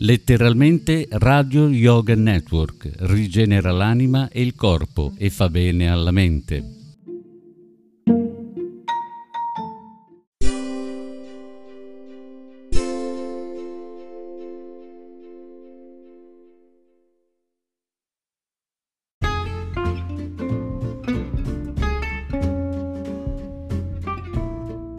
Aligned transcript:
Letteralmente 0.00 1.08
Radio 1.10 1.68
Yoga 1.68 2.14
Network 2.14 2.88
rigenera 2.98 3.72
l'anima 3.72 4.28
e 4.28 4.42
il 4.42 4.54
corpo 4.54 5.12
e 5.18 5.28
fa 5.28 5.48
bene 5.48 5.90
alla 5.90 6.12
mente. 6.12 6.76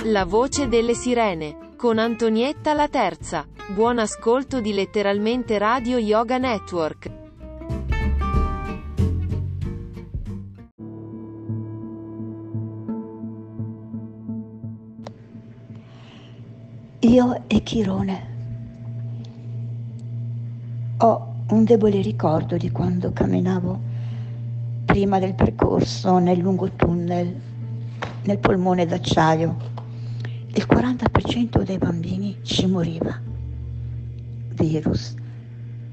La 0.04 0.26
voce 0.26 0.68
delle 0.68 0.94
sirene, 0.94 1.69
con 1.80 1.98
Antonietta 1.98 2.74
la 2.74 2.90
terza. 2.90 3.48
Buon 3.74 4.00
ascolto 4.00 4.60
di 4.60 4.74
letteralmente 4.74 5.58
Radio 5.58 5.98
Yoga 5.98 6.38
Network. 6.38 7.10
Io 17.00 17.44
e 17.48 17.64
Chirone. 17.64 18.28
Ho 20.98 21.34
un 21.52 21.64
debole 21.64 22.02
ricordo 22.02 22.58
di 22.58 22.72
quando 22.72 23.14
camminavo 23.14 23.80
prima 24.84 25.18
del 25.18 25.34
percorso 25.34 26.18
nel 26.18 26.40
lungo 26.40 26.72
tunnel, 26.72 27.34
nel 28.24 28.38
polmone 28.38 28.86
d'acciaio 28.86 29.69
il 30.54 30.66
40% 30.68 31.64
dei 31.64 31.78
bambini 31.78 32.40
ci 32.42 32.66
moriva. 32.66 33.18
Virus, 34.54 35.14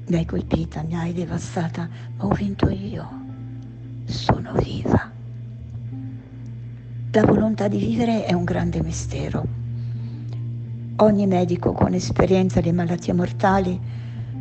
mi 0.07 0.15
hai 0.15 0.25
colpita, 0.25 0.81
mi 0.81 0.95
hai 0.95 1.13
devastata, 1.13 1.87
ma 2.17 2.25
ho 2.25 2.29
vinto 2.29 2.67
io. 2.69 3.07
Sono 4.05 4.53
viva. 4.53 5.11
La 7.11 7.25
volontà 7.25 7.67
di 7.67 7.77
vivere 7.77 8.25
è 8.25 8.33
un 8.33 8.43
grande 8.43 8.81
mistero. 8.81 9.45
Ogni 10.97 11.27
medico 11.27 11.71
con 11.73 11.93
esperienza 11.93 12.59
di 12.59 12.71
malattie 12.71 13.13
mortali 13.13 13.79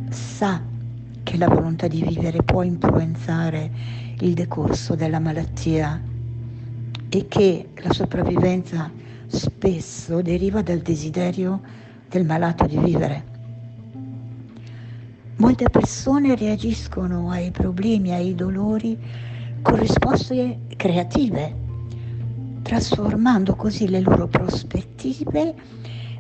sa 0.08 0.62
che 1.22 1.36
la 1.36 1.48
volontà 1.48 1.88
di 1.88 2.02
vivere 2.02 2.42
può 2.42 2.62
influenzare 2.62 3.70
il 4.20 4.32
decorso 4.32 4.94
della 4.94 5.18
malattia 5.18 6.00
e 7.08 7.28
che 7.28 7.68
la 7.82 7.92
sopravvivenza 7.92 8.90
spesso 9.26 10.22
deriva 10.22 10.62
dal 10.62 10.78
desiderio 10.78 11.60
del 12.08 12.24
malato 12.24 12.66
di 12.66 12.78
vivere. 12.78 13.34
Molte 15.36 15.68
persone 15.68 16.34
reagiscono 16.34 17.30
ai 17.30 17.50
problemi, 17.50 18.12
ai 18.12 18.34
dolori 18.34 18.98
con 19.60 19.78
risposte 19.78 20.60
creative, 20.76 21.54
trasformando 22.62 23.54
così 23.54 23.88
le 23.88 24.00
loro 24.00 24.28
prospettive 24.28 25.54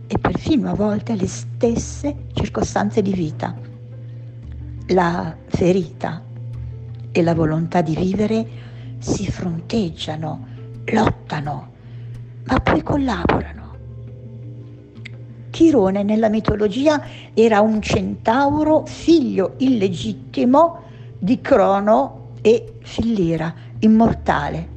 e 0.06 0.18
perfino 0.18 0.70
a 0.70 0.74
volte 0.74 1.16
le 1.16 1.26
stesse 1.26 2.26
circostanze 2.34 3.02
di 3.02 3.12
vita. 3.12 3.56
La 4.88 5.34
ferita 5.46 6.22
e 7.10 7.22
la 7.22 7.34
volontà 7.34 7.80
di 7.80 7.96
vivere 7.96 8.46
si 8.98 9.30
fronteggiano, 9.30 10.46
lottano, 10.84 11.74
ma 12.46 12.60
poi 12.60 12.82
collaborano. 12.82 13.64
Chirone 15.50 16.02
nella 16.02 16.28
mitologia 16.28 17.02
era 17.34 17.60
un 17.60 17.80
centauro 17.80 18.84
figlio 18.86 19.54
illegittimo 19.58 20.82
di 21.18 21.40
Crono 21.40 22.32
e 22.42 22.74
Fillira, 22.82 23.54
immortale. 23.80 24.74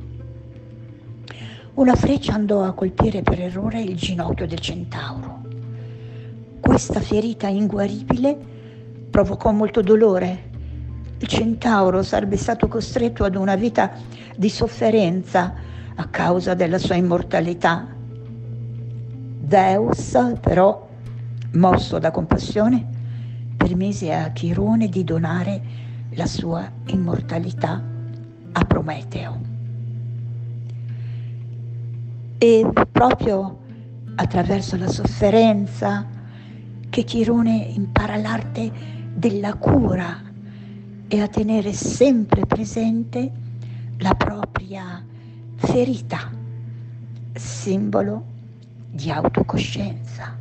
Una 1.76 1.96
freccia 1.96 2.34
andò 2.34 2.64
a 2.64 2.74
colpire 2.74 3.22
per 3.22 3.40
errore 3.40 3.82
il 3.82 3.96
ginocchio 3.96 4.48
del 4.48 4.60
centauro. 4.60 5.42
Questa 6.60 7.00
ferita 7.00 7.48
inguaribile 7.48 8.38
provocò 9.10 9.52
molto 9.52 9.82
dolore. 9.82 10.48
Il 11.20 11.28
centauro 11.28 12.04
sarebbe 12.04 12.38
stato 12.38 12.68
costretto 12.68 13.24
ad 13.24 13.36
una 13.36 13.56
vita 13.56 13.92
di 14.36 14.50
sofferenza 14.50 15.68
a 16.00 16.08
causa 16.08 16.54
della 16.54 16.78
sua 16.78 16.96
immortalità. 16.96 17.86
Zeus, 19.50 20.18
però, 20.40 20.88
mosso 21.54 22.00
da 22.00 22.10
compassione, 22.12 22.86
permise 23.58 24.14
a 24.14 24.32
Chirone 24.32 24.88
di 24.88 25.04
donare 25.04 25.62
la 26.12 26.26
sua 26.26 26.72
immortalità 26.86 27.84
a 28.54 28.64
Prometeo. 28.64 29.42
E 32.38 32.72
proprio 32.90 33.58
attraverso 34.16 34.78
la 34.78 34.88
sofferenza 34.88 36.06
che 36.90 37.04
Chirone 37.04 37.58
impara 37.76 38.16
l'arte 38.16 38.72
della 39.14 39.54
cura 39.56 40.18
e 41.10 41.22
a 41.22 41.28
tenere 41.28 41.74
sempre 41.74 42.46
presente 42.46 43.32
la 43.98 44.14
propria 44.14 45.04
ferita, 45.60 46.32
simbolo 47.34 48.24
di 48.90 49.12
autocoscienza. 49.12 50.39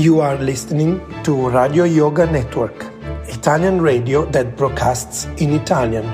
You 0.00 0.20
are 0.22 0.38
listening 0.38 1.02
to 1.24 1.50
Radio 1.50 1.84
Yoga 1.84 2.24
Network, 2.24 2.86
Italian 3.28 3.82
radio 3.82 4.24
that 4.30 4.56
broadcasts 4.56 5.26
in 5.36 5.52
Italian 5.52 6.06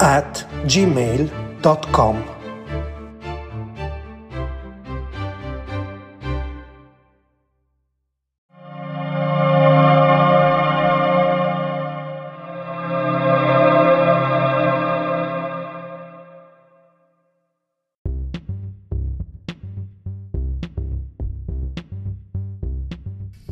at 0.00 0.44
gmail.com. 0.68 2.24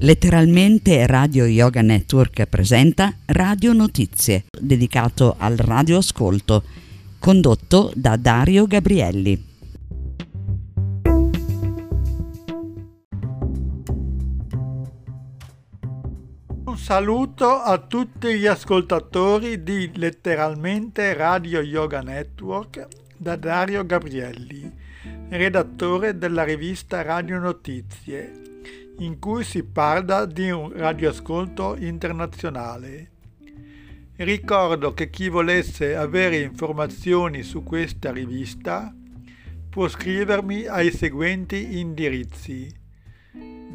Letteralmente 0.09 1.07
Radio 1.07 1.45
Yoga 1.45 1.83
Network 1.83 2.47
presenta 2.47 3.13
Radio 3.27 3.75
Notizie, 3.75 4.47
dedicato 4.59 5.35
al 5.37 5.59
radioascolto, 5.59 6.63
condotto 7.19 7.93
da 7.95 8.17
Dario 8.17 8.67
Gabrielli. 8.67 9.45
Un 16.65 16.79
saluto 16.79 17.47
a 17.61 17.77
tutti 17.77 18.39
gli 18.39 18.47
ascoltatori 18.47 19.63
di 19.63 19.91
Letteralmente 19.95 21.13
Radio 21.13 21.61
Yoga 21.61 22.01
Network 22.01 22.89
da 23.15 23.37
Dario 23.37 23.85
Gabrielli, 23.85 24.73
redattore 25.29 26.17
della 26.17 26.45
rivista 26.45 27.03
Radio 27.03 27.39
Notizie 27.39 28.47
in 28.99 29.19
cui 29.19 29.43
si 29.45 29.65
parla 29.65 30.25
di 30.25 30.51
un 30.51 30.73
radioascolto 30.73 31.77
internazionale. 31.77 33.11
Ricordo 34.17 34.95
che 34.95 35.11
chi 35.11 35.29
volesse 35.29 35.95
avere 35.95 36.41
informazioni 36.41 37.43
su 37.43 37.63
questa 37.63 38.11
rivista 38.11 38.91
può 39.71 39.87
scrivermi 39.87 40.67
ai 40.67 40.91
seguenti 40.91 41.79
indirizzi. 41.79 42.75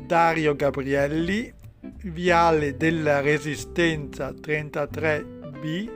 Dario 0.05 0.55
Gabrielli, 0.55 1.61
Viale 2.03 2.75
della 2.75 3.21
Resistenza 3.21 4.31
33B, 4.31 5.89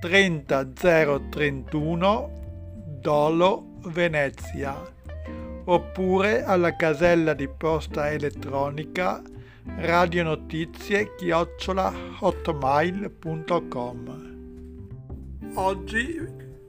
30031, 0.00 2.98
Dolo, 3.00 3.78
Venezia, 3.86 4.82
oppure 5.70 6.42
alla 6.42 6.74
casella 6.74 7.32
di 7.32 7.48
posta 7.48 8.10
elettronica 8.10 9.22
radionotizie 9.76 11.14
chiocciola 11.14 11.92
hotmail.com 12.18 14.28
Oggi 15.54 16.20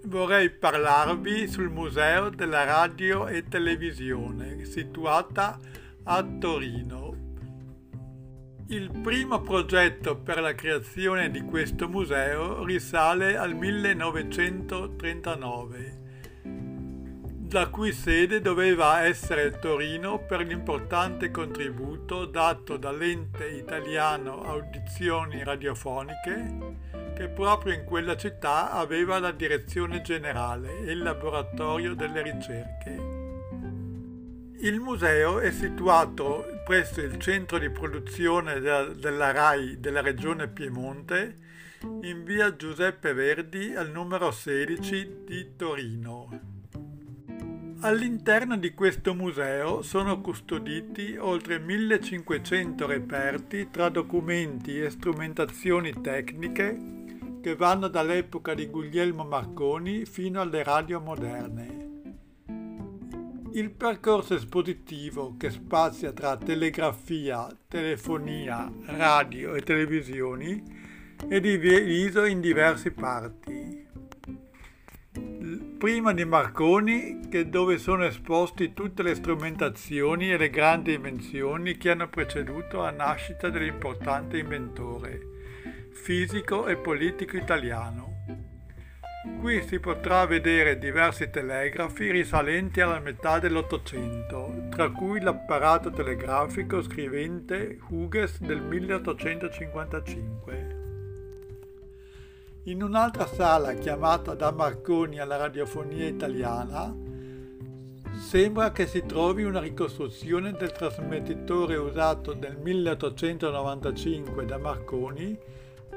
vorrei 0.06 0.52
parlarvi 0.52 1.48
sul 1.48 1.70
Museo 1.70 2.30
della 2.30 2.64
Radio 2.64 3.26
e 3.28 3.48
Televisione, 3.48 4.66
situata 4.66 5.58
a 6.04 6.24
Torino. 6.40 7.16
Il 8.68 8.92
primo 9.02 9.42
progetto 9.42 10.16
per 10.18 10.42
la 10.42 10.54
creazione 10.54 11.32
di 11.32 11.42
questo 11.42 11.90
museo 11.90 12.64
risale 12.64 13.36
al 13.36 13.56
1939 13.56 16.01
la 17.52 17.68
cui 17.68 17.92
sede 17.92 18.40
doveva 18.40 19.04
essere 19.04 19.60
Torino 19.60 20.20
per 20.20 20.40
l'importante 20.40 21.32
contributo 21.32 22.26
dato 22.26 22.78
dall'ente 22.78 23.46
italiano 23.50 24.42
Audizioni 24.44 25.44
Radiofoniche, 25.44 26.56
che 27.14 27.28
proprio 27.28 27.74
in 27.74 27.84
quella 27.84 28.16
città 28.16 28.72
aveva 28.72 29.20
la 29.20 29.32
direzione 29.32 30.02
generale 30.02 30.80
e 30.80 30.92
il 30.92 31.04
laboratorio 31.04 31.94
delle 31.94 32.22
ricerche. 32.22 33.20
Il 34.60 34.80
museo 34.80 35.40
è 35.40 35.52
situato 35.52 36.46
presso 36.64 37.02
il 37.02 37.20
centro 37.20 37.58
di 37.58 37.70
produzione 37.70 38.62
della 38.62 39.32
RAI 39.32 39.78
della 39.80 40.02
regione 40.02 40.48
Piemonte 40.48 41.36
in 42.04 42.24
via 42.24 42.56
Giuseppe 42.56 43.12
Verdi 43.12 43.76
al 43.76 43.92
numero 43.92 44.32
16 44.32 45.24
di 45.26 45.56
Torino. 45.58 46.60
All'interno 47.84 48.58
di 48.58 48.76
questo 48.76 49.16
museo 49.16 49.82
sono 49.82 50.22
custoditi 50.22 51.18
oltre 51.18 51.58
1500 51.58 52.86
reperti 52.86 53.70
tra 53.72 53.90
documenti 53.90 54.80
e 54.80 54.92
strumentazioni 54.92 56.00
tecniche 56.00 57.40
che 57.42 57.56
vanno 57.56 57.88
dall'epoca 57.88 58.54
di 58.54 58.68
Guglielmo 58.68 59.24
Marconi 59.24 60.06
fino 60.06 60.42
alle 60.42 60.62
radio 60.62 61.00
moderne. 61.00 61.90
Il 63.54 63.72
percorso 63.72 64.36
espositivo 64.36 65.36
che 65.36 65.50
spazia 65.50 66.12
tra 66.12 66.38
telegrafia, 66.38 67.48
telefonia, 67.68 68.72
radio 68.86 69.56
e 69.56 69.62
televisioni 69.62 70.64
è 71.28 71.40
diviso 71.40 72.26
in 72.26 72.42
diverse 72.42 72.92
parti 72.92 73.90
prima 75.82 76.14
di 76.14 76.24
Marconi, 76.26 77.28
che 77.28 77.50
dove 77.50 77.80
sono 77.80 78.06
esposti 78.06 78.72
tutte 78.72 79.02
le 79.02 79.16
strumentazioni 79.16 80.32
e 80.32 80.38
le 80.38 80.52
grandi 80.52 80.94
invenzioni 80.94 81.76
che 81.76 81.90
hanno 81.90 82.08
preceduto 82.08 82.82
la 82.82 82.92
nascita 82.92 83.50
dell'importante 83.50 84.38
inventore, 84.38 85.20
fisico 85.92 86.68
e 86.68 86.78
politico 86.78 87.36
italiano. 87.36 88.10
Qui 89.40 89.64
si 89.64 89.80
potrà 89.80 90.28
vedere 90.28 90.78
diversi 90.78 91.32
telegrafi 91.32 92.12
risalenti 92.12 92.80
alla 92.80 93.00
metà 93.00 93.40
dell'Ottocento, 93.40 94.68
tra 94.70 94.92
cui 94.92 95.20
l'apparato 95.20 95.90
telegrafico 95.90 96.84
scrivente 96.84 97.80
Hughes 97.90 98.40
del 98.40 98.62
1855. 98.62 100.81
In 102.66 102.84
un'altra 102.84 103.26
sala 103.26 103.74
chiamata 103.74 104.36
da 104.36 104.52
Marconi 104.52 105.20
alla 105.20 105.36
radiofonia 105.36 106.08
italiana 106.08 106.96
sembra 108.20 108.72
che 108.72 108.86
si 108.86 109.04
trovi 109.08 109.42
una 109.42 109.60
ricostruzione 109.60 110.52
del 110.52 110.72
trasmettitore 110.72 111.76
usato 111.78 112.36
nel 112.36 112.58
1895 112.58 114.46
da 114.46 114.60
Marconi 114.60 115.36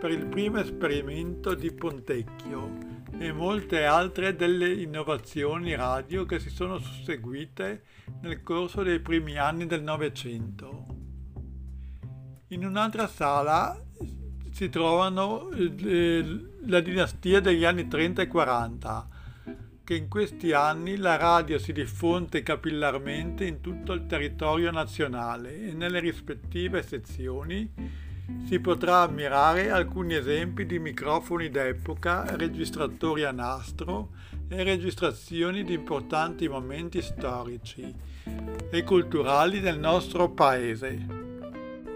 per 0.01 0.11
il 0.11 0.25
primo 0.25 0.59
esperimento 0.59 1.55
di 1.55 1.71
Pontecchio 1.71 2.79
e 3.19 3.31
molte 3.31 3.85
altre 3.85 4.35
delle 4.35 4.73
innovazioni 4.73 5.75
radio 5.75 6.25
che 6.25 6.41
si 6.41 6.49
sono 6.49 6.79
susseguite 6.79 7.83
nel 8.23 8.43
corso 8.43 8.83
dei 8.83 9.01
primi 9.01 9.37
anni 9.37 9.67
del 9.67 9.83
Novecento. 9.83 10.87
In 12.49 12.65
un'altra 12.65 13.07
sala 13.07 13.79
si 14.55 14.69
trovano 14.69 15.51
eh, 15.51 16.25
la 16.67 16.79
dinastia 16.79 17.41
degli 17.41 17.65
anni 17.65 17.89
30 17.89 18.23
e 18.23 18.29
40, 18.29 19.09
che 19.83 19.97
in 19.97 20.06
questi 20.06 20.53
anni 20.53 20.97
la 20.97 21.17
radio 21.17 21.59
si 21.59 21.73
diffonde 21.73 22.45
capillarmente 22.45 23.45
in 23.47 23.61
tutto 23.61 23.93
il 23.93 24.06
territorio 24.06 24.71
nazionale 24.71 25.71
e 25.71 25.73
nelle 25.73 25.99
rispettive 25.99 26.85
sezioni 26.85 27.69
si 28.47 28.61
potrà 28.61 29.01
ammirare 29.01 29.71
alcuni 29.71 30.15
esempi 30.15 30.67
di 30.67 30.79
microfoni 30.79 31.51
d'epoca, 31.51 32.37
registratori 32.37 33.25
a 33.25 33.33
nastro 33.33 34.11
e 34.47 34.62
registrazioni 34.62 35.65
di 35.65 35.75
importanti 35.75 36.47
momenti 36.47 37.03
storici 37.03 37.93
e 38.71 38.85
culturali 38.85 39.59
del 39.59 39.81
nostro 39.81 40.31
paese 40.31 41.24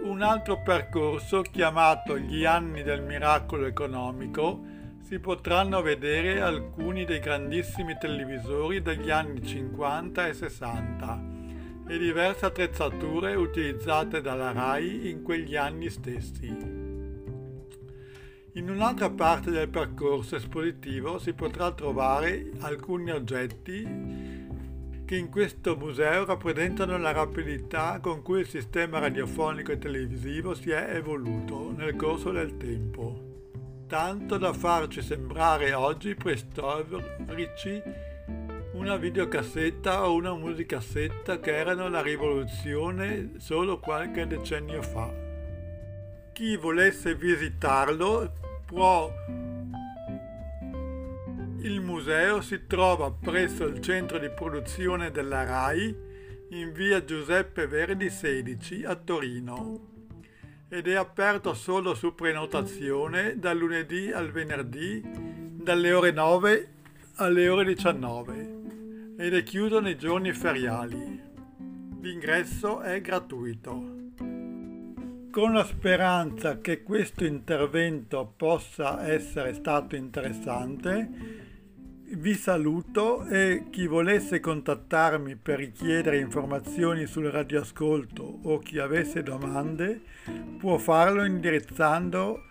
un 0.08 0.22
altro 0.22 0.62
percorso 0.62 1.43
chiamato 1.43 2.19
Gli 2.19 2.46
anni 2.46 2.82
del 2.82 3.02
miracolo 3.02 3.66
economico 3.66 4.58
si 5.02 5.19
potranno 5.19 5.82
vedere 5.82 6.40
alcuni 6.40 7.05
dei 7.05 7.20
grandissimi 7.20 7.94
televisori 7.99 8.81
degli 8.81 9.10
anni 9.10 9.43
50 9.44 10.26
e 10.26 10.32
60 10.32 11.22
e 11.88 11.99
diverse 11.99 12.46
attrezzature 12.46 13.34
utilizzate 13.34 14.22
dalla 14.22 14.52
RAI 14.52 15.10
in 15.10 15.22
quegli 15.22 15.56
anni 15.56 15.90
stessi. 15.90 16.46
In 18.55 18.70
un'altra 18.70 19.10
parte 19.10 19.50
del 19.50 19.69
percorso 19.69 20.37
espositivo 20.37 21.19
si 21.19 21.34
potrà 21.34 21.70
trovare 21.72 22.50
alcuni 22.60 23.10
oggetti 23.10 24.47
che 25.08 25.17
in 25.17 25.31
questo 25.31 25.74
museo 25.74 26.27
rappresentano 26.27 26.98
la 26.98 27.12
rapidità 27.12 27.98
con 27.98 28.20
cui 28.20 28.41
il 28.41 28.46
sistema 28.46 28.98
radiofonico 28.98 29.72
e 29.72 29.79
televisivo 29.79 30.53
si 30.53 30.70
è 30.70 30.96
evoluto 30.96 31.72
nel 31.74 31.96
corso 31.96 32.31
del 32.31 32.58
tempo, 32.58 33.46
tanto 33.86 34.36
da 34.36 34.53
farci 34.53 35.00
sembrare 35.00 35.72
oggi 35.72 36.15
preistorici 36.15 37.82
una 38.74 38.96
videocassetta 38.96 40.06
o 40.06 40.12
una 40.12 40.34
musicassetta 40.34 41.41
che 41.41 41.56
erano 41.56 41.88
la 41.88 42.03
rivoluzione 42.03 43.31
solo 43.38 43.79
qualche 43.79 44.27
decennio 44.27 44.82
fa. 44.82 45.10
Chi 46.34 46.55
volesse 46.58 47.15
visitarlo 47.15 48.31
può 48.67 49.10
il 51.60 51.81
museo 51.81 52.41
si 52.41 52.67
trova 52.67 53.10
presso 53.10 53.65
il 53.65 53.81
centro 53.81 54.19
di 54.19 54.31
produzione 54.31 55.10
della 55.10 55.44
RAI 55.44 55.96
in 56.50 56.72
via 56.72 57.05
Giuseppe 57.05 57.67
Verdi 57.67 58.10
16 58.10 58.84
a 58.84 58.94
Torino 58.94 59.86
ed 60.69 60.86
è 60.86 60.94
aperto 60.94 61.55
solo 61.55 61.94
su 61.94 62.15
prenotazione 62.15 63.38
dal 63.38 63.58
lunedì 63.58 64.12
al 64.12 64.31
venerdì 64.31 65.03
dalle 65.05 65.93
ore 65.93 66.12
9 66.12 66.72
alle 67.17 67.48
ore 67.48 67.65
19 67.65 68.56
ed 69.19 69.34
è 69.34 69.43
chiuso 69.43 69.81
nei 69.81 69.98
giorni 69.98 70.32
feriali. 70.32 71.20
L'ingresso 72.00 72.81
è 72.81 73.00
gratuito. 73.00 73.96
Con 75.31 75.53
la 75.53 75.65
speranza 75.65 76.58
che 76.60 76.84
questo 76.84 77.24
intervento 77.24 78.32
possa 78.36 79.05
essere 79.08 79.55
stato 79.55 79.96
interessante, 79.96 81.46
vi 82.10 82.34
saluto 82.34 83.24
e 83.27 83.67
chi 83.70 83.86
volesse 83.86 84.41
contattarmi 84.41 85.36
per 85.36 85.58
richiedere 85.58 86.19
informazioni 86.19 87.06
sul 87.06 87.27
radioascolto 87.27 88.41
o 88.43 88.58
chi 88.58 88.79
avesse 88.79 89.22
domande 89.22 90.00
può 90.58 90.79
farlo 90.79 91.24
indirizzando 91.24 92.43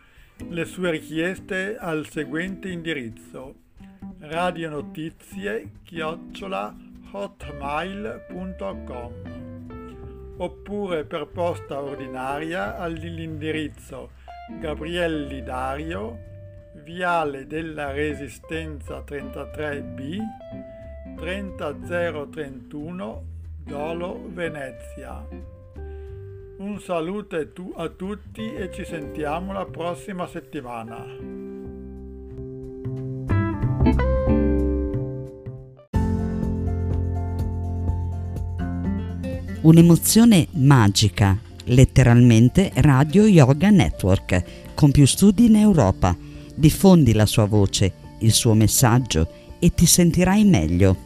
le 0.50 0.66
sue 0.66 0.92
richieste 0.92 1.76
al 1.76 2.08
seguente 2.08 2.70
indirizzo 2.70 3.56
radionotizie 4.20 5.72
chiocciola 5.84 6.76
hotmail.com 7.12 9.12
oppure 10.38 11.04
per 11.04 11.28
posta 11.28 11.82
ordinaria 11.82 12.78
all'indirizzo 12.78 14.12
Gabrielli 14.60 15.42
Dario 15.42 16.36
Viale 16.84 17.48
della 17.48 17.92
Resistenza 17.92 19.04
33B 19.06 20.18
30031 21.18 23.24
Dolo 23.64 24.30
Venezia. 24.32 25.26
Un 26.58 26.80
saluto 26.80 27.38
a 27.76 27.90
tutti 27.90 28.54
e 28.54 28.72
ci 28.72 28.86
sentiamo 28.86 29.52
la 29.54 29.66
prossima 29.66 30.28
settimana. 30.28 31.06
Un'emozione 39.62 40.48
magica, 40.52 41.38
letteralmente 41.66 42.72
Radio 42.76 43.26
Yoga 43.26 43.70
Network, 43.70 44.74
con 44.74 44.92
più 44.92 45.06
studi 45.06 45.48
in 45.48 45.56
Europa. 45.56 46.27
Diffondi 46.58 47.14
la 47.14 47.28
sua 47.28 47.46
voce, 47.46 47.94
il 48.22 48.32
suo 48.32 48.56
messaggio 48.56 49.28
e 49.60 49.76
ti 49.76 49.86
sentirai 49.86 50.44
meglio. 50.44 50.98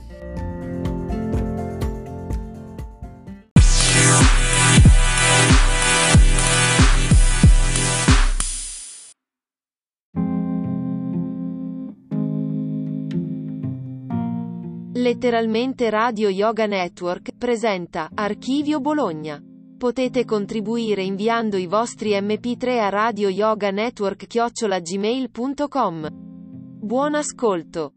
Letteralmente 14.93 15.89
Radio 15.89 16.29
Yoga 16.29 16.65
Network 16.65 17.35
presenta 17.37 18.09
Archivio 18.13 18.79
Bologna. 18.79 19.50
Potete 19.81 20.25
contribuire 20.25 21.01
inviando 21.01 21.57
i 21.57 21.65
vostri 21.65 22.11
mp3 22.11 22.81
a 22.81 22.89
Radio 22.89 23.29
Yoga 23.29 23.71
Network 23.71 24.27
chiocciolagmail.com. 24.27 26.07
Buon 26.11 27.15
ascolto. 27.15 27.93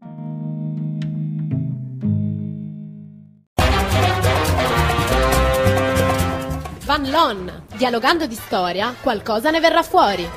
Van 6.85 7.09
Lon, 7.11 7.65
dialogando 7.77 8.25
di 8.25 8.33
storia, 8.33 8.95
qualcosa 8.99 9.51
ne 9.51 9.59
verrà 9.59 9.83
fuori. 9.83 10.27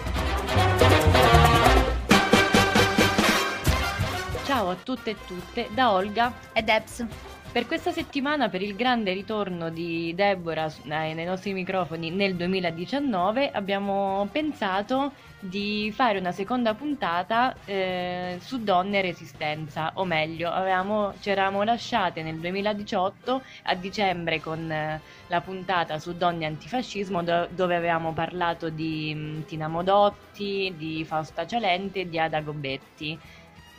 Ciao 4.44 4.68
a 4.68 4.76
tutte 4.76 5.10
e 5.12 5.16
tutte 5.26 5.70
da 5.72 5.92
Olga 5.92 6.30
ed 6.52 6.68
Eps. 6.68 7.06
Per 7.50 7.66
questa 7.66 7.92
settimana, 7.92 8.50
per 8.50 8.62
il 8.62 8.76
grande 8.76 9.12
ritorno 9.12 9.70
di 9.70 10.14
Deborah 10.14 10.70
nei 10.84 11.24
nostri 11.24 11.54
microfoni 11.54 12.10
nel 12.10 12.36
2019, 12.36 13.50
abbiamo 13.50 14.28
pensato 14.30 15.12
di 15.40 15.90
fare 15.94 16.18
una 16.18 16.32
seconda 16.32 16.74
puntata 16.74 17.56
eh, 17.64 18.38
su 18.40 18.62
donne 18.62 18.98
e 18.98 19.02
resistenza, 19.02 19.92
o 19.94 20.04
meglio, 20.04 20.52
ci 21.20 21.30
eravamo 21.30 21.62
lasciate 21.62 22.22
nel 22.22 22.36
2018 22.38 23.42
a 23.64 23.74
dicembre 23.74 24.40
con 24.40 24.70
eh, 24.70 25.00
la 25.28 25.40
puntata 25.40 25.98
su 25.98 26.16
donne 26.16 26.44
e 26.44 26.48
antifascismo 26.48 27.22
do, 27.22 27.48
dove 27.50 27.76
avevamo 27.76 28.12
parlato 28.12 28.68
di 28.68 29.14
mh, 29.14 29.18
mm, 29.20 29.42
Tina 29.42 29.68
Modotti, 29.68 30.74
di 30.76 31.04
Fausta 31.04 31.46
Cialente 31.46 32.00
e 32.00 32.08
di 32.08 32.18
Ada 32.18 32.40
Gobetti. 32.40 33.18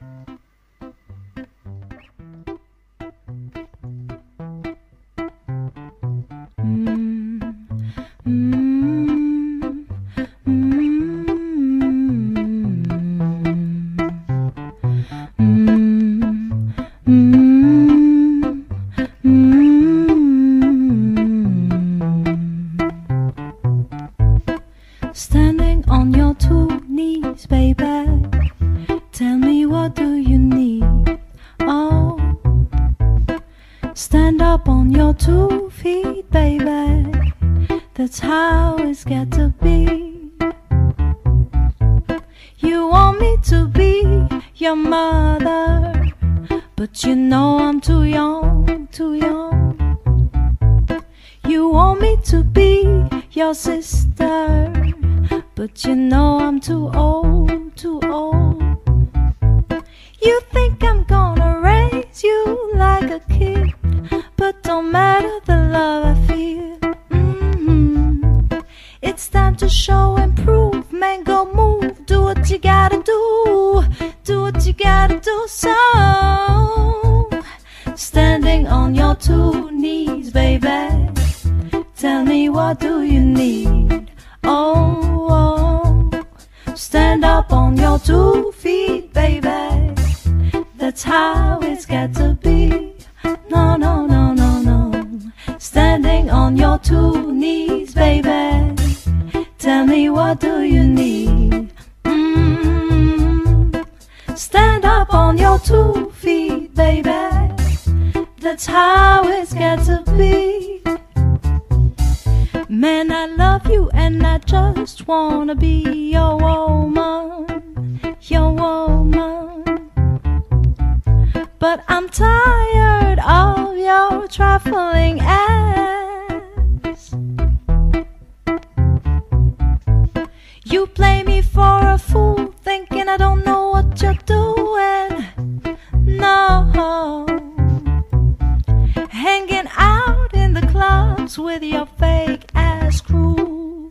with 141.43 141.62
your 141.62 141.85
fake 142.00 142.45
ass 142.55 143.01
crew. 143.01 143.89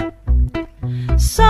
So, 1.19 1.45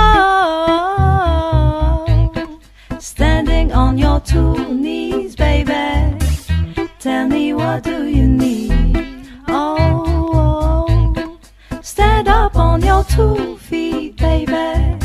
standing 2.99 3.73
on 3.73 3.97
your 3.99 4.19
two 4.19 4.75
knees, 4.75 5.37
baby, 5.37 6.19
tell 6.99 7.29
me 7.29 7.55
what 7.55 7.85
do 7.85 8.09
you 8.09 8.27
need? 8.27 9.29
Oh, 9.47 11.39
stand 11.83 12.27
up 12.27 12.57
on 12.57 12.83
your 12.83 13.05
two 13.05 13.57
feet, 13.59 14.17
baby. 14.17 14.99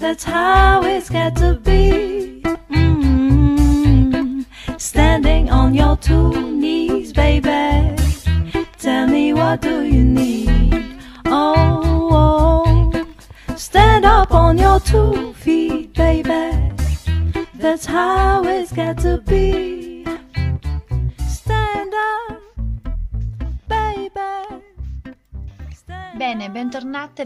That's 0.00 0.24
how 0.24 0.82
it's 0.82 1.08
got 1.08 1.36
to 1.36 1.54
be. 1.54 1.57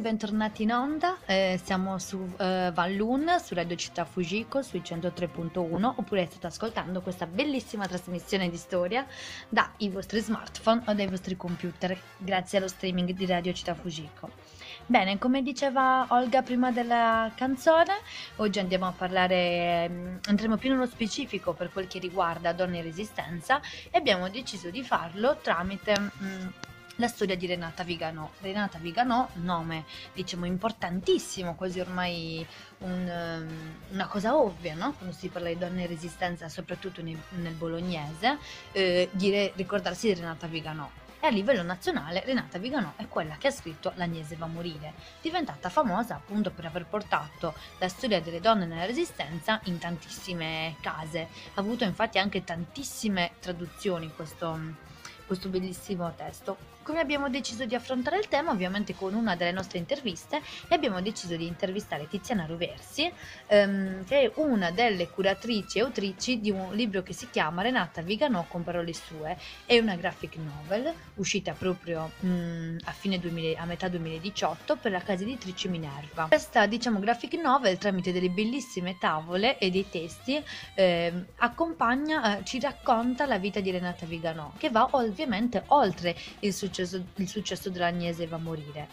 Bentornati 0.02 0.64
in 0.64 0.72
onda. 0.72 1.16
Eh, 1.24 1.58
siamo 1.62 1.98
su 1.98 2.28
eh, 2.36 2.70
Valloon, 2.74 3.36
su 3.42 3.54
Radio 3.54 3.76
Città 3.76 4.04
Fujiko, 4.04 4.60
sui 4.60 4.80
103.1, 4.80 5.94
oppure 5.96 6.26
state 6.26 6.48
ascoltando 6.48 7.00
questa 7.00 7.26
bellissima 7.26 7.86
trasmissione 7.86 8.50
di 8.50 8.56
storia 8.56 9.06
dai 9.48 9.88
vostri 9.88 10.18
smartphone 10.18 10.82
o 10.86 10.92
dai 10.92 11.06
vostri 11.06 11.36
computer, 11.36 11.96
grazie 12.18 12.58
allo 12.58 12.66
streaming 12.68 13.12
di 13.12 13.24
Radio 13.24 13.52
Città 13.52 13.74
Fujiko. 13.74 14.30
Bene, 14.84 15.18
come 15.18 15.40
diceva 15.42 16.04
Olga 16.08 16.42
prima 16.42 16.72
della 16.72 17.30
canzone, 17.36 17.92
oggi 18.36 18.58
andiamo 18.58 18.88
a 18.88 18.92
parlare, 18.92 19.88
mm, 19.88 20.16
andremo 20.26 20.56
più 20.56 20.70
nello 20.70 20.86
specifico 20.86 21.52
per 21.52 21.72
quel 21.72 21.86
che 21.86 22.00
riguarda 22.00 22.52
donne 22.52 22.78
in 22.78 22.82
resistenza 22.82 23.60
e 23.90 23.96
abbiamo 23.96 24.28
deciso 24.28 24.68
di 24.68 24.82
farlo 24.82 25.38
tramite... 25.40 25.94
Mm, 26.00 26.48
la 26.96 27.08
storia 27.08 27.36
di 27.36 27.46
Renata 27.46 27.84
Viganò. 27.84 28.28
Renata 28.40 28.78
Viganò, 28.78 29.28
nome 29.34 29.84
diciamo 30.12 30.44
importantissimo, 30.44 31.54
quasi 31.54 31.80
ormai 31.80 32.46
un, 32.78 33.46
um, 33.48 33.74
una 33.90 34.06
cosa 34.06 34.36
ovvia, 34.36 34.74
no? 34.74 34.92
quando 34.94 35.14
si 35.14 35.28
parla 35.28 35.48
di 35.48 35.58
donne 35.58 35.82
in 35.82 35.88
resistenza, 35.88 36.48
soprattutto 36.48 37.02
nel, 37.02 37.18
nel 37.30 37.54
bolognese, 37.54 38.38
eh, 38.72 39.08
dire, 39.12 39.52
ricordarsi 39.56 40.08
di 40.08 40.14
Renata 40.14 40.46
Viganò. 40.46 40.88
E 41.24 41.28
a 41.28 41.30
livello 41.30 41.62
nazionale 41.62 42.24
Renata 42.24 42.58
Viganò 42.58 42.94
è 42.96 43.06
quella 43.06 43.36
che 43.36 43.46
ha 43.46 43.52
scritto 43.52 43.92
L'Agnese 43.94 44.34
va 44.34 44.46
a 44.46 44.48
morire, 44.48 44.94
diventata 45.20 45.68
famosa 45.68 46.16
appunto 46.16 46.50
per 46.50 46.64
aver 46.64 46.84
portato 46.84 47.54
la 47.78 47.88
storia 47.88 48.20
delle 48.20 48.40
donne 48.40 48.66
nella 48.66 48.86
resistenza 48.86 49.60
in 49.64 49.78
tantissime 49.78 50.74
case. 50.80 51.28
Ha 51.54 51.60
avuto 51.60 51.84
infatti 51.84 52.18
anche 52.18 52.42
tantissime 52.42 53.34
traduzioni 53.38 54.10
questo, 54.12 54.58
questo 55.24 55.48
bellissimo 55.48 56.12
testo 56.16 56.71
come 56.82 57.00
abbiamo 57.00 57.28
deciso 57.28 57.64
di 57.64 57.74
affrontare 57.74 58.18
il 58.18 58.28
tema, 58.28 58.50
ovviamente 58.50 58.94
con 58.94 59.14
una 59.14 59.36
delle 59.36 59.52
nostre 59.52 59.78
interviste, 59.78 60.40
e 60.68 60.74
abbiamo 60.74 61.00
deciso 61.00 61.36
di 61.36 61.46
intervistare 61.46 62.08
Tiziana 62.08 62.46
Roversi, 62.46 63.10
ehm, 63.46 64.04
che 64.04 64.20
è 64.20 64.32
una 64.36 64.70
delle 64.70 65.08
curatrici 65.08 65.78
e 65.78 65.82
autrici 65.82 66.40
di 66.40 66.50
un 66.50 66.74
libro 66.74 67.02
che 67.02 67.12
si 67.12 67.28
chiama 67.30 67.62
Renata 67.62 68.02
Viganò 68.02 68.44
con 68.48 68.62
parole 68.64 68.92
sue. 68.92 69.36
È 69.64 69.78
una 69.78 69.96
graphic 69.96 70.36
novel 70.36 70.92
uscita 71.14 71.52
proprio 71.52 72.10
mh, 72.20 72.28
mm, 72.28 72.76
a, 72.84 72.92
fine 72.92 73.18
2000, 73.18 73.60
a 73.60 73.64
metà 73.64 73.88
2018 73.88 74.76
per 74.76 74.92
la 74.92 75.00
casa 75.00 75.22
editrice 75.22 75.68
Minerva. 75.68 76.26
Questa, 76.28 76.66
diciamo, 76.66 76.98
graphic 76.98 77.34
novel, 77.34 77.78
tramite 77.78 78.12
delle 78.12 78.30
bellissime 78.30 78.98
tavole 78.98 79.58
e 79.58 79.70
dei 79.70 79.88
testi, 79.88 80.42
eh, 80.74 81.12
accompagna, 81.36 82.38
eh, 82.38 82.44
ci 82.44 82.58
racconta 82.60 83.26
la 83.26 83.38
vita 83.38 83.60
di 83.60 83.70
Renata 83.70 84.06
Viganò, 84.06 84.52
che 84.56 84.70
va 84.70 84.88
ovviamente 84.92 85.62
oltre 85.68 86.16
il 86.40 86.52
suo 86.52 86.70
successo, 86.72 87.04
il 87.16 87.28
successo 87.28 87.70
dell'Agnese 87.70 88.26
va 88.26 88.36
a 88.36 88.40
morire. 88.40 88.88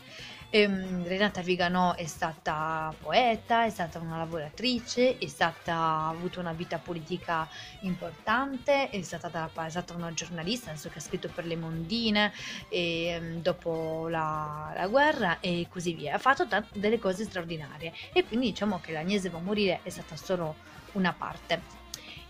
Ehm, 0.52 1.08
Renata 1.08 1.42
Viganò 1.42 1.94
è 1.94 2.06
stata 2.06 2.94
poeta, 3.00 3.66
è 3.66 3.70
stata 3.70 4.00
una 4.00 4.18
lavoratrice, 4.18 5.18
stata, 5.28 5.76
ha 5.76 6.10
avuto 6.10 6.40
una 6.40 6.54
vita 6.54 6.80
politica 6.80 7.48
importante, 7.82 8.90
è 8.90 9.02
stata, 9.04 9.50
è 9.54 9.70
stata 9.70 9.94
una 9.94 10.12
giornalista, 10.14 10.74
che 10.74 10.98
ha 10.98 11.02
scritto 11.02 11.30
per 11.34 11.46
le 11.46 11.56
Mondine 11.56 12.34
e, 12.68 13.06
ehm, 13.06 13.42
dopo 13.42 14.08
la, 14.10 14.74
la, 14.76 14.88
guerra 14.88 15.40
e 15.40 15.68
così 15.70 15.94
via. 15.94 16.16
Ha 16.16 16.18
fatto 16.18 16.48
t- 16.48 16.64
delle 16.74 17.00
cose 17.00 17.24
straordinarie 17.26 17.94
e 18.12 18.26
quindi 18.26 18.48
diciamo 18.48 18.80
che 18.80 18.92
l'Agnese 18.92 19.30
va 19.30 19.38
a 19.38 19.42
morire 19.42 19.82
è 19.84 19.90
stata 19.90 20.16
solo 20.16 20.56
una 20.94 21.14
parte. 21.14 21.79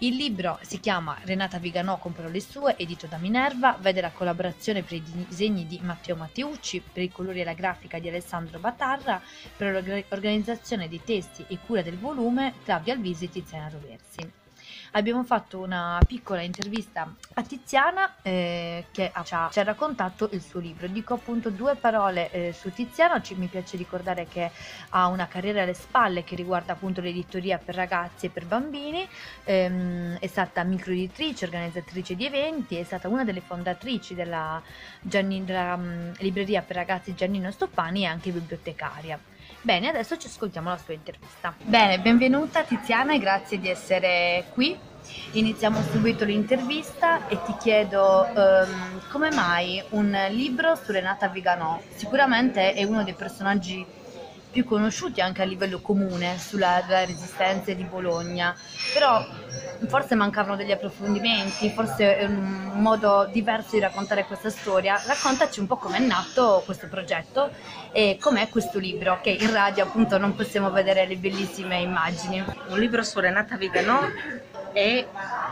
Il 0.02 0.16
libro 0.16 0.58
si 0.62 0.80
chiama 0.80 1.18
Renata 1.26 1.60
Viganò 1.60 1.98
con 1.98 2.14
parole 2.14 2.40
sue, 2.40 2.78
edito 2.78 3.06
da 3.06 3.18
Minerva, 3.18 3.78
vede 3.82 4.00
la 4.00 4.12
collaborazione 4.12 4.82
per 4.82 4.94
i 4.94 5.04
disegni 5.28 5.68
di 5.68 5.78
Matteo 5.84 6.16
Matteucci, 6.16 6.82
per 6.82 7.04
i 7.04 7.12
colori 7.12 7.42
e 7.42 7.44
la 7.44 7.52
grafica 7.52 8.00
di 8.00 8.08
Alessandro 8.08 8.60
Batarra, 8.60 9.22
per 9.58 9.84
l'organizzazione 10.08 10.88
dei 10.88 11.02
testi 11.04 11.44
e 11.50 11.58
cura 11.66 11.82
del 11.82 11.98
volume 11.98 12.54
Claudia 12.64 12.94
Alvisi 12.94 13.26
e 13.26 13.30
Tiziana 13.30 13.68
Roversi 13.68 14.39
abbiamo 14.92 15.24
fatto 15.24 15.60
una 15.60 16.00
piccola 16.06 16.42
intervista 16.42 17.14
a 17.34 17.44
Tiziana 17.44 18.16
eh, 18.22 18.86
che 18.92 19.12
ci 19.24 19.34
ha, 19.34 19.50
ci 19.52 19.60
ha, 19.60 19.64
raccontato 19.64 20.30
il 20.32 20.42
suo 20.42 20.60
libro. 20.60 20.88
Dico 20.88 21.14
appunto 21.14 21.50
due 21.50 21.76
parole 21.76 22.32
eh, 22.32 22.54
su 22.54 22.72
Tiziana, 22.72 23.22
ci, 23.22 23.36
mi 23.36 23.48
piace 23.48 23.78
ricordare 23.78 24.28
che 24.28 24.50
ha 24.90 25.08
una 25.08 25.28
carriera 25.28 25.64
alle 25.64 25.74
spalle 25.74 26.24
che 26.24 26.36
riguarda 26.36 26.74
appunto 26.74 27.02
l'editoria 27.02 27.58
per 27.58 27.76
ragazzi 27.76 28.28
e 28.28 28.30
per 28.30 28.46
bambini, 28.46 29.08
ehm, 29.44 30.18
è 30.20 30.28
stata 30.28 30.64
microeditrice, 30.64 31.46
organizzatrice 31.46 32.16
di 32.16 32.26
eventi, 32.26 32.76
è 32.78 32.84
stata 32.84 33.08
una 33.08 33.24
delle 33.24 33.42
fondatrici 33.42 34.16
della, 34.16 34.62
Gianni, 35.02 35.44
della 35.44 35.76
um, 35.76 36.12
libreria 36.20 36.62
per 36.62 36.76
ragazzi 36.76 37.16
Giannino 37.16 37.52
Stoppani 37.52 38.04
e 38.04 38.06
anche 38.06 38.32
bibliotecaria. 38.32 39.20
Bene, 39.62 39.90
adesso 39.90 40.18
ci 40.18 40.28
ascoltiamo 40.28 40.70
la 40.70 40.78
sua 40.78 40.94
intervista. 40.94 41.54
Bene, 41.64 42.00
benvenuta 42.00 42.64
Tiziana 42.64 43.14
e 43.14 43.20
grazie 43.20 43.60
di 43.60 43.68
essere 43.68 44.46
qui. 44.54 44.78
Iniziamo 45.32 45.82
subito 45.92 46.24
l'intervista 46.24 47.28
e 47.28 47.42
ti 47.44 47.56
chiedo 47.60 48.28
um, 48.34 49.02
come 49.10 49.32
mai 49.32 49.84
un 49.90 50.18
libro 50.30 50.76
su 50.76 50.92
Renata 50.92 51.28
Viganò? 51.28 51.80
Sicuramente 51.96 52.74
è 52.74 52.84
uno 52.84 53.04
dei 53.04 53.14
personaggi 53.14 53.86
più 54.52 54.66
conosciuti 54.66 55.22
anche 55.22 55.42
a 55.42 55.46
livello 55.46 55.80
comune 55.80 56.38
sulla 56.40 56.84
resistenza 57.06 57.72
di 57.74 57.84
Bologna, 57.84 58.56
però 58.94 59.24
forse 59.88 60.16
mancavano 60.16 60.56
degli 60.56 60.72
approfondimenti, 60.72 61.70
forse 61.70 62.26
un 62.28 62.72
modo 62.82 63.30
diverso 63.32 63.72
di 63.76 63.80
raccontare 63.80 64.26
questa 64.26 64.50
storia. 64.50 65.02
Raccontaci 65.06 65.60
un 65.60 65.68
po' 65.68 65.78
com'è 65.78 66.00
nato 66.00 66.64
questo 66.66 66.88
progetto 66.88 67.52
e 67.92 68.18
com'è 68.20 68.50
questo 68.50 68.80
libro, 68.80 69.20
che 69.22 69.30
in 69.30 69.52
radio 69.52 69.84
appunto 69.84 70.18
non 70.18 70.36
possiamo 70.36 70.72
vedere 70.72 71.06
le 71.06 71.18
bellissime 71.18 71.80
immagini. 71.82 72.44
Un 72.70 72.80
libro 72.80 73.04
su 73.04 73.20
Renata 73.20 73.56
Viganò 73.56 74.00
e, 74.74 75.08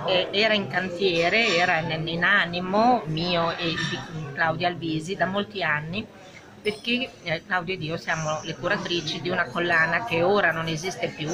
e, 0.07 0.27
era 0.31 0.53
in 0.53 0.67
cantiere, 0.67 1.55
era 1.55 1.79
in, 1.79 2.07
in 2.07 2.23
animo 2.23 3.03
mio 3.05 3.51
e 3.55 3.67
di 3.67 3.99
Claudia 4.33 4.67
Alvisi 4.67 5.15
da 5.15 5.25
molti 5.25 5.63
anni 5.63 6.05
perché 6.61 7.09
eh, 7.23 7.43
Claudia 7.45 7.75
ed 7.75 7.83
io 7.83 7.97
siamo 7.97 8.41
le 8.43 8.55
curatrici 8.55 9.21
di 9.21 9.29
una 9.29 9.45
collana 9.45 10.05
che 10.05 10.23
ora 10.23 10.51
non 10.51 10.67
esiste 10.67 11.09
più, 11.09 11.29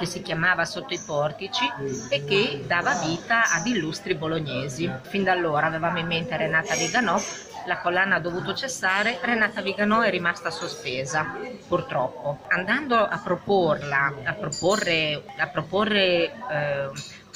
che 0.00 0.06
si 0.06 0.22
chiamava 0.22 0.64
Sotto 0.64 0.94
i 0.94 1.00
Portici 1.04 1.70
e 2.08 2.24
che 2.24 2.64
dava 2.66 2.94
vita 3.04 3.50
ad 3.52 3.66
illustri 3.66 4.14
bolognesi. 4.14 4.90
Fin 5.02 5.24
da 5.24 5.32
allora 5.32 5.66
avevamo 5.66 5.98
in 5.98 6.06
mente 6.06 6.38
Renata 6.38 6.74
Viganò, 6.74 7.20
la 7.66 7.78
collana 7.80 8.16
ha 8.16 8.20
dovuto 8.20 8.54
cessare, 8.54 9.18
Renata 9.20 9.60
Viganò 9.60 10.00
è 10.00 10.08
rimasta 10.08 10.50
sospesa, 10.50 11.36
purtroppo. 11.68 12.38
Andando 12.48 12.96
a 12.96 13.20
proporla, 13.22 14.14
a 14.24 14.32
proporre, 14.32 15.22
a 15.36 15.46
proporre 15.48 16.32
eh, 16.50 16.90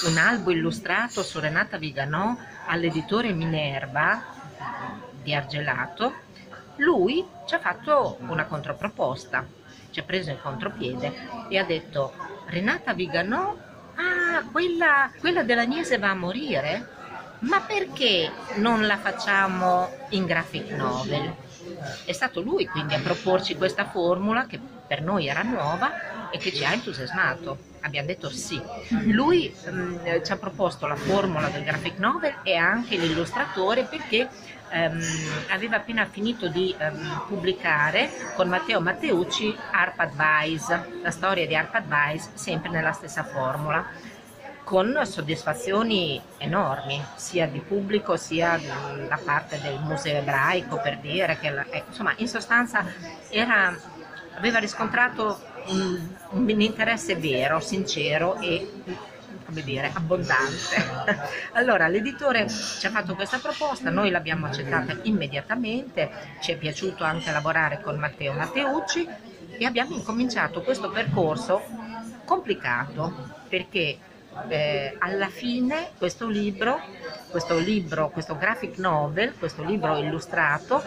un 0.07 0.17
albo 0.17 0.51
illustrato 0.51 1.23
su 1.23 1.41
Renata 1.41 1.77
Viganò 1.77 2.35
all'editore 2.67 3.33
Minerva 3.33 4.23
di 5.23 5.35
Argelato, 5.35 6.15
lui 6.77 7.25
ci 7.47 7.55
ha 7.55 7.59
fatto 7.59 8.19
una 8.21 8.47
controproposta, 8.47 9.47
ci 9.91 10.01
ha 10.01 10.03
preso 10.03 10.31
in 10.31 10.41
contropiede 10.41 11.13
e 11.49 11.59
ha 11.59 11.65
detto 11.65 12.13
Renata 12.47 12.93
Viganò, 12.95 13.57
ah, 13.95 14.45
quella, 14.51 15.11
quella 15.21 15.43
dell'Agnese 15.43 15.99
va 15.99 16.11
a 16.11 16.15
morire? 16.15 16.89
Ma 17.41 17.61
perché 17.61 18.31
non 18.57 18.87
la 18.87 18.97
facciamo 18.97 19.89
in 20.11 20.25
graphic 20.25 20.71
novel? 20.71 21.35
È 22.05 22.13
stato 22.13 22.41
lui 22.41 22.67
quindi 22.67 22.95
a 22.95 23.01
proporci 23.01 23.57
questa 23.57 23.85
formula 23.85 24.47
che 24.47 24.59
per 24.87 25.03
noi 25.03 25.27
era 25.27 25.43
nuova 25.43 26.31
e 26.31 26.39
che 26.39 26.53
ci 26.53 26.65
ha 26.65 26.73
entusiasmato. 26.73 27.73
Abbiamo 27.85 28.07
detto 28.07 28.31
sì. 28.31 28.61
Lui 29.05 29.55
mh, 29.55 29.71
mm, 29.71 30.23
ci 30.25 30.33
ha 30.33 30.37
proposto 30.37 30.87
la 30.87 30.97
formula 30.97 31.49
del 31.49 31.65
graphic 31.65 31.99
novel 31.99 32.37
e 32.43 32.57
anche 32.57 32.97
l'illustratore 32.97 33.85
perché 33.85 34.27
ehm, 34.71 35.01
aveva 35.51 35.77
appena 35.77 36.07
finito 36.07 36.49
di 36.49 36.75
ehm, 36.77 37.25
pubblicare 37.29 38.11
con 38.37 38.49
Matteo 38.49 38.81
Matteucci 38.81 39.55
Arpad 39.71 40.13
Weiss, 40.17 40.69
la 41.03 41.11
storia 41.11 41.47
di 41.47 41.55
Arpad 41.55 41.85
Weiss, 41.87 42.31
sempre 42.35 42.71
nella 42.71 42.93
stessa 42.93 43.23
formula. 43.23 44.13
con 44.65 44.99
soddisfazioni 45.05 46.19
enormi, 46.39 46.99
sia 47.17 47.47
di 47.47 47.59
pubblico 47.61 48.17
sia 48.17 48.59
da 49.07 49.21
parte 49.23 49.61
del 49.61 49.79
museo 49.81 50.21
ebraico 50.21 50.81
per 50.81 50.97
dire 51.01 51.37
che 51.39 51.49
eh, 51.69 51.83
insomma 51.87 52.15
in 52.17 52.29
sostanza 52.29 52.83
era, 53.29 53.77
aveva 54.39 54.59
riscontrato 54.61 55.39
un, 55.67 56.01
un 56.31 56.61
interesse 56.61 57.17
vero, 57.17 57.61
sincero 57.61 58.39
e 58.41 58.69
come 59.45 59.63
dire, 59.63 59.91
abbondante. 59.93 60.77
allora 61.53 61.87
l'editore 61.87 62.49
ci 62.49 62.87
ha 62.87 62.91
fatto 62.91 63.15
questa 63.15 63.39
proposta, 63.39 63.91
noi 63.91 64.11
l'abbiamo 64.11 64.47
accettata 64.47 64.99
immediatamente, 65.03 66.11
ci 66.41 66.53
è 66.53 66.57
piaciuto 66.57 67.05
anche 67.05 67.31
lavorare 67.31 67.81
con 67.81 67.97
Matteo 67.97 68.33
Matteucci 68.33 69.07
e 69.59 69.65
abbiamo 69.65 69.95
incominciato 69.95 70.63
questo 70.63 70.91
percorso 70.91 71.63
complicato 72.25 73.43
perché 73.49 73.99
eh, 74.49 74.97
alla 74.99 75.29
fine 75.29 75.91
questo 75.99 76.27
libro, 76.29 76.81
questo 77.31 77.59
libro, 77.59 78.11
questo 78.11 78.37
graphic 78.37 78.79
novel, 78.79 79.35
questo 79.39 79.63
libro 79.63 79.97
illustrato 79.97 80.83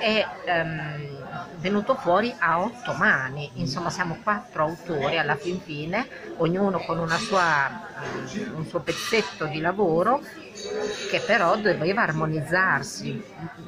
è 0.00 0.26
ehm, 0.44 1.20
venuto 1.58 1.94
fuori 1.94 2.34
a 2.38 2.60
otto 2.60 2.92
mani, 2.94 3.50
insomma 3.54 3.90
siamo 3.90 4.18
quattro 4.22 4.64
autori 4.64 5.18
alla 5.18 5.36
fin 5.36 5.60
fine, 5.60 6.08
ognuno 6.38 6.78
con 6.80 7.06
sua, 7.18 7.86
un 8.54 8.66
suo 8.66 8.80
pezzetto 8.80 9.44
di 9.46 9.60
lavoro 9.60 10.22
che 11.10 11.20
però 11.20 11.56
doveva 11.56 12.02
armonizzarsi, 12.02 13.22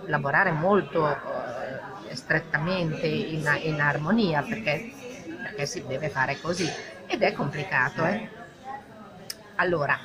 lavorare 0.07 0.53
molto 0.53 1.09
eh, 1.11 2.15
strettamente 2.15 3.07
in, 3.07 3.49
in 3.63 3.81
armonia 3.81 4.43
perché, 4.43 4.91
perché, 5.43 5.67
si 5.67 5.85
deve 5.87 6.09
fare 6.09 6.39
così 6.41 6.69
ed 7.07 7.23
è 7.23 7.33
complicato. 7.33 8.05
Eh? 8.05 8.41
Allora, 9.63 9.97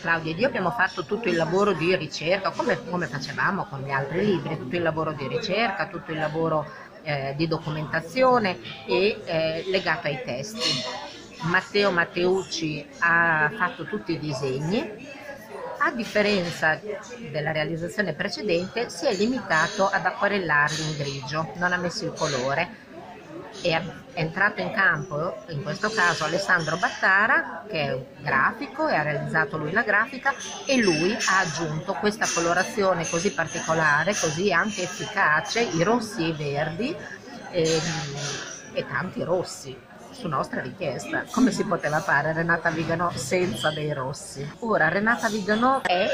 Claudia 0.00 0.32
ed 0.32 0.40
io 0.40 0.48
abbiamo 0.48 0.72
fatto 0.72 1.04
tutto 1.04 1.28
il 1.28 1.36
lavoro 1.36 1.72
di 1.72 1.94
ricerca, 1.94 2.50
come, 2.50 2.76
come 2.90 3.06
facevamo 3.06 3.66
con 3.66 3.82
gli 3.82 3.90
altri 3.90 4.24
libri, 4.24 4.58
tutto 4.58 4.74
il 4.74 4.82
lavoro 4.82 5.12
di 5.12 5.28
ricerca, 5.28 5.86
tutto 5.86 6.10
il 6.10 6.18
lavoro 6.18 6.68
eh, 7.02 7.32
di 7.36 7.46
documentazione 7.46 8.58
e 8.84 9.22
eh, 9.24 9.64
legato 9.68 10.08
ai 10.08 10.20
testi. 10.24 10.82
Matteo 11.42 11.92
Matteucci 11.92 12.84
ha 12.98 13.48
fatto 13.56 13.84
tutti 13.84 14.10
i 14.10 14.18
disegni, 14.18 15.08
a 15.78 15.92
differenza 15.92 16.80
della 17.30 17.52
realizzazione 17.52 18.12
precedente 18.12 18.90
si 18.90 19.06
è 19.06 19.14
limitato 19.14 19.88
ad 19.88 20.04
acquarellarli 20.04 20.82
in 20.82 20.96
grigio, 20.96 21.52
non 21.58 21.72
ha 21.72 21.76
messo 21.76 22.06
il 22.06 22.12
colore 22.12 22.85
è 23.68 23.82
entrato 24.14 24.60
in 24.60 24.70
campo 24.70 25.42
in 25.48 25.62
questo 25.62 25.90
caso 25.90 26.24
Alessandro 26.24 26.76
Battara 26.76 27.64
che 27.68 27.82
è 27.82 27.92
un 27.92 28.04
grafico 28.20 28.88
e 28.88 28.94
ha 28.94 29.02
realizzato 29.02 29.56
lui 29.56 29.72
la 29.72 29.82
grafica 29.82 30.32
e 30.64 30.80
lui 30.80 31.12
ha 31.12 31.38
aggiunto 31.40 31.92
questa 31.94 32.26
colorazione 32.32 33.06
così 33.08 33.32
particolare, 33.32 34.14
così 34.14 34.52
anche 34.52 34.82
efficace, 34.82 35.60
i 35.60 35.82
rossi 35.82 36.24
e 36.24 36.28
i 36.28 36.32
verdi 36.32 36.96
e, 37.50 37.80
e 38.72 38.86
tanti 38.86 39.22
rossi 39.22 39.76
su 40.10 40.28
nostra 40.28 40.62
richiesta. 40.62 41.24
Come 41.30 41.50
si 41.50 41.64
poteva 41.64 42.00
fare 42.00 42.32
Renata 42.32 42.70
Vigano 42.70 43.12
senza 43.14 43.70
dei 43.70 43.92
rossi? 43.92 44.50
Ora 44.60 44.88
Renata 44.88 45.28
Vigano 45.28 45.82
è 45.82 46.08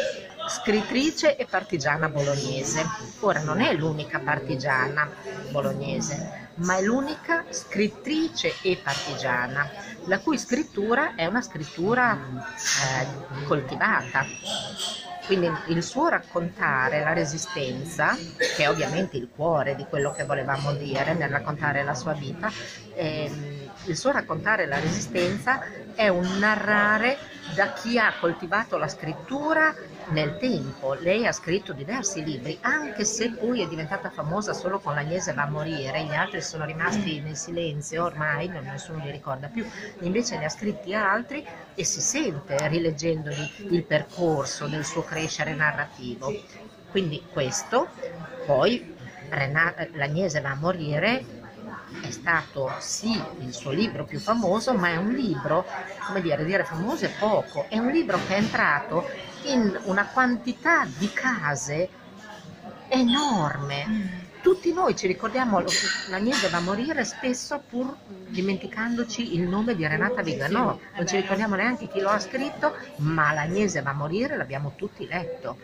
scrittrice 0.46 1.36
e 1.36 1.46
partigiana 1.46 2.08
bolognese. 2.08 2.84
Ora 3.20 3.40
non 3.42 3.60
è 3.60 3.72
l'unica 3.74 4.20
partigiana 4.20 5.10
bolognese, 5.50 6.50
ma 6.56 6.76
è 6.76 6.82
l'unica 6.82 7.44
scrittrice 7.50 8.54
e 8.62 8.80
partigiana, 8.82 9.70
la 10.06 10.18
cui 10.20 10.38
scrittura 10.38 11.14
è 11.14 11.26
una 11.26 11.42
scrittura 11.42 12.14
eh, 12.14 13.44
coltivata. 13.44 14.24
Quindi 15.24 15.50
il 15.68 15.82
suo 15.84 16.08
raccontare 16.08 17.00
la 17.00 17.12
resistenza, 17.12 18.16
che 18.56 18.64
è 18.64 18.68
ovviamente 18.68 19.16
il 19.16 19.30
cuore 19.34 19.76
di 19.76 19.86
quello 19.88 20.10
che 20.10 20.24
volevamo 20.24 20.72
dire 20.74 21.14
nel 21.14 21.28
raccontare 21.28 21.84
la 21.84 21.94
sua 21.94 22.12
vita, 22.12 22.50
ehm, 22.94 23.61
il 23.86 23.96
suo 23.96 24.12
raccontare 24.12 24.66
la 24.66 24.78
resistenza 24.78 25.60
è 25.94 26.08
un 26.08 26.38
narrare 26.38 27.18
da 27.54 27.72
chi 27.72 27.98
ha 27.98 28.14
coltivato 28.18 28.76
la 28.76 28.88
scrittura 28.88 29.74
nel 30.08 30.38
tempo. 30.38 30.94
Lei 30.94 31.26
ha 31.26 31.32
scritto 31.32 31.72
diversi 31.72 32.22
libri, 32.22 32.56
anche 32.60 33.04
se 33.04 33.32
poi 33.32 33.62
è 33.62 33.68
diventata 33.68 34.10
famosa 34.10 34.52
solo 34.52 34.78
con 34.78 34.94
l'Agnese 34.94 35.32
va 35.32 35.42
a 35.42 35.50
morire, 35.50 36.04
gli 36.04 36.14
altri 36.14 36.40
sono 36.40 36.64
rimasti 36.64 37.20
nel 37.20 37.36
silenzio, 37.36 38.04
ormai 38.04 38.48
nessuno 38.48 39.04
li 39.04 39.10
ricorda 39.10 39.48
più, 39.48 39.66
invece 40.00 40.38
ne 40.38 40.44
ha 40.44 40.48
scritti 40.48 40.94
altri 40.94 41.44
e 41.74 41.84
si 41.84 42.00
sente 42.00 42.68
rileggendoli 42.68 43.66
il 43.70 43.84
percorso 43.84 44.66
del 44.66 44.84
suo 44.84 45.02
crescere 45.02 45.54
narrativo. 45.54 46.32
Quindi 46.90 47.24
questo, 47.30 47.88
poi 48.46 48.94
l'Agnese 49.92 50.40
va 50.40 50.50
a 50.50 50.56
morire 50.56 51.40
è 52.02 52.10
stato 52.10 52.72
sì 52.78 53.20
il 53.40 53.52
suo 53.52 53.70
libro 53.70 54.04
più 54.04 54.18
famoso, 54.18 54.74
ma 54.74 54.88
è 54.88 54.96
un 54.96 55.12
libro, 55.12 55.64
come 56.06 56.20
dire, 56.20 56.44
dire 56.44 56.64
famoso 56.64 57.04
è 57.04 57.10
poco, 57.18 57.66
è 57.68 57.78
un 57.78 57.90
libro 57.90 58.18
che 58.26 58.34
è 58.34 58.38
entrato 58.38 59.08
in 59.44 59.78
una 59.84 60.06
quantità 60.06 60.86
di 60.98 61.12
case 61.12 61.88
enorme. 62.88 64.20
Tutti 64.42 64.72
noi 64.72 64.96
ci 64.96 65.06
ricordiamo, 65.06 65.62
l'Agnese 66.08 66.48
va 66.48 66.56
a 66.56 66.60
morire 66.60 67.04
spesso 67.04 67.62
pur 67.68 67.96
dimenticandoci 68.26 69.36
il 69.36 69.42
nome 69.42 69.76
di 69.76 69.86
Renata 69.86 70.20
Viganò, 70.20 70.76
non 70.96 71.06
ci 71.06 71.14
ricordiamo 71.14 71.54
neanche 71.54 71.86
chi 71.86 72.00
lo 72.00 72.08
ha 72.08 72.18
scritto, 72.18 72.74
ma 72.96 73.32
l'Agnese 73.32 73.82
va 73.82 73.90
a 73.90 73.94
morire 73.94 74.36
l'abbiamo 74.36 74.72
tutti 74.74 75.06
letto. 75.06 75.56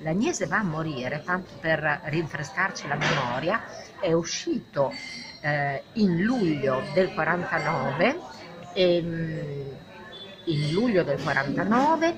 L'Agnese 0.00 0.44
va 0.44 0.58
a 0.58 0.62
morire, 0.62 1.22
tanto 1.24 1.52
per 1.58 2.02
rinfrescarci 2.04 2.86
la 2.86 2.96
memoria, 2.96 3.62
è 4.00 4.12
uscito 4.12 4.92
eh, 5.40 5.82
in 5.94 6.22
luglio 6.22 6.82
del 6.94 7.12
49, 7.12 8.18
e, 8.72 8.96
ehm, 8.96 9.64
in 10.44 10.72
luglio 10.72 11.02
del 11.02 11.20
49 11.22 12.14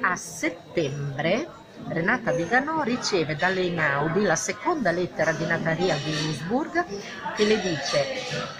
a 0.00 0.16
settembre 0.16 1.62
Renata 1.88 2.32
Viganò 2.32 2.82
riceve 2.82 3.36
dalle 3.36 3.60
Einaudi 3.60 4.22
la 4.22 4.36
seconda 4.36 4.90
lettera 4.90 5.32
di 5.32 5.44
Natalia 5.44 5.96
Ginsburg 5.96 6.84
che 7.34 7.44
le 7.44 7.60
dice 7.60 8.06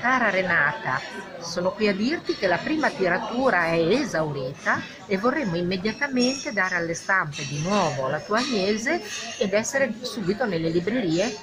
cara 0.00 0.30
Renata 0.30 1.00
sono 1.38 1.70
qui 1.70 1.88
a 1.88 1.94
dirti 1.94 2.34
che 2.34 2.46
la 2.46 2.58
prima 2.58 2.90
tiratura 2.90 3.66
è 3.66 3.78
esaurita 3.78 4.80
e 5.06 5.16
vorremmo 5.16 5.56
immediatamente 5.56 6.52
dare 6.52 6.74
alle 6.74 6.94
stampe 6.94 7.46
di 7.46 7.62
nuovo 7.62 8.08
la 8.08 8.20
tua 8.20 8.38
Agnese 8.38 9.00
ed 9.38 9.52
essere 9.52 9.94
subito 10.02 10.44
nelle 10.44 10.68
librerie 10.68 11.34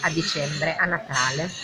a 0.00 0.10
dicembre, 0.10 0.74
a 0.74 0.84
Natale. 0.86 1.56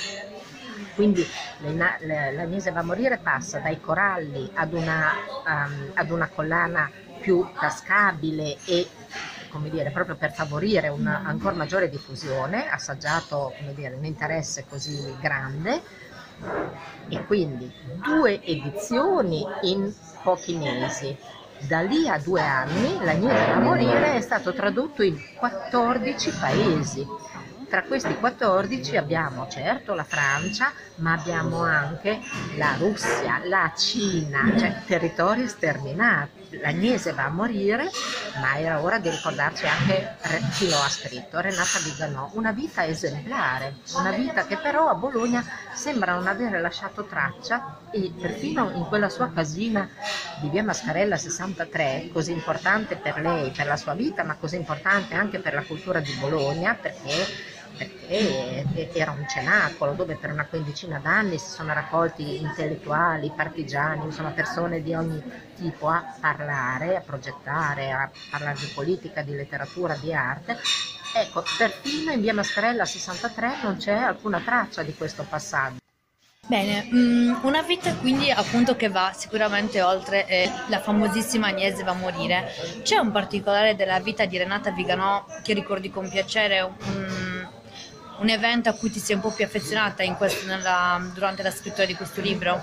Quindi 0.93 1.31
l'Agnese 1.59 2.71
va 2.71 2.81
a 2.81 2.85
morire 2.85 3.19
passa 3.19 3.59
dai 3.61 3.81
coralli 3.81 4.51
ad 4.55 4.73
una, 4.73 5.21
um, 5.45 5.91
ad 5.95 6.11
una 6.11 6.29
collana 6.31 6.91
più 7.19 7.55
tascabile 7.57 8.63
e 8.65 8.91
come 9.49 9.71
dire, 9.71 9.91
proprio 9.91 10.17
per 10.17 10.33
favorire 10.33 10.89
una 10.89 11.23
ancora 11.23 11.55
maggiore 11.55 11.89
diffusione, 11.89 12.67
assaggiato 12.69 13.55
come 13.57 13.73
dire, 13.75 13.95
un 13.95 14.05
interesse 14.05 14.67
così 14.67 15.17
grande 15.19 15.83
e 17.09 17.25
quindi 17.25 17.73
due 17.81 18.43
edizioni 18.45 19.55
in 19.61 19.95
pochi 20.21 20.55
mesi. 20.55 21.19
Da 21.59 21.81
lì 21.81 22.07
a 22.09 22.19
due 22.19 22.43
anni 22.43 22.99
l'Agnese 23.01 23.47
da 23.47 23.57
morire 23.57 24.15
è 24.15 24.21
stato 24.21 24.53
tradotto 24.53 25.03
in 25.03 25.23
14 25.33 26.37
paesi 26.37 27.11
tra 27.67 27.85
questi 27.87 28.17
14 28.17 28.97
abbiamo 28.97 29.47
certo 29.47 29.95
la 29.95 30.05
Francia, 30.05 30.73
ma 30.97 31.13
abbiamo 31.13 31.63
anche 31.63 32.23
la 32.51 32.75
Russia, 32.77 33.41
la 33.45 33.73
Cina, 33.75 34.53
cioè 34.57 34.83
territori 34.85 35.49
sterminati. 35.49 36.57
L'Agnese 36.59 37.13
va 37.13 37.25
a 37.25 37.31
morire, 37.31 37.97
ma 38.33 38.59
era 38.59 38.83
ora 38.83 38.99
di 38.99 39.11
ricordarci 39.11 39.67
anche 39.67 40.17
chi 40.53 40.69
lo 40.69 40.81
ha 40.81 40.89
scritto, 40.89 41.41
Renata 41.41 41.81
Viganò. 41.81 42.31
Una 42.35 42.53
vita 42.53 42.87
esemplare, 42.87 43.81
una 43.91 44.13
vita 44.13 44.45
che 44.45 44.59
però 44.61 44.89
a 44.89 44.95
Bologna 44.95 45.45
sembra 45.71 46.15
non 46.15 46.27
avere 46.27 46.61
lasciato 46.61 47.07
traccia 47.07 47.65
e 47.89 48.17
perfino 48.19 48.71
in 48.73 48.87
quella 48.87 49.09
sua 49.09 49.31
casina 49.31 49.89
di 50.33 50.49
via 50.51 50.63
Mascarella 50.63 51.17
63, 51.17 52.07
così 52.09 52.33
importante 52.33 52.99
per 53.01 53.19
lei, 53.19 53.55
per 53.55 53.67
la 53.67 53.77
sua 53.77 53.95
vita, 53.95 54.23
ma 54.25 54.37
così 54.37 54.57
importante 54.57 55.15
anche 55.15 55.41
per 55.41 55.55
la 55.55 55.65
cultura 55.65 56.01
di 56.01 56.13
Bologna, 56.15 56.77
perché 56.77 57.31
perché 57.77 58.91
era 58.93 59.11
un 59.11 59.27
cenacolo 59.29 59.93
dove 59.93 60.17
per 60.17 60.31
una 60.31 60.47
quindicina 60.47 60.99
d'anni 60.99 61.39
si 61.39 61.51
sono 61.51 61.73
raccolti 61.73 62.41
intellettuali, 62.41 63.33
partigiani, 63.35 64.05
insomma 64.05 64.31
persone 64.31 64.83
di 64.83 64.95
ogni 64.95 65.23
tipo 65.57 65.89
a 65.89 66.15
parlare, 66.21 66.97
a 66.97 67.01
progettare, 67.01 67.91
a 67.93 68.11
parlare 68.31 68.59
di 68.59 68.71
politica, 68.75 69.23
di 69.23 69.35
letteratura, 69.35 69.95
di 69.97 70.13
arte. 70.13 70.59
Ecco, 71.15 71.43
perfino 71.57 72.13
in 72.13 72.21
via 72.21 72.35
Mascarella 72.35 72.85
63 72.85 73.63
non 73.63 73.77
c'è 73.77 73.95
alcuna 73.95 74.41
traccia 74.41 74.83
di 74.83 74.95
questo 74.95 75.25
passaggio. 75.29 75.79
Bene, 76.49 76.89
mm, 76.93 77.39
una 77.43 77.63
vita 77.63 77.93
quindi 77.95 78.31
appunto 78.31 78.77
che 78.77 78.89
va 78.89 79.13
sicuramente 79.13 79.83
oltre 79.83 80.29
eh, 80.29 80.49
la 80.69 80.79
famosissima 80.79 81.49
Agnese 81.49 81.83
va 81.83 81.91
a 81.91 81.95
morire. 81.95 82.53
C'è 82.83 82.99
un 82.99 83.11
particolare 83.11 83.75
della 83.75 83.99
vita 83.99 84.27
di 84.27 84.39
Renata 84.39 84.71
Viganò 84.71 85.25
che 85.43 85.55
ricordi 85.55 85.91
con 85.91 86.09
piacere? 86.09 86.61
Un, 86.61 87.26
un 88.19 88.29
evento 88.31 88.69
a 88.69 88.73
cui 88.73 88.91
ti 88.91 88.99
sei 88.99 89.17
un 89.17 89.23
po' 89.23 89.31
più 89.31 89.45
affezionata 89.45 90.05
questo- 90.15 90.47
nella- 90.47 91.01
durante 91.13 91.43
la 91.43 91.51
scrittura 91.51 91.87
di 91.87 91.95
questo 91.95 92.21
libro? 92.21 92.63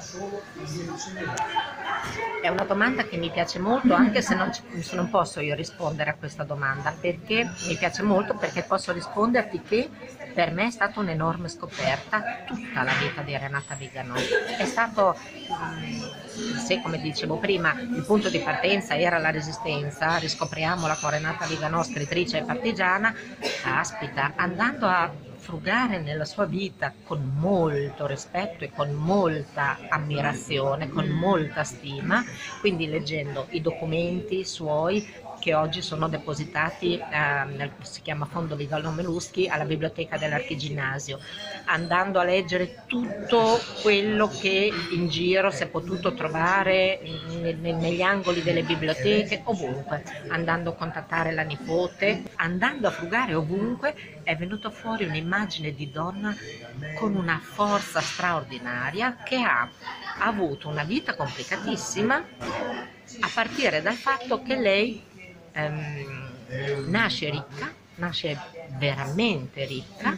È 2.42 2.48
una 2.50 2.63
domanda 2.63 3.04
che 3.04 3.18
mi 3.18 3.30
piace 3.30 3.60
molto, 3.60 3.94
anche 3.94 4.22
se 4.22 4.36
non, 4.36 4.52
se 4.54 4.96
non 4.96 5.10
posso 5.10 5.39
io 5.39 5.56
rispondere 5.56 6.10
a 6.10 6.16
questa 6.16 6.44
domanda, 6.44 6.94
perché 7.00 7.50
mi 7.68 7.78
piace 7.78 8.02
molto 8.02 8.36
perché 8.36 8.63
posso 8.63 8.92
risponderti 8.92 9.62
che 9.62 9.89
per 10.34 10.52
me 10.52 10.68
è 10.68 10.72
stata 10.72 11.00
un'enorme 11.00 11.48
scoperta 11.48 12.44
tutta 12.46 12.82
la 12.84 12.92
vita 13.00 13.22
di 13.22 13.38
Renata 13.38 13.76
Viganò. 13.76 14.16
È 14.16 14.66
stato, 14.66 15.16
mm, 15.16 16.58
se 16.58 16.82
come 16.82 17.00
dicevo 17.00 17.38
prima, 17.38 17.74
il 17.80 18.04
punto 18.06 18.30
di 18.30 18.39
partenza 18.39 18.98
era 18.98 19.20
la 19.20 19.30
resistenza, 19.30 20.18
riscopriamola 20.18 20.98
con 21.00 21.12
Renata 21.12 21.46
Viganò, 21.46 21.84
scrittrice 21.84 22.42
partigiana, 22.42 23.13
aspita, 23.63 24.34
andando 24.36 24.88
a 24.88 25.10
frugare 25.43 25.99
nella 25.99 26.23
sua 26.23 26.45
vita 26.45 26.93
con 27.03 27.34
molto 27.36 28.08
rispetto 28.08 28.63
e 28.63 28.71
con 28.73 28.91
molta 28.93 29.77
ammirazione, 29.89 30.88
con 30.88 31.06
molta 31.10 31.65
stima, 31.65 32.23
quindi 32.62 32.88
leggendo 32.88 33.47
i 33.49 33.60
documenti 33.60 34.45
suoi 34.45 35.06
che 35.43 35.53
oggi 35.53 35.82
sono 35.82 36.08
depositati, 36.08 36.97
eh, 36.97 37.43
nel, 37.43 37.73
si 37.82 38.01
chiama 38.01 38.23
Fondo 38.25 38.56
Vigalò 38.56 38.91
Meluschi, 38.91 39.49
alla 39.49 39.65
biblioteca 39.65 40.17
dell'Archiginnasio, 40.17 41.19
andando 41.65 42.17
a 42.19 42.23
leggere 42.23 42.86
tutto 42.86 43.60
quello 43.82 44.38
che 44.38 44.71
in 44.91 45.10
giro 45.10 45.51
si 45.51 45.63
è 45.63 45.67
potuto 45.67 46.13
trovare 46.13 47.01
ne- 47.27 47.51
ne- 47.56 47.73
negli 47.73 48.01
angoli 48.01 48.41
delle 48.41 48.63
biblioteche, 48.63 49.41
ovunque, 49.43 50.01
andando 50.27 50.69
a 50.69 50.75
contattare 50.75 51.34
la 51.34 51.41
nipote, 51.43 52.23
andando 52.36 52.88
a 52.88 52.91
frugare 52.91 53.34
ovunque, 53.34 53.95
è 54.23 54.38
venuta 54.38 54.69
fuori 54.69 55.03
un'immagine 55.03 55.73
di 55.73 55.91
donna 55.91 56.34
con 56.93 57.15
una 57.15 57.38
forza 57.43 57.99
straordinaria 57.99 59.17
che 59.23 59.41
ha 59.41 59.69
avuto 60.19 60.69
una 60.69 60.84
vita 60.86 61.15
complicatissima 61.15 62.15
a 62.15 63.29
partire 63.34 63.82
dal 63.82 63.97
fatto 63.97 64.41
che 64.41 64.56
lei 64.56 65.01
ehm, 65.54 66.38
nasce 66.86 67.30
ricca, 67.30 67.76
nasce 67.96 68.44
veramente 68.78 69.65
ricca, 69.65 70.15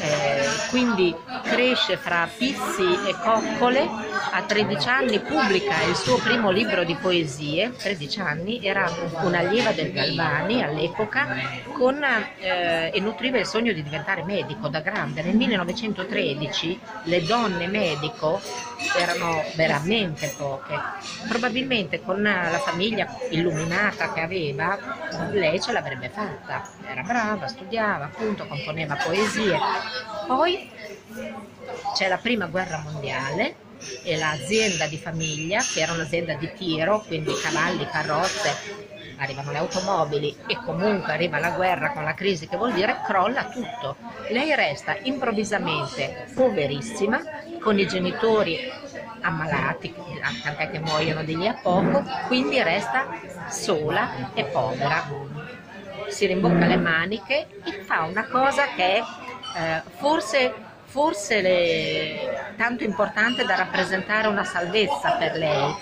eh, 0.00 0.44
quindi 0.70 1.14
cresce 1.42 1.96
fra 1.96 2.28
pizzi 2.36 2.82
e 3.06 3.14
coccole, 3.22 3.88
a 4.32 4.42
13 4.42 4.88
anni 4.88 5.20
pubblica 5.20 5.82
il 5.82 5.96
suo 5.96 6.18
primo 6.18 6.50
libro 6.50 6.84
di 6.84 6.94
poesie, 6.94 7.74
13 7.76 8.20
anni, 8.20 8.64
era 8.64 8.90
un'allieva 9.22 9.72
del 9.72 9.92
Galvani 9.92 10.62
all'epoca 10.62 11.26
con, 11.72 12.02
eh, 12.02 12.90
e 12.92 13.00
nutriva 13.00 13.38
il 13.38 13.46
sogno 13.46 13.72
di 13.72 13.82
diventare 13.82 14.22
medico 14.24 14.68
da 14.68 14.80
grande. 14.80 15.22
Nel 15.22 15.36
1913 15.36 16.80
le 17.04 17.24
donne 17.24 17.66
medico 17.66 18.40
erano 18.98 19.42
veramente 19.54 20.34
poche, 20.36 20.78
probabilmente 21.28 22.02
con 22.02 22.22
la 22.22 22.60
famiglia 22.64 23.06
illuminata 23.30 24.12
che 24.12 24.20
aveva 24.20 24.78
lei 25.30 25.60
ce 25.60 25.72
l'avrebbe 25.72 26.08
fatta, 26.08 26.62
era 26.86 27.02
brava, 27.02 27.46
studiava, 27.46 27.95
appunto, 28.04 28.46
componeva 28.46 28.96
poesie. 28.96 29.58
Poi 30.26 30.70
c'è 31.94 32.08
la 32.08 32.18
prima 32.18 32.46
guerra 32.46 32.78
mondiale 32.78 33.56
e 34.02 34.16
l'azienda 34.16 34.86
di 34.86 34.98
famiglia, 34.98 35.60
che 35.60 35.80
era 35.80 35.92
un'azienda 35.92 36.34
di 36.34 36.52
tiro, 36.54 37.02
quindi 37.06 37.32
cavalli, 37.34 37.86
carrozze, 37.86 38.84
arrivano 39.18 39.50
le 39.50 39.58
automobili 39.58 40.36
e 40.46 40.56
comunque 40.56 41.12
arriva 41.12 41.38
la 41.38 41.50
guerra 41.50 41.90
con 41.92 42.04
la 42.04 42.14
crisi 42.14 42.48
che 42.48 42.56
vuol 42.56 42.72
dire 42.72 43.00
crolla 43.04 43.44
tutto. 43.44 43.96
Lei 44.28 44.54
resta 44.54 44.96
improvvisamente 45.02 46.26
poverissima, 46.34 47.20
con 47.60 47.78
i 47.78 47.86
genitori 47.86 48.58
ammalati, 49.20 49.94
tant'è 50.42 50.70
che 50.70 50.78
muoiono 50.78 51.22
di 51.22 51.36
lì 51.36 51.48
a 51.48 51.54
poco, 51.54 52.04
quindi 52.26 52.62
resta 52.62 53.06
sola 53.48 54.32
e 54.34 54.44
povera. 54.44 55.04
Si 56.16 56.24
rimbocca 56.26 56.66
le 56.66 56.76
maniche 56.78 57.46
e 57.62 57.72
fa 57.72 58.04
una 58.04 58.26
cosa 58.26 58.70
che 58.70 58.82
è 58.96 59.08
eh, 59.58 59.82
forse, 59.90 60.54
forse 60.84 61.40
le- 61.42 62.52
tanto 62.54 62.84
importante 62.84 63.44
da 63.44 63.54
rappresentare 63.54 64.26
una 64.28 64.44
salvezza 64.44 65.12
per 65.12 65.34
lei. 65.34 65.78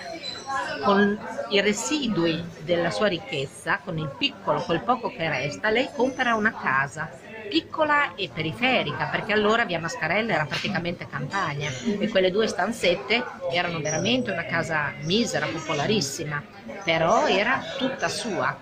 Con 0.81 1.17
i 1.47 1.61
residui 1.61 2.53
della 2.57 2.91
sua 2.91 3.07
ricchezza, 3.09 3.81
con 3.81 3.97
il 3.99 4.13
piccolo, 4.17 4.65
quel 4.65 4.83
poco 4.83 5.11
che 5.13 5.29
resta, 5.29 5.71
lei 5.71 5.91
compra 5.93 6.35
una 6.35 6.57
casa 6.57 7.13
piccola 7.47 8.15
e 8.15 8.31
periferica, 8.33 9.07
perché 9.07 9.33
allora 9.33 9.65
via 9.65 9.79
Mascarella 9.79 10.33
era 10.35 10.47
praticamente 10.47 11.07
campagna 11.07 11.73
e 11.97 12.09
quelle 12.09 12.31
due 12.31 12.49
stanzette 12.49 13.29
erano 13.47 13.81
veramente 13.81 14.31
una 14.33 14.45
casa 14.45 14.95
misera, 14.99 15.49
popolarissima, 15.49 16.45
però 16.83 17.27
era 17.27 17.71
tutta 17.77 18.09
sua. 18.09 18.59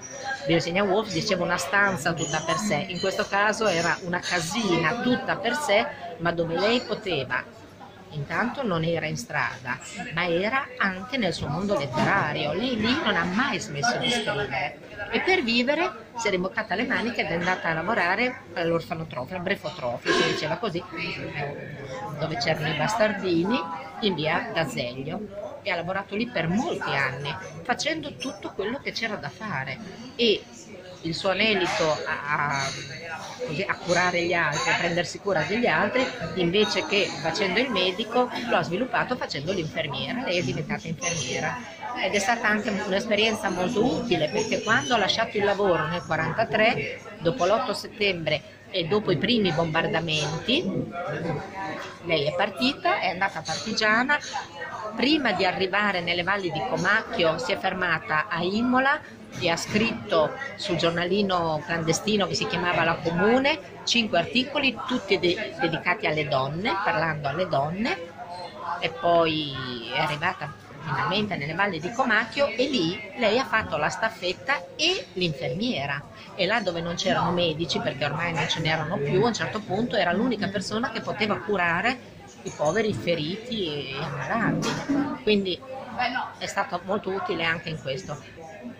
Virginia 0.46 0.82
Woolf 0.82 1.12
diceva 1.12 1.44
una 1.44 1.56
stanza 1.56 2.12
tutta 2.12 2.42
per 2.44 2.56
sé, 2.56 2.86
in 2.88 3.00
questo 3.00 3.26
caso 3.26 3.66
era 3.66 3.96
una 4.02 4.20
casina 4.20 5.00
tutta 5.02 5.36
per 5.36 5.54
sé, 5.54 5.86
ma 6.18 6.32
dove 6.32 6.58
lei 6.58 6.80
poteva 6.80 7.44
Intanto 8.12 8.62
non 8.62 8.84
era 8.84 9.06
in 9.06 9.16
strada, 9.16 9.78
ma 10.14 10.26
era 10.26 10.66
anche 10.76 11.16
nel 11.16 11.32
suo 11.32 11.48
mondo 11.48 11.78
letterario. 11.78 12.52
Lei 12.52 12.76
lì 12.76 12.92
non 13.02 13.16
ha 13.16 13.24
mai 13.24 13.58
smesso 13.58 13.96
di 13.98 14.10
scrivere. 14.10 14.78
E 15.10 15.20
per 15.20 15.42
vivere 15.42 15.90
si 16.16 16.28
è 16.28 16.30
rimboccata 16.30 16.74
le 16.74 16.86
maniche 16.86 17.22
ed 17.22 17.28
è 17.28 17.34
andata 17.34 17.68
a 17.68 17.74
lavorare 17.74 18.42
all'orfanotrofio, 18.54 19.36
al 19.36 19.42
brefotrofio, 19.42 20.12
si 20.12 20.32
diceva 20.32 20.56
così, 20.56 20.82
dove 22.18 22.36
c'erano 22.36 22.68
i 22.68 22.76
bastardini, 22.76 23.58
in 24.00 24.14
via 24.14 24.50
D'Azeglio. 24.52 25.51
E 25.62 25.70
ha 25.70 25.76
lavorato 25.76 26.16
lì 26.16 26.26
per 26.26 26.48
molti 26.48 26.90
anni, 26.90 27.34
facendo 27.62 28.16
tutto 28.16 28.50
quello 28.50 28.80
che 28.80 28.92
c'era 28.92 29.14
da 29.14 29.28
fare. 29.28 29.78
E 30.16 30.42
il 31.02 31.14
suo 31.14 31.30
anelito 31.30 31.90
a, 32.04 32.68
così, 33.46 33.62
a 33.62 33.76
curare 33.76 34.22
gli 34.22 34.32
altri, 34.32 34.70
a 34.70 34.76
prendersi 34.76 35.18
cura 35.20 35.42
degli 35.42 35.66
altri, 35.66 36.04
invece 36.34 36.84
che 36.86 37.06
facendo 37.20 37.60
il 37.60 37.70
medico, 37.70 38.28
lo 38.48 38.56
ha 38.56 38.62
sviluppato 38.62 39.16
facendo 39.16 39.52
l'infermiera. 39.52 40.22
Lei 40.22 40.38
è 40.38 40.42
diventata 40.42 40.88
infermiera 40.88 41.56
ed 42.02 42.14
è 42.14 42.18
stata 42.18 42.48
anche 42.48 42.70
un'esperienza 42.70 43.50
molto 43.50 43.84
utile 43.84 44.28
perché 44.28 44.62
quando 44.62 44.94
ha 44.94 44.98
lasciato 44.98 45.36
il 45.36 45.44
lavoro 45.44 45.86
nel 45.86 46.02
1943, 46.06 47.00
dopo 47.18 47.44
l'8 47.44 47.70
settembre 47.72 48.42
e 48.70 48.84
dopo 48.86 49.12
i 49.12 49.18
primi 49.18 49.52
bombardamenti, 49.52 50.64
lei 52.04 52.26
è 52.26 52.34
partita, 52.34 52.98
è 52.98 53.10
andata 53.10 53.42
partigiana, 53.42 54.18
prima 54.94 55.32
di 55.32 55.44
arrivare 55.44 56.00
nelle 56.00 56.22
valli 56.22 56.50
di 56.50 56.62
Comacchio 56.68 57.38
si 57.38 57.52
è 57.52 57.58
fermata 57.58 58.26
a 58.28 58.42
Imola 58.42 59.00
e 59.38 59.48
ha 59.48 59.56
scritto 59.56 60.32
sul 60.56 60.76
giornalino 60.76 61.62
clandestino 61.64 62.26
che 62.26 62.34
si 62.34 62.46
chiamava 62.46 62.84
La 62.84 62.96
Comune 62.96 63.58
cinque 63.84 64.18
articoli 64.18 64.78
tutti 64.86 65.18
de- 65.18 65.54
dedicati 65.60 66.06
alle 66.06 66.28
donne, 66.28 66.72
parlando 66.84 67.28
alle 67.28 67.48
donne. 67.48 68.10
E 68.80 68.90
poi 68.90 69.52
è 69.94 69.98
arrivata 70.00 70.52
finalmente 70.84 71.36
nelle 71.36 71.54
valli 71.54 71.78
di 71.78 71.92
Comacchio 71.92 72.48
e 72.48 72.68
lì 72.68 73.00
lei 73.16 73.38
ha 73.38 73.44
fatto 73.44 73.76
la 73.76 73.88
staffetta 73.88 74.60
e 74.76 75.06
l'infermiera. 75.14 76.02
E 76.34 76.46
là 76.46 76.60
dove 76.60 76.80
non 76.80 76.94
c'erano 76.94 77.30
medici 77.30 77.78
perché 77.80 78.04
ormai 78.04 78.32
non 78.32 78.48
ce 78.48 78.60
n'erano 78.60 78.96
più 78.96 79.22
a 79.22 79.28
un 79.28 79.34
certo 79.34 79.60
punto 79.60 79.96
era 79.96 80.12
l'unica 80.12 80.48
persona 80.48 80.90
che 80.90 81.00
poteva 81.00 81.38
curare 81.38 82.10
i 82.42 82.50
poveri 82.50 82.92
feriti 82.94 83.96
e 83.96 84.02
ammalati 84.02 84.68
quindi 85.22 85.58
è 86.38 86.46
stato 86.46 86.80
molto 86.84 87.10
utile 87.10 87.44
anche 87.44 87.68
in 87.68 87.80
questo. 87.80 88.18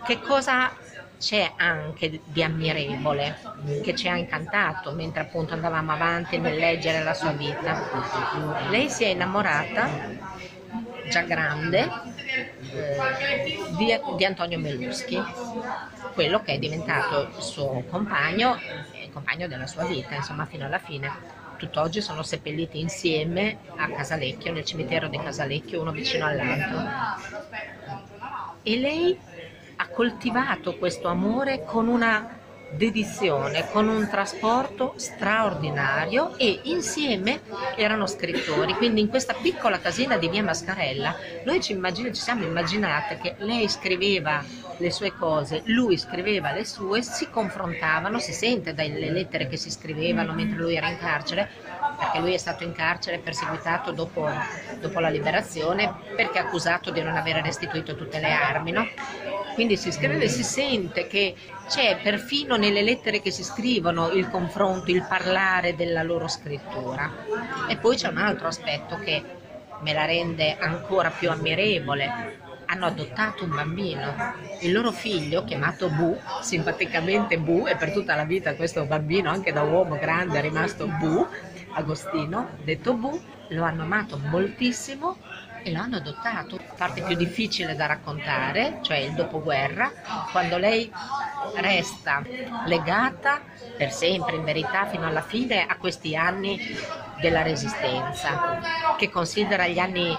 Che 0.01 0.19
cosa 0.19 0.73
c'è 1.17 1.53
anche 1.55 2.21
di 2.25 2.43
ammirevole 2.43 3.39
che 3.81 3.95
ci 3.95 4.09
ha 4.09 4.17
incantato 4.17 4.91
mentre 4.91 5.21
appunto 5.21 5.53
andavamo 5.53 5.91
avanti 5.93 6.37
nel 6.37 6.57
leggere 6.57 7.03
la 7.03 7.13
sua 7.13 7.31
vita? 7.31 7.87
Lei 8.69 8.89
si 8.89 9.03
è 9.03 9.07
innamorata 9.07 9.89
già 11.01 11.21
grande 11.21 11.81
eh, 12.71 13.67
di, 13.75 13.99
di 14.15 14.25
Antonio 14.25 14.59
Meluschi, 14.59 15.21
quello 16.13 16.41
che 16.41 16.53
è 16.53 16.57
diventato 16.59 17.33
il 17.35 17.41
suo 17.43 17.83
compagno 17.89 18.57
il 19.03 19.09
compagno 19.11 19.47
della 19.47 19.67
sua 19.67 19.85
vita, 19.85 20.15
insomma, 20.15 20.45
fino 20.45 20.65
alla 20.65 20.79
fine. 20.79 21.11
Tutt'oggi 21.63 22.01
sono 22.01 22.23
seppelliti 22.23 22.81
insieme 22.81 23.59
a 23.77 23.89
Casalecchio, 23.89 24.51
nel 24.51 24.65
cimitero 24.65 25.07
di 25.07 25.17
Casalecchio, 25.17 25.79
uno 25.79 25.91
vicino 25.93 26.25
all'altro. 26.25 26.81
E 28.63 28.77
lei 28.77 29.17
ha 29.77 29.87
coltivato 29.87 30.75
questo 30.75 31.07
amore 31.07 31.63
con 31.63 31.87
una 31.87 32.41
dedizione, 32.75 33.67
con 33.69 33.87
un 33.87 34.07
trasporto 34.07 34.93
straordinario 34.97 36.35
e 36.37 36.61
insieme 36.63 37.41
erano 37.75 38.07
scrittori. 38.07 38.75
Quindi 38.75 39.01
in 39.01 39.09
questa 39.09 39.35
piccola 39.35 39.79
casina 39.79 40.17
di 40.17 40.27
via 40.29 40.43
Mascarella 40.43 41.15
noi 41.43 41.61
ci, 41.61 41.71
immagin- 41.73 42.13
ci 42.13 42.21
siamo 42.21 42.43
immaginate 42.43 43.17
che 43.17 43.35
lei 43.39 43.69
scriveva 43.69 44.43
le 44.77 44.91
sue 44.91 45.13
cose, 45.13 45.61
lui 45.65 45.97
scriveva 45.97 46.51
le 46.51 46.65
sue, 46.65 47.01
si 47.03 47.29
confrontavano, 47.29 48.19
si 48.19 48.33
sente 48.33 48.73
dalle 48.73 49.09
lettere 49.11 49.47
che 49.47 49.57
si 49.57 49.69
scrivevano 49.69 50.33
mentre 50.33 50.57
lui 50.57 50.75
era 50.75 50.89
in 50.89 50.97
carcere, 50.97 51.49
perché 51.97 52.19
lui 52.19 52.33
è 52.33 52.37
stato 52.37 52.63
in 52.63 52.71
carcere 52.71 53.19
perseguitato 53.19 53.91
dopo, 53.91 54.45
dopo 54.79 54.99
la 54.99 55.09
liberazione 55.09 55.95
perché 56.15 56.39
accusato 56.39 56.91
di 56.91 57.01
non 57.01 57.15
aver 57.15 57.37
restituito 57.41 57.95
tutte 57.95 58.19
le 58.19 58.31
armi, 58.31 58.71
no? 58.71 58.93
Quindi 59.53 59.77
si 59.77 59.91
scrive 59.91 60.23
e 60.23 60.29
si 60.29 60.43
sente 60.43 61.07
che 61.07 61.35
c'è 61.67 61.99
perfino 62.01 62.55
nelle 62.55 62.81
lettere 62.81 63.21
che 63.21 63.31
si 63.31 63.43
scrivono 63.43 64.09
il 64.09 64.29
confronto, 64.29 64.91
il 64.91 65.05
parlare 65.07 65.75
della 65.75 66.03
loro 66.03 66.27
scrittura. 66.27 67.11
E 67.67 67.77
poi 67.77 67.95
c'è 67.95 68.07
un 68.07 68.17
altro 68.17 68.47
aspetto 68.47 68.97
che 68.99 69.23
me 69.81 69.93
la 69.93 70.05
rende 70.05 70.57
ancora 70.57 71.09
più 71.09 71.29
ammirevole. 71.29 72.41
Hanno 72.65 72.85
adottato 72.87 73.43
un 73.43 73.51
bambino, 73.51 74.15
il 74.61 74.71
loro 74.71 74.91
figlio 74.91 75.43
chiamato 75.43 75.89
Bu, 75.89 76.17
simpaticamente 76.41 77.37
Bu, 77.37 77.67
e 77.67 77.75
per 77.75 77.91
tutta 77.91 78.15
la 78.15 78.23
vita 78.23 78.55
questo 78.55 78.85
bambino, 78.85 79.29
anche 79.29 79.51
da 79.51 79.61
uomo 79.61 79.97
grande, 79.99 80.39
è 80.39 80.41
rimasto 80.41 80.87
Bu, 80.87 81.27
Agostino, 81.73 82.49
detto 82.63 82.93
Bu, 82.93 83.21
lo 83.49 83.63
hanno 83.63 83.83
amato 83.83 84.17
moltissimo 84.17 85.17
e 85.63 85.71
lo 85.71 85.79
hanno 85.79 85.97
adottato. 85.97 86.57
La 86.57 86.73
parte 86.75 87.01
più 87.01 87.15
difficile 87.15 87.75
da 87.75 87.85
raccontare, 87.85 88.79
cioè 88.81 88.97
il 88.97 89.13
dopoguerra, 89.13 89.91
quando 90.31 90.57
lei 90.57 90.91
resta 91.55 92.21
legata 92.65 93.41
per 93.77 93.91
sempre, 93.91 94.35
in 94.35 94.43
verità, 94.43 94.85
fino 94.85 95.07
alla 95.07 95.21
fine 95.21 95.65
a 95.65 95.77
questi 95.77 96.15
anni 96.15 96.59
della 97.19 97.41
resistenza, 97.41 98.59
che 98.97 99.09
considera 99.09 99.67
gli 99.67 99.79
anni 99.79 100.15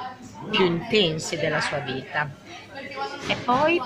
più 0.50 0.64
intensi 0.64 1.37
della 1.37 1.61
sua 1.61 1.78
vita. 1.78 2.28
E 3.26 3.37
poi, 3.37 3.80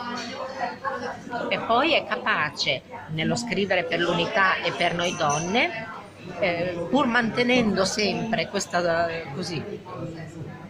e 1.48 1.58
poi 1.60 1.94
è 1.94 2.06
capace, 2.06 2.82
nello 3.08 3.36
scrivere 3.36 3.84
per 3.84 4.00
l'unità 4.00 4.56
e 4.56 4.72
per 4.72 4.94
noi 4.94 5.14
donne, 5.16 5.86
eh, 6.40 6.86
pur 6.90 7.06
mantenendo 7.06 7.84
sempre 7.84 8.48
questa 8.48 9.08
così 9.34 9.62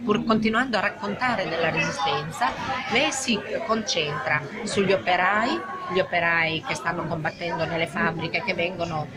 pur 0.05 0.25
continuando 0.25 0.77
a 0.77 0.81
raccontare 0.81 1.49
della 1.49 1.71
resistenza, 1.71 2.51
lei 2.91 3.13
si 3.13 3.39
concentra 3.67 4.41
sugli 4.65 4.93
operai, 4.93 5.61
gli 5.91 5.99
operai 5.99 6.63
che 6.67 6.75
stanno 6.75 7.07
combattendo 7.07 7.65
nelle 7.65 7.87
fabbriche, 7.87 8.43
che 8.43 8.55
vengono 8.55 9.09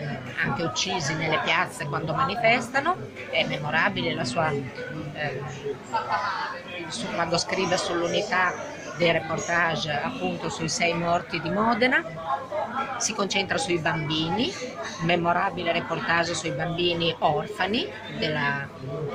anche 0.43 0.63
uccisi 0.63 1.13
nelle 1.15 1.39
piazze 1.39 1.85
quando 1.85 2.13
manifestano, 2.13 2.95
è 3.29 3.45
memorabile 3.45 4.13
la 4.13 4.25
sua, 4.25 4.49
eh, 4.51 5.41
su, 6.87 7.07
quando 7.13 7.37
scrive 7.37 7.77
sull'unità 7.77 8.79
dei 8.97 9.11
reportage 9.11 9.91
appunto 9.91 10.49
sui 10.49 10.69
sei 10.69 10.93
morti 10.93 11.39
di 11.41 11.49
Modena, 11.49 12.03
si 12.97 13.13
concentra 13.13 13.57
sui 13.57 13.79
bambini, 13.79 14.51
memorabile 15.01 15.71
reportage 15.71 16.33
sui 16.33 16.51
bambini 16.51 17.13
orfani 17.19 17.87
della, 18.17 18.67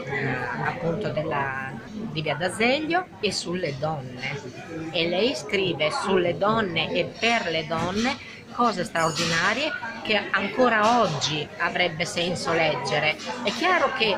eh, 0.05 0.37
appunto 0.65 1.11
della, 1.11 1.73
di 1.91 2.21
Via 2.21 2.35
d'Azeglio 2.35 3.07
e 3.21 3.33
sulle 3.33 3.77
donne. 3.79 4.55
E 4.91 5.09
lei 5.09 5.35
scrive 5.35 5.91
sulle 5.91 6.37
donne 6.37 6.93
e 6.93 7.05
per 7.05 7.47
le 7.47 7.67
donne 7.67 8.17
cose 8.57 8.85
straordinarie 8.85 9.71
che 10.03 10.29
ancora 10.31 11.01
oggi 11.01 11.47
avrebbe 11.59 12.05
senso 12.05 12.53
leggere. 12.53 13.17
È 13.43 13.51
chiaro 13.51 13.93
che 13.99 14.17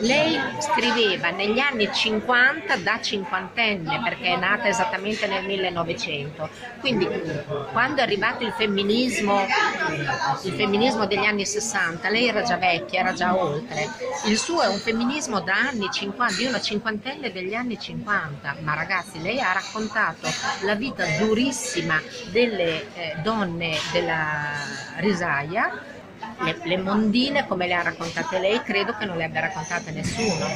lei 0.00 0.38
scriveva 0.60 1.30
negli 1.30 1.58
anni 1.58 1.88
50 1.90 2.76
da 2.76 3.00
cinquantenne 3.00 4.00
perché 4.02 4.34
è 4.34 4.36
nata 4.36 4.68
esattamente 4.68 5.26
nel 5.26 5.44
1900, 5.44 6.48
quindi 6.80 7.08
quando 7.72 8.00
è 8.00 8.02
arrivato 8.02 8.44
il 8.44 8.52
femminismo, 8.52 9.46
il 10.42 10.52
femminismo 10.52 11.06
degli 11.06 11.24
anni 11.24 11.46
60, 11.46 12.08
lei 12.10 12.28
era 12.28 12.42
già 12.42 12.56
vecchia, 12.56 13.00
era 13.00 13.12
già 13.12 13.36
oltre. 13.36 13.88
Il 14.26 14.36
suo 14.36 14.60
è 14.60 14.66
un 14.66 14.78
femminismo 14.78 15.40
da 15.40 15.54
anni 15.54 15.88
50, 15.90 16.34
di 16.34 16.46
una 16.46 16.60
cinquantenne 16.60 17.32
degli 17.32 17.54
anni 17.54 17.78
50, 17.78 18.56
ma 18.60 18.74
ragazzi 18.74 19.22
lei 19.22 19.40
ha 19.40 19.52
raccontato 19.52 20.28
la 20.62 20.74
vita 20.74 21.04
durissima 21.18 22.00
delle 22.30 22.84
eh, 22.94 23.13
donne 23.22 23.76
della 23.92 24.52
risaia, 24.96 25.70
le, 26.40 26.58
le, 26.62 26.78
mondine 26.78 27.46
come 27.46 27.66
le 27.66 27.74
ha 27.74 27.82
raccontate 27.82 28.38
lei, 28.38 28.62
credo 28.62 28.94
che 28.96 29.04
non 29.04 29.16
le 29.16 29.24
abbia 29.24 29.40
raccontate 29.40 29.90
nessuno. 29.92 30.46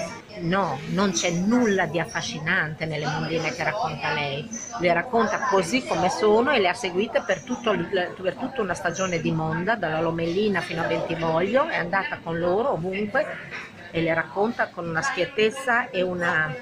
No, 0.40 0.78
non 0.90 1.12
c'è 1.12 1.30
nulla 1.30 1.86
di 1.86 1.98
affascinante 1.98 2.86
nelle 2.86 3.06
mondine 3.06 3.52
che 3.52 3.64
racconta 3.64 4.12
lei. 4.12 4.48
Le 4.80 4.92
racconta 4.92 5.48
così 5.50 5.84
come 5.84 6.08
sono 6.08 6.52
e 6.52 6.60
le 6.60 6.68
ha 6.68 6.74
seguite 6.74 7.22
per, 7.24 7.42
tutto, 7.42 7.76
per 8.20 8.34
tutta 8.34 8.60
una 8.60 8.74
stagione 8.74 9.20
di 9.20 9.32
Monda, 9.32 9.76
dalla 9.76 10.00
Lomellina 10.00 10.60
fino 10.60 10.82
a 10.82 10.86
Bentivoglio, 10.86 11.66
è 11.68 11.76
andata 11.76 12.18
con 12.22 12.38
loro 12.38 12.72
ovunque 12.72 13.26
e 13.90 14.00
le 14.00 14.14
racconta 14.14 14.68
con 14.68 14.88
una 14.88 15.02
schiettezza 15.02 15.90
e 15.90 16.02
una, 16.02 16.54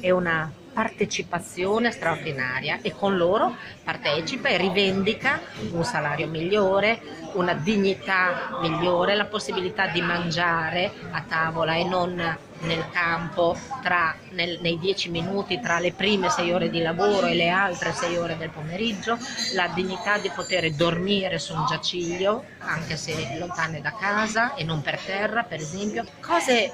e 0.00 0.10
una 0.10 0.50
partecipazione 0.76 1.90
straordinaria 1.90 2.80
e 2.82 2.92
con 2.92 3.16
loro 3.16 3.56
partecipa 3.82 4.48
e 4.50 4.58
rivendica 4.58 5.40
un 5.70 5.82
salario 5.84 6.28
migliore, 6.28 7.00
una 7.32 7.54
dignità 7.54 8.58
migliore, 8.60 9.14
la 9.14 9.24
possibilità 9.24 9.86
di 9.86 10.02
mangiare 10.02 10.92
a 11.12 11.22
tavola 11.26 11.76
e 11.76 11.84
non 11.84 12.38
nel 12.58 12.84
campo 12.90 13.56
tra, 13.82 14.14
nel, 14.32 14.58
nei 14.60 14.78
dieci 14.78 15.08
minuti 15.08 15.60
tra 15.60 15.78
le 15.78 15.92
prime 15.92 16.28
sei 16.28 16.52
ore 16.52 16.68
di 16.68 16.82
lavoro 16.82 17.26
e 17.26 17.34
le 17.34 17.48
altre 17.48 17.92
sei 17.92 18.18
ore 18.18 18.36
del 18.36 18.50
pomeriggio, 18.50 19.18
la 19.54 19.68
dignità 19.74 20.18
di 20.18 20.30
poter 20.34 20.70
dormire 20.72 21.38
su 21.38 21.54
un 21.54 21.64
giaciglio 21.66 22.44
anche 22.58 22.96
se 22.96 23.36
lontane 23.38 23.80
da 23.80 23.94
casa 23.98 24.54
e 24.54 24.64
non 24.64 24.82
per 24.82 24.98
terra 24.98 25.42
per 25.42 25.60
esempio, 25.60 26.04
cose 26.20 26.70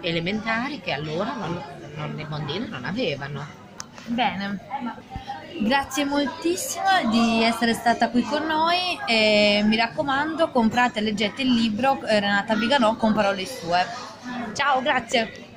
elementari 0.00 0.80
che 0.80 0.92
allora 0.92 1.34
non, 1.34 1.62
non, 1.96 2.14
le 2.14 2.24
bambine 2.24 2.66
non 2.66 2.84
avevano. 2.84 3.46
Bene, 4.06 4.58
grazie 5.60 6.04
moltissimo 6.04 7.10
di 7.10 7.42
essere 7.42 7.74
stata 7.74 8.10
qui 8.10 8.22
con 8.22 8.46
noi 8.46 8.98
e 9.06 9.62
mi 9.64 9.76
raccomando 9.76 10.50
comprate 10.50 10.98
e 10.98 11.02
leggete 11.02 11.42
il 11.42 11.52
libro 11.52 12.02
eh, 12.04 12.18
Renata 12.18 12.54
Viganò 12.56 12.96
con 12.96 13.12
parole 13.12 13.46
sue. 13.46 13.84
Ciao, 14.54 14.80
grazie. 14.80 15.48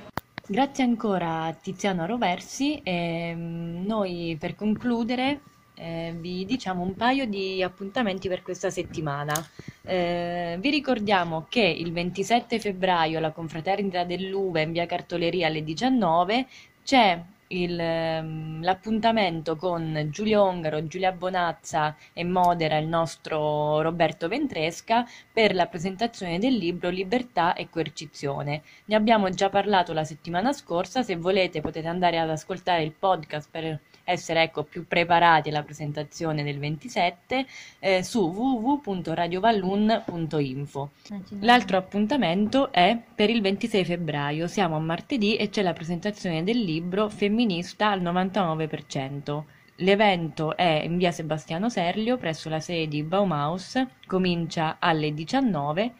Grazie 0.45 0.83
ancora 0.83 1.45
a 1.45 1.53
Tiziano 1.53 2.05
Roversi 2.05 2.81
e 2.83 3.33
noi 3.33 4.35
per 4.37 4.55
concludere 4.55 5.39
eh, 5.83 6.13
vi 6.17 6.45
diciamo 6.45 6.81
un 6.81 6.95
paio 6.95 7.25
di 7.25 7.61
appuntamenti 7.61 8.29
per 8.29 8.41
questa 8.41 8.69
settimana. 8.69 9.33
Eh, 9.81 10.55
vi 10.59 10.69
ricordiamo 10.69 11.45
che 11.49 11.61
il 11.61 11.91
27 11.91 12.57
febbraio 12.59 13.17
alla 13.17 13.31
Confraternita 13.31 14.05
dell'Uva 14.05 14.61
in 14.61 14.71
via 14.71 14.85
Cartoleria 14.85 15.47
alle 15.47 15.63
19 15.63 16.45
c'è 16.83 17.21
il, 17.47 17.77
ehm, 17.79 18.63
l'appuntamento 18.63 19.57
con 19.57 20.07
Giulio 20.09 20.43
Ongaro, 20.43 20.87
Giulia 20.87 21.11
Bonazza 21.11 21.95
e 22.13 22.23
modera 22.23 22.77
il 22.77 22.87
nostro 22.87 23.81
Roberto 23.81 24.29
Ventresca 24.29 25.05
per 25.31 25.53
la 25.53 25.67
presentazione 25.67 26.39
del 26.39 26.55
libro 26.55 26.89
Libertà 26.89 27.53
e 27.55 27.69
coercizione. 27.69 28.61
Ne 28.85 28.95
abbiamo 28.95 29.29
già 29.29 29.49
parlato 29.49 29.91
la 29.91 30.05
settimana 30.05 30.53
scorsa, 30.53 31.03
se 31.03 31.17
volete 31.17 31.59
potete 31.61 31.87
andare 31.87 32.19
ad 32.19 32.29
ascoltare 32.29 32.83
il 32.83 32.93
podcast 32.93 33.49
per 33.51 33.79
essere 34.03 34.43
ecco, 34.43 34.63
più 34.63 34.85
preparati 34.87 35.49
alla 35.49 35.63
presentazione 35.63 36.43
del 36.43 36.59
27 36.59 37.45
eh, 37.79 38.03
su 38.03 38.29
www.radiovallun.info. 38.29 40.91
L'altro 41.39 41.77
appuntamento 41.77 42.71
è 42.71 42.99
per 43.15 43.29
il 43.29 43.41
26 43.41 43.85
febbraio, 43.85 44.47
siamo 44.47 44.75
a 44.75 44.79
martedì 44.79 45.35
e 45.35 45.49
c'è 45.49 45.61
la 45.61 45.73
presentazione 45.73 46.43
del 46.43 46.59
libro 46.59 47.09
Femminista 47.09 47.89
al 47.89 48.01
99%. 48.01 49.43
L'evento 49.77 50.55
è 50.55 50.83
in 50.83 50.97
via 50.97 51.11
Sebastiano 51.11 51.67
Serlio 51.67 52.17
presso 52.17 52.47
la 52.47 52.59
sede 52.59 52.87
di 52.87 53.01
Baumhaus, 53.01 53.83
comincia 54.05 54.75
alle 54.79 55.11
19 55.13 55.93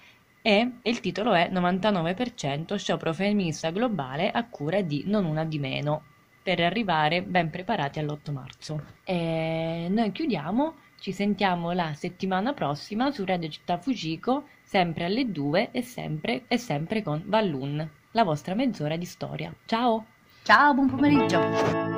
e 0.43 0.72
il 0.82 0.99
titolo 0.99 1.34
è 1.34 1.49
99% 1.49 2.76
sciopero 2.76 3.14
femminista 3.14 3.72
globale 3.72 4.30
a 4.30 4.45
cura 4.47 4.82
di 4.82 5.04
Non 5.08 5.26
Una 5.26 5.45
di 5.45 5.58
Meno 5.58 6.04
per 6.44 6.60
arrivare 6.60 7.24
ben 7.24 7.50
preparati 7.50 8.00
all'8 8.00 8.32
marzo. 8.32 8.84
E 9.04 9.88
noi 9.89 10.12
chiudiamo, 10.12 10.74
ci 11.00 11.12
sentiamo 11.14 11.72
la 11.72 11.94
settimana 11.94 12.54
prossima 12.54 13.12
su 13.12 13.24
Radio 13.26 13.50
Città 13.50 13.78
Fujiko, 13.78 14.48
sempre 14.62 15.06
alle 15.06 15.32
2 15.32 15.72
e 15.72 15.82
sempre, 15.82 16.44
e 16.48 16.58
sempre 16.58 17.02
con 17.02 17.24
Vallun, 17.26 17.89
la 18.12 18.24
vostra 18.24 18.54
mezz'ora 18.54 18.98
di 18.98 19.06
storia. 19.06 19.54
Ciao! 19.66 20.06
Ciao, 20.44 20.74
buon 20.74 20.89
pomeriggio! 20.89 21.93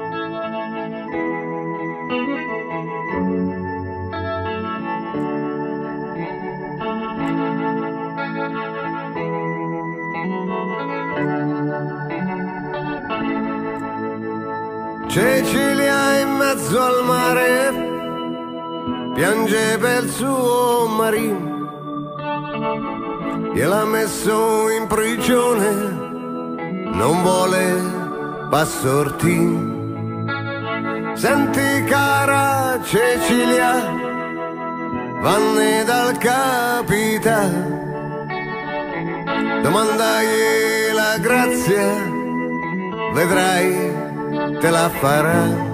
Cecilia 15.15 16.19
in 16.19 16.31
mezzo 16.35 16.77
al 16.77 17.05
mare 17.05 17.71
piange 19.13 19.77
per 19.77 20.09
suo 20.09 20.87
marino 20.89 21.53
gliel'ha 23.53 23.85
messo 23.85 24.69
in 24.71 24.87
prigione 24.87 25.71
non 26.91 27.21
vuole 27.21 27.63
passortì 28.49 29.39
senti 31.13 31.83
cara 31.85 32.77
Cecilia 32.83 33.71
vanne 35.21 35.85
dal 35.85 36.17
capitano 36.17 37.83
domandagli 39.61 40.91
la 40.93 41.17
grazia 41.19 41.87
vedrai 43.13 44.04
te 44.59 44.69
la 44.69 44.89
farà. 44.89 45.73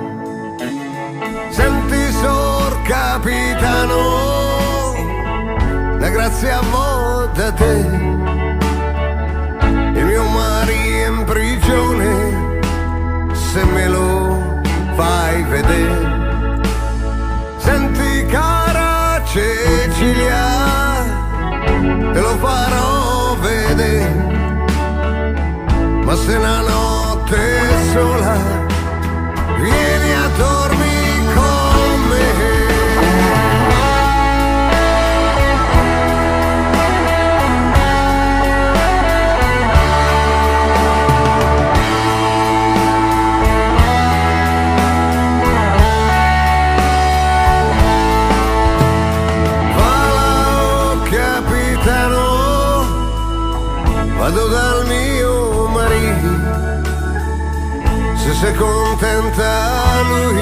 Senti 1.49 2.11
sor 2.21 2.81
capitano, 2.83 3.97
la 5.99 6.09
grazia 6.09 6.59
a 6.59 7.51
te. 7.53 7.75
Il 9.95 10.05
mio 10.05 10.23
mari 10.23 10.73
è 10.73 11.07
in 11.07 11.23
prigione, 11.25 12.59
se 13.33 13.63
me 13.65 13.87
lo 13.87 14.61
fai 14.95 15.43
vedere. 15.43 16.59
Senti 17.57 18.25
cara 18.27 19.21
Cecilia, 19.25 20.45
te 22.13 22.19
lo 22.19 22.37
farò 22.37 23.35
vedere. 23.39 24.29
Ma 26.03 26.15
se 26.15 26.37
la 26.37 26.59
notte 26.61 27.37
è 27.37 27.93
sola 27.93 28.50
contenta 59.31 60.01
lui, 60.07 60.41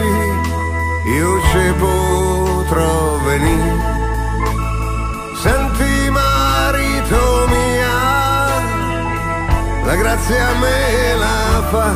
io 1.16 1.42
ci 1.52 1.74
potrò 1.78 3.18
venire. 3.26 3.98
Senti 5.36 6.10
marito 6.10 7.48
mia, 7.48 8.00
la 9.86 9.96
grazia 9.96 10.54
me 10.60 11.16
la 11.16 11.64
fa. 11.70 11.88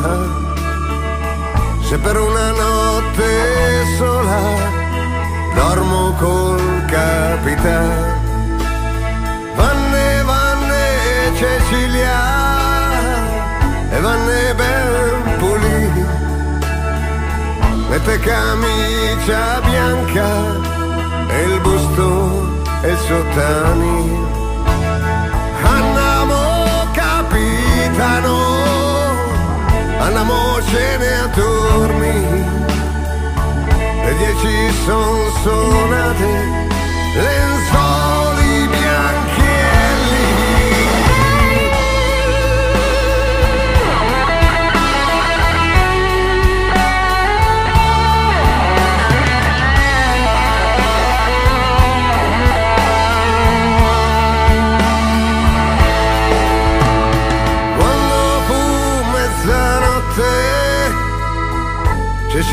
Se 1.82 1.98
per 1.98 2.18
una 2.18 2.50
notte 2.50 3.84
sola 3.98 4.40
dormo 5.54 6.14
col 6.18 6.84
capitano. 6.86 8.22
Vanne, 9.54 10.22
vanne, 10.24 11.32
Cecilia, 11.36 12.33
mette 18.04 18.18
camicia 18.18 19.60
bianca 19.60 20.28
e 21.28 21.42
il 21.42 21.60
busto 21.60 22.62
e 22.82 22.90
il 22.90 22.98
sottani 22.98 24.18
andiamo 25.62 26.36
capitano 26.92 28.36
andiamo 29.98 30.62
cene 30.70 31.14
a 31.18 31.26
dormire 31.28 32.44
le 34.04 34.16
dieci 34.18 34.72
son 34.84 35.30
suonate 35.42 36.32
lenzuoli 37.14 38.43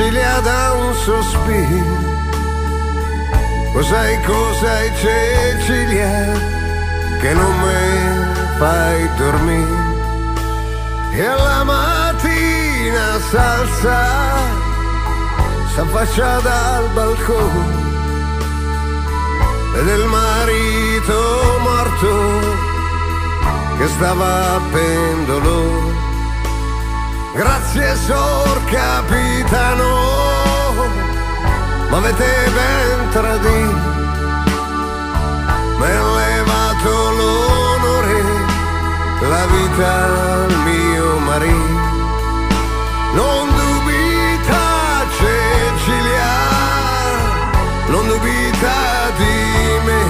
Cecilia 0.02 0.40
dà 0.40 0.74
un 0.74 0.96
sospiro. 0.96 1.96
Cos'hai, 3.72 4.20
cos'hai 4.24 4.92
Cecilia, 4.96 6.40
che 7.20 7.34
non 7.34 7.54
mi 7.60 8.58
fai 8.58 9.10
dormire? 9.16 9.78
E 11.14 11.24
alla 11.24 11.64
mattina 11.64 13.20
s'alza, 13.30 14.00
s'affaccia 15.76 16.40
dal 16.40 16.90
balcone, 16.96 17.66
vede 19.74 19.94
il 19.94 20.06
marito 20.06 21.60
morto 21.62 22.40
che 23.78 23.88
stava 23.88 24.56
a 24.56 24.62
pendolo. 24.72 25.91
Grazie 27.34 27.96
sor 27.96 28.64
capitano, 28.66 29.88
m'avete 31.90 32.52
ben 32.54 33.10
tradito, 33.10 33.90
m'è 35.78 35.94
levato 36.18 36.92
l'onore, 37.18 38.22
la 39.22 39.46
vita 39.46 39.92
al 40.44 40.58
mio 40.66 41.20
marito. 41.20 41.90
Non 43.14 43.48
dubita 43.48 45.06
Cecilia, 45.18 46.34
non 47.88 48.08
dubita 48.08 49.10
di 49.16 49.80
me. 49.86 50.04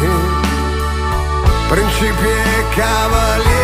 Principi 1.69 2.28
e 2.28 2.65
cavalieri, 2.76 3.61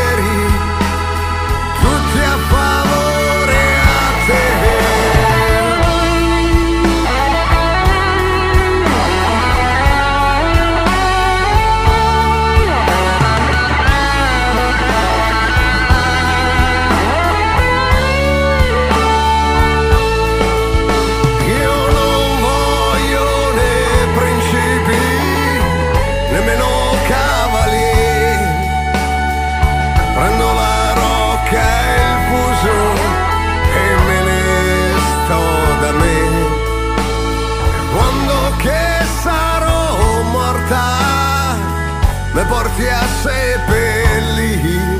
seppellire 43.22 45.00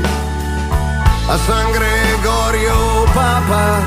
a 1.28 1.36
San 1.38 1.70
Gregorio 1.70 3.04
Papa, 3.12 3.82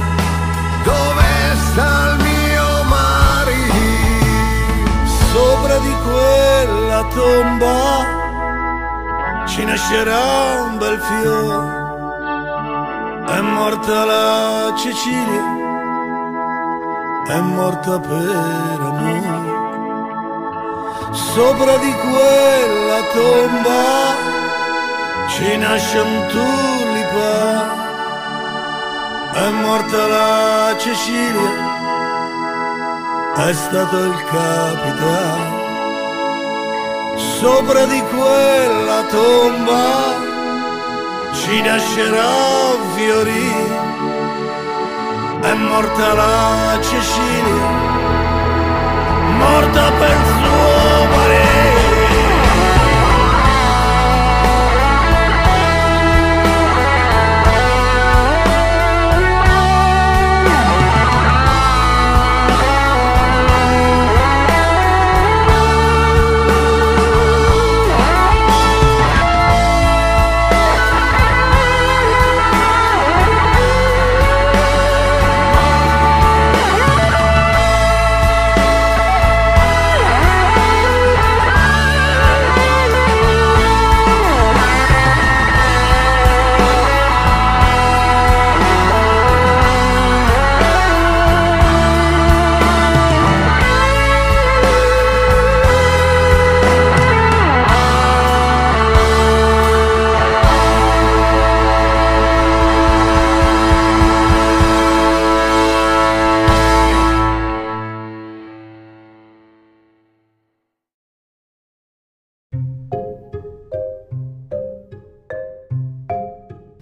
dove 0.84 1.56
sta 1.72 2.12
il 2.12 2.18
mio 2.24 2.84
marito? 2.96 3.80
Sopra 5.32 5.78
di 5.80 5.96
quella 6.04 7.06
tomba 7.14 8.20
ci 9.52 9.66
nascerà 9.66 10.62
un 10.64 10.78
bel 10.78 11.00
fiore. 11.00 11.80
È 13.26 13.42
morta 13.42 14.06
la 14.06 14.74
Cecilia, 14.78 15.44
è 17.28 17.40
morta 17.40 18.00
per 18.00 18.80
amore. 18.80 19.51
Sopra 21.12 21.76
di 21.78 21.94
quella 21.94 23.02
tomba 23.12 24.16
ci 25.28 25.58
nasce 25.58 26.00
un 26.00 26.26
tulipa, 26.28 27.76
è 29.34 29.50
morta 29.50 30.08
la 30.08 30.74
Cecilia, 30.78 31.52
è 33.36 33.54
stato 33.54 33.98
il 33.98 34.24
capitano. 34.24 35.60
Sopra 37.18 37.86
di 37.86 38.02
quella 38.16 39.04
tomba 39.10 40.16
ci 41.34 41.62
nascerà 41.62 42.32
fiorire. 42.96 43.90
È 45.42 45.54
morta 45.56 46.14
la 46.14 46.80
Cecilia, 46.82 47.70
morta 49.38 49.92
per 50.00 50.41
suo 51.12 51.71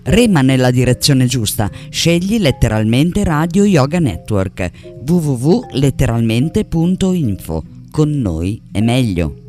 Rema 0.09 0.41
nella 0.41 0.71
direzione 0.71 1.27
giusta, 1.27 1.69
scegli 1.91 2.39
letteralmente 2.39 3.23
Radio 3.23 3.63
Yoga 3.63 3.99
Network 3.99 4.71
www.letteralmente.info. 5.05 7.63
Con 7.91 8.09
noi 8.09 8.59
è 8.71 8.81
meglio. 8.81 9.48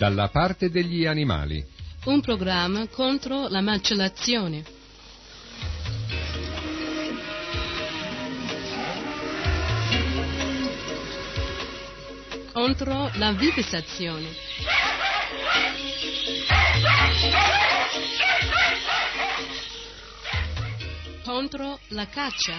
Dalla 0.00 0.28
parte 0.28 0.70
degli 0.70 1.04
animali. 1.04 1.62
Un 2.06 2.22
programma 2.22 2.88
contro 2.88 3.48
la 3.48 3.60
macellazione. 3.60 4.64
Contro 12.50 13.10
la 13.16 13.32
vivisazione. 13.32 14.28
Contro 21.22 21.78
la 21.88 22.06
caccia. 22.06 22.58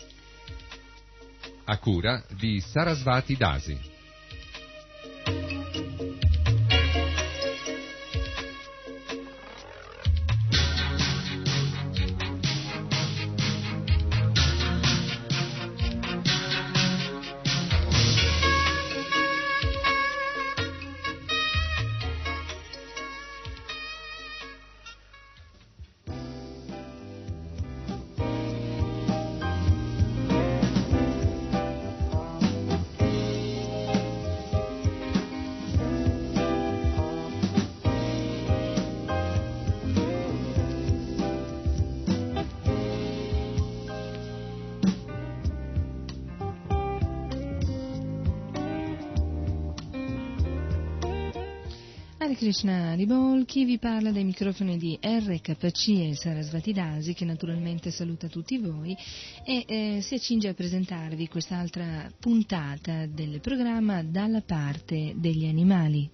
A 1.65 1.77
cura 1.77 2.23
di 2.37 2.59
Sarasvati 2.59 3.35
Dasi. 3.35 3.90
Krishna 52.51 52.95
Ribol, 52.95 53.45
chi 53.45 53.63
vi 53.63 53.77
parla 53.77 54.11
dai 54.11 54.25
microfoni 54.25 54.77
di 54.77 54.99
RKC 55.01 55.87
e 55.87 56.15
Sarasvati 56.15 56.73
Dasi, 56.73 57.13
che 57.13 57.23
naturalmente 57.23 57.91
saluta 57.91 58.27
tutti 58.27 58.57
voi 58.57 58.93
e 59.45 59.63
eh, 59.65 60.01
si 60.01 60.15
accinge 60.15 60.49
a 60.49 60.53
presentarvi 60.53 61.29
quest'altra 61.29 62.11
puntata 62.19 63.05
del 63.05 63.39
programma 63.39 64.03
Dalla 64.03 64.41
parte 64.41 65.13
degli 65.15 65.45
animali. 65.45 66.09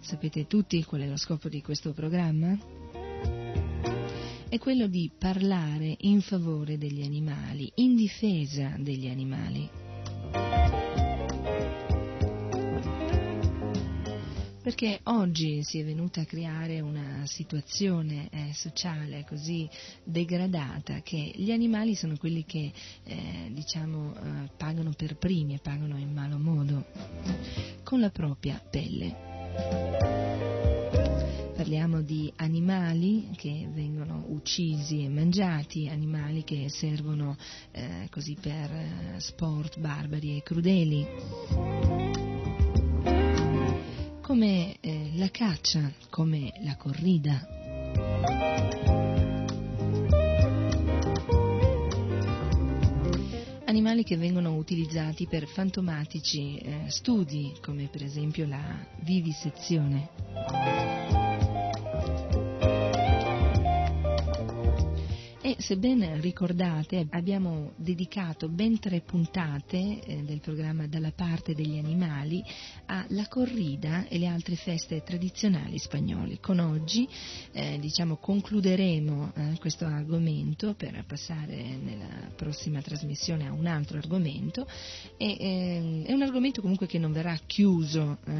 Sapete 0.00 0.46
tutti 0.46 0.82
qual 0.82 1.02
è 1.02 1.06
lo 1.06 1.18
scopo 1.18 1.50
di 1.50 1.60
questo 1.60 1.92
programma? 1.92 2.58
È 4.48 4.58
quello 4.58 4.86
di 4.86 5.10
parlare 5.18 5.94
in 5.94 6.22
favore 6.22 6.78
degli 6.78 7.02
animali, 7.02 7.70
in 7.74 7.94
difesa 7.94 8.76
degli 8.78 9.08
animali. 9.08 9.84
Perché 14.66 14.98
oggi 15.04 15.62
si 15.62 15.78
è 15.78 15.84
venuta 15.84 16.22
a 16.22 16.24
creare 16.24 16.80
una 16.80 17.24
situazione 17.26 18.28
eh, 18.32 18.50
sociale 18.52 19.24
così 19.24 19.70
degradata 20.02 21.02
che 21.02 21.30
gli 21.36 21.52
animali 21.52 21.94
sono 21.94 22.16
quelli 22.16 22.44
che 22.44 22.72
eh, 23.04 23.48
diciamo 23.52 24.12
eh, 24.12 24.50
pagano 24.56 24.92
per 24.96 25.18
primi 25.18 25.54
e 25.54 25.60
pagano 25.62 25.96
in 25.98 26.12
malo 26.12 26.36
modo 26.38 26.84
con 27.84 28.00
la 28.00 28.10
propria 28.10 28.60
pelle. 28.68 29.14
parliamo 31.54 32.02
di 32.02 32.32
animali 32.34 33.28
che 33.36 33.68
vengono 33.72 34.24
uccisi 34.30 35.04
e 35.04 35.08
mangiati, 35.08 35.86
animali 35.88 36.42
che 36.42 36.68
servono 36.70 37.36
eh, 37.70 38.08
così 38.10 38.36
per 38.40 38.70
eh, 38.72 39.14
sport 39.18 39.78
barbari 39.78 40.36
e 40.36 40.42
crudeli, 40.42 42.05
come 44.36 44.76
eh, 44.80 45.12
la 45.14 45.30
caccia, 45.30 45.90
come 46.10 46.52
la 46.60 46.76
corrida. 46.76 47.48
animali 53.64 54.04
che 54.04 54.16
vengono 54.16 54.56
utilizzati 54.56 55.26
per 55.26 55.46
fantomatici 55.46 56.56
eh, 56.58 56.84
studi, 56.88 57.54
come 57.62 57.88
per 57.88 58.02
esempio 58.02 58.46
la 58.46 58.86
vivisezione. 59.00 60.85
Se 65.58 65.78
ben 65.78 66.20
ricordate 66.20 67.06
abbiamo 67.10 67.72
dedicato 67.76 68.46
ben 68.46 68.78
tre 68.78 69.00
puntate 69.00 70.02
eh, 70.02 70.22
del 70.22 70.40
programma 70.40 70.86
Dalla 70.86 71.12
parte 71.12 71.54
degli 71.54 71.78
animali 71.78 72.44
alla 72.84 73.26
corrida 73.26 74.06
e 74.06 74.18
le 74.18 74.26
altre 74.26 74.54
feste 74.54 75.02
tradizionali 75.02 75.78
spagnole. 75.78 76.40
Con 76.40 76.58
oggi 76.58 77.08
eh, 77.52 77.78
diciamo, 77.80 78.16
concluderemo 78.16 79.32
eh, 79.34 79.56
questo 79.58 79.86
argomento 79.86 80.74
per 80.74 81.02
passare 81.06 81.56
nella 81.56 82.30
prossima 82.36 82.82
trasmissione 82.82 83.46
a 83.46 83.52
un 83.52 83.66
altro 83.66 83.96
argomento 83.96 84.68
e, 85.16 85.36
eh, 85.40 86.02
è 86.04 86.12
un 86.12 86.20
argomento 86.20 86.60
comunque 86.60 86.86
che 86.86 86.98
non 86.98 87.12
verrà 87.12 87.34
chiuso 87.46 88.18
eh, 88.26 88.32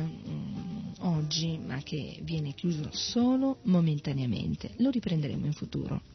oggi 0.99 1.59
ma 1.65 1.81
che 1.83 2.19
viene 2.23 2.53
chiuso 2.53 2.91
solo 2.93 3.61
momentaneamente. 3.63 4.73
Lo 4.77 4.91
riprenderemo 4.91 5.47
in 5.47 5.55
futuro. 5.55 6.15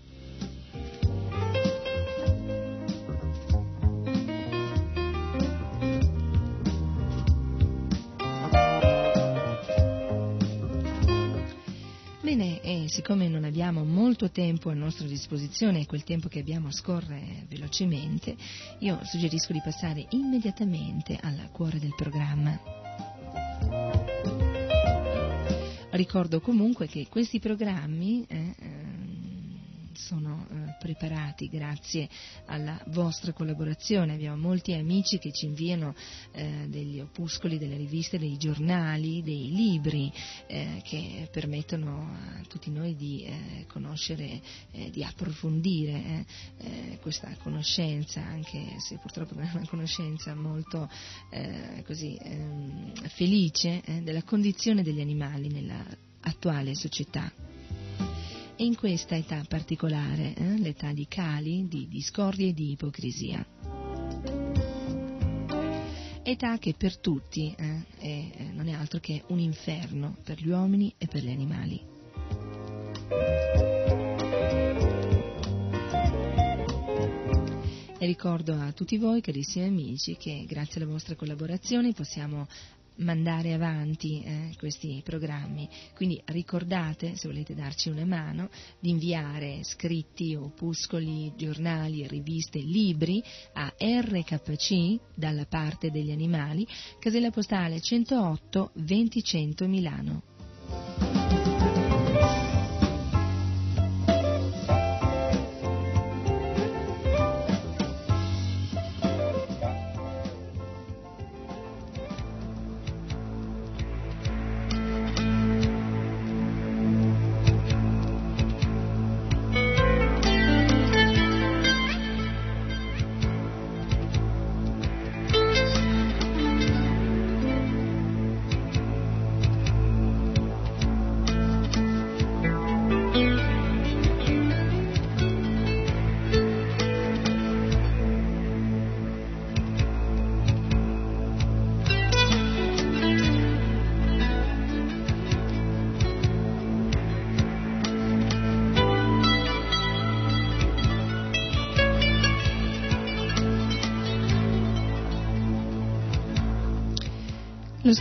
Bene, 12.31 12.61
e 12.61 12.85
siccome 12.87 13.27
non 13.27 13.43
abbiamo 13.43 13.83
molto 13.83 14.31
tempo 14.31 14.69
a 14.69 14.73
nostra 14.73 15.05
disposizione 15.05 15.81
e 15.81 15.85
quel 15.85 16.05
tempo 16.05 16.29
che 16.29 16.39
abbiamo 16.39 16.71
scorre 16.71 17.45
velocemente, 17.49 18.37
io 18.79 18.99
suggerisco 19.03 19.51
di 19.51 19.59
passare 19.61 20.05
immediatamente 20.11 21.17
al 21.21 21.49
cuore 21.51 21.77
del 21.77 21.93
programma. 21.93 22.57
Ricordo 25.89 26.39
comunque 26.39 26.87
che 26.87 27.07
questi 27.09 27.39
programmi 27.39 28.25
eh, 28.29 28.55
sono 29.93 30.47
eh, 30.49 30.75
preparati 30.79 31.47
grazie 31.47 32.09
alla 32.45 32.79
vostra 32.87 33.33
collaborazione. 33.33 34.13
Abbiamo 34.13 34.37
molti 34.37 34.73
amici 34.73 35.17
che 35.17 35.31
ci 35.31 35.45
inviano 35.45 35.95
eh, 36.31 36.65
degli 36.67 36.99
opuscoli, 36.99 37.57
delle 37.57 37.77
riviste, 37.77 38.17
dei 38.19 38.37
giornali, 38.37 39.21
dei 39.23 39.51
libri 39.51 40.11
eh, 40.47 40.81
che 40.83 41.27
permettono 41.31 42.17
a 42.39 42.41
tutti 42.47 42.69
noi 42.69 42.95
di 42.95 43.23
eh, 43.23 43.65
conoscere, 43.67 44.41
eh, 44.71 44.89
di 44.89 45.03
approfondire 45.03 46.25
eh, 46.57 46.97
questa 47.01 47.35
conoscenza, 47.41 48.21
anche 48.21 48.75
se 48.79 48.97
purtroppo 48.97 49.35
non 49.35 49.45
è 49.45 49.51
una 49.53 49.67
conoscenza 49.67 50.33
molto 50.35 50.89
così, 51.85 52.17
ehm, 52.21 52.93
felice 53.09 53.81
della 54.03 54.23
condizione 54.23 54.83
degli 54.83 54.99
animali 54.99 55.47
nella 55.49 55.83
attuale 56.21 56.75
società. 56.75 57.50
E 58.61 58.65
in 58.65 58.75
questa 58.75 59.15
età 59.15 59.43
particolare, 59.49 60.35
eh, 60.35 60.59
l'età 60.59 60.93
di 60.93 61.07
cali, 61.07 61.67
di 61.67 61.87
discordia 61.87 62.47
e 62.47 62.53
di 62.53 62.69
ipocrisia. 62.73 63.43
Età 66.21 66.59
che 66.59 66.75
per 66.77 66.99
tutti 66.99 67.55
eh, 67.57 67.85
è, 67.97 68.05
eh, 68.05 68.51
non 68.53 68.67
è 68.67 68.73
altro 68.73 68.99
che 68.99 69.23
un 69.29 69.39
inferno 69.39 70.15
per 70.23 70.39
gli 70.39 70.49
uomini 70.49 70.93
e 70.99 71.07
per 71.07 71.23
gli 71.23 71.31
animali. 71.31 71.81
E 77.97 78.05
ricordo 78.05 78.53
a 78.53 78.71
tutti 78.73 78.99
voi, 78.99 79.21
carissimi 79.21 79.65
amici, 79.65 80.15
che 80.17 80.45
grazie 80.47 80.79
alla 80.79 80.91
vostra 80.91 81.15
collaborazione 81.15 81.93
possiamo 81.93 82.47
mandare 82.97 83.53
avanti 83.53 84.21
eh, 84.21 84.53
questi 84.57 85.01
programmi. 85.03 85.67
Quindi 85.95 86.21
ricordate, 86.25 87.15
se 87.15 87.27
volete 87.27 87.55
darci 87.55 87.89
una 87.89 88.05
mano, 88.05 88.49
di 88.79 88.89
inviare 88.89 89.63
scritti, 89.63 90.35
opuscoli, 90.35 91.33
giornali, 91.35 92.07
riviste, 92.07 92.59
libri 92.59 93.23
a 93.53 93.73
RKC 93.77 94.99
dalla 95.15 95.45
parte 95.45 95.91
degli 95.91 96.11
animali, 96.11 96.67
casella 96.99 97.31
postale 97.31 97.79
108 97.79 98.71
2000 98.73 99.67
Milano. 99.67 101.20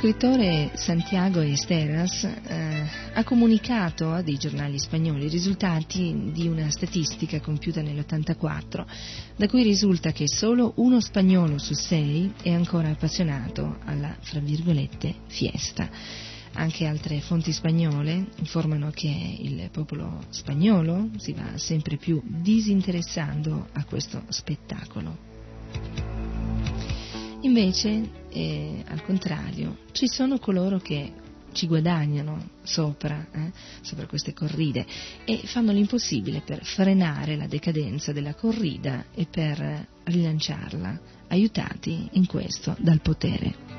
Scrittore 0.01 0.71
Santiago 0.77 1.43
Esteras 1.43 2.25
eh, 2.25 2.89
ha 3.13 3.23
comunicato 3.23 4.11
a 4.13 4.23
dei 4.23 4.39
giornali 4.39 4.79
spagnoli 4.79 5.27
i 5.27 5.29
risultati 5.29 6.31
di 6.33 6.49
una 6.49 6.71
statistica 6.71 7.39
compiuta 7.41 7.83
nell'84, 7.83 8.87
da 9.37 9.47
cui 9.47 9.63
risulta 9.63 10.11
che 10.11 10.27
solo 10.27 10.73
uno 10.77 11.03
spagnolo 11.03 11.59
su 11.59 11.75
sei 11.75 12.33
è 12.41 12.51
ancora 12.51 12.89
appassionato 12.89 13.77
alla, 13.85 14.17
fra 14.21 14.41
virgolette, 14.41 15.17
fiesta. 15.27 15.91
Anche 16.55 16.87
altre 16.87 17.21
fonti 17.21 17.53
spagnole 17.53 18.29
informano 18.37 18.91
che 18.93 19.37
il 19.39 19.69
popolo 19.71 20.25
spagnolo 20.31 21.11
si 21.19 21.35
va 21.35 21.59
sempre 21.59 21.99
più 21.99 22.23
disinteressando 22.25 23.69
a 23.71 23.85
questo 23.85 24.23
spettacolo. 24.29 25.29
Invece, 27.43 28.20
eh, 28.31 28.85
al 28.87 29.03
contrario, 29.03 29.79
ci 29.93 30.07
sono 30.09 30.39
coloro 30.39 30.79
che 30.79 31.13
ci 31.53 31.67
guadagnano 31.67 32.51
sopra, 32.63 33.27
eh, 33.33 33.53
sopra 33.81 34.07
queste 34.07 34.33
corride 34.33 34.87
e 35.25 35.43
fanno 35.45 35.73
l'impossibile 35.73 36.43
per 36.45 36.65
frenare 36.65 37.37
la 37.37 37.47
decadenza 37.47 38.13
della 38.13 38.35
corrida 38.35 39.07
e 39.15 39.27
per 39.29 39.87
rilanciarla, 40.05 41.01
aiutati 41.29 42.09
in 42.13 42.27
questo 42.27 42.77
dal 42.79 43.01
potere. 43.01 43.70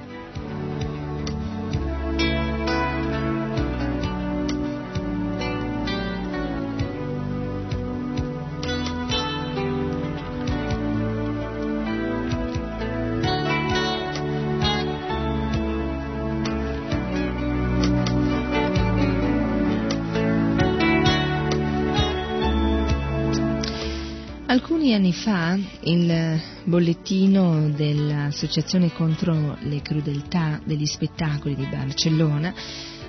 Anni 24.94 25.14
fa 25.14 25.58
il 25.84 26.42
bollettino 26.66 27.70
dell'Associazione 27.70 28.92
contro 28.92 29.58
le 29.62 29.82
crudeltà 29.82 30.60
degli 30.66 30.86
spettacoli 30.86 31.56
di 31.56 31.66
Barcellona 31.66 32.54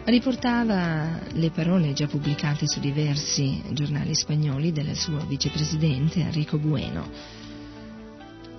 riportava 0.04 1.20
le 1.32 1.50
parole 1.50 1.92
già 1.92 2.06
pubblicate 2.06 2.66
su 2.66 2.78
diversi 2.78 3.62
giornali 3.72 4.14
spagnoli 4.14 4.70
del 4.70 4.96
suo 4.96 5.24
vicepresidente 5.26 6.20
Enrico 6.20 6.58
Bueno. 6.58 7.10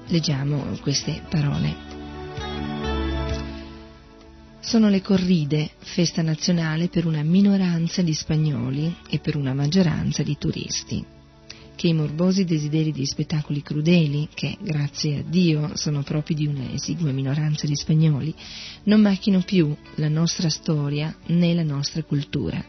Leggiamo 0.08 0.78
queste 0.82 1.22
parole. 1.30 1.76
Sono 4.60 4.90
le 4.90 5.02
corride, 5.02 5.72
festa 5.78 6.22
nazionale 6.22 6.88
per 6.88 7.06
una 7.06 7.24
minoranza 7.24 8.02
di 8.02 8.14
spagnoli 8.14 8.96
e 9.10 9.20
per 9.20 9.36
una 9.36 9.54
maggioranza 9.54 10.24
di 10.24 10.38
turisti 10.38 11.13
che 11.84 11.90
i 11.90 11.94
morbosi 11.94 12.46
desideri 12.46 12.94
di 12.94 13.06
spettacoli 13.06 13.62
crudeli, 13.62 14.30
che, 14.34 14.58
grazie 14.62 15.18
a 15.18 15.22
Dio, 15.22 15.76
sono 15.76 16.02
propri 16.02 16.34
di 16.34 16.48
una 16.48 16.72
esigua 16.72 17.12
minoranza 17.12 17.68
di 17.68 17.76
spagnoli, 17.76 18.34
non 18.84 19.02
macchino 19.02 19.42
più 19.42 19.76
la 19.96 20.08
nostra 20.08 20.48
storia 20.48 21.14
né 21.26 21.54
la 21.54 21.64
nostra 21.64 22.02
cultura. 22.04 22.64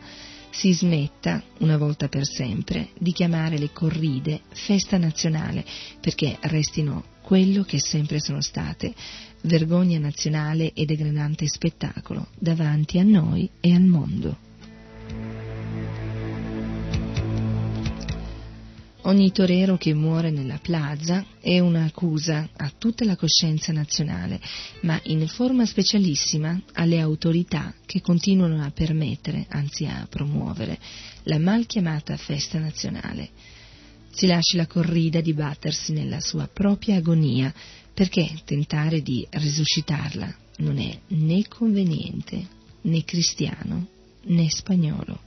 Si 0.50 0.72
smetta, 0.72 1.40
una 1.58 1.76
volta 1.76 2.08
per 2.08 2.26
sempre, 2.26 2.88
di 2.98 3.12
chiamare 3.12 3.56
le 3.56 3.70
corride 3.70 4.40
festa 4.48 4.98
nazionale, 4.98 5.64
perché 6.00 6.36
restino 6.40 7.04
quello 7.22 7.62
che 7.62 7.78
sempre 7.78 8.18
sono 8.18 8.40
state, 8.40 8.92
vergogna 9.42 10.00
nazionale 10.00 10.72
e 10.72 10.84
degradante 10.86 11.46
spettacolo 11.46 12.30
davanti 12.36 12.98
a 12.98 13.04
noi 13.04 13.48
e 13.60 13.72
al 13.74 13.84
mondo. 13.84 14.53
Ogni 19.06 19.32
torero 19.32 19.76
che 19.76 19.92
muore 19.92 20.30
nella 20.30 20.58
plaza 20.58 21.26
è 21.38 21.58
un'accusa 21.58 22.48
a 22.56 22.72
tutta 22.78 23.04
la 23.04 23.16
coscienza 23.16 23.70
nazionale, 23.70 24.40
ma 24.80 24.98
in 25.04 25.28
forma 25.28 25.66
specialissima 25.66 26.58
alle 26.72 27.00
autorità 27.00 27.74
che 27.84 28.00
continuano 28.00 28.62
a 28.62 28.70
permettere, 28.70 29.44
anzi 29.50 29.84
a 29.84 30.06
promuovere, 30.08 30.78
la 31.24 31.38
mal 31.38 31.66
chiamata 31.66 32.16
festa 32.16 32.58
nazionale. 32.58 33.28
Si 34.10 34.26
lasci 34.26 34.56
la 34.56 34.66
corrida 34.66 35.20
dibattersi 35.20 35.92
nella 35.92 36.20
sua 36.20 36.48
propria 36.50 36.96
agonia, 36.96 37.52
perché 37.92 38.30
tentare 38.46 39.02
di 39.02 39.26
risuscitarla 39.28 40.34
non 40.58 40.78
è 40.78 40.98
né 41.08 41.46
conveniente, 41.46 42.42
né 42.82 43.04
cristiano, 43.04 43.86
né 44.22 44.48
spagnolo. 44.48 45.20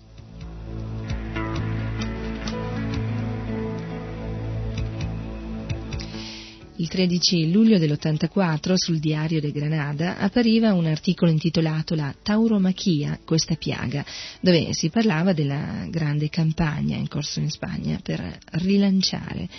Il 6.80 6.89
13 6.89 7.49
luglio 7.51 7.80
dell'84 7.80 8.75
sul 8.75 8.99
diario 8.99 9.41
de 9.41 9.51
Granada 9.51 10.17
appariva 10.19 10.75
un 10.75 10.86
articolo 10.86 11.32
intitolato 11.32 11.95
La 11.95 12.13
tauromachia, 12.21 13.19
questa 13.25 13.55
piaga, 13.55 14.05
dove 14.41 14.73
si 14.73 14.91
parlava 14.91 15.34
della 15.34 15.88
grande 15.89 16.30
campagna 16.30 16.95
in 16.95 17.07
corso 17.07 17.39
in 17.39 17.49
Spagna 17.49 17.99
per 18.03 18.38
rilanciare 18.61 19.49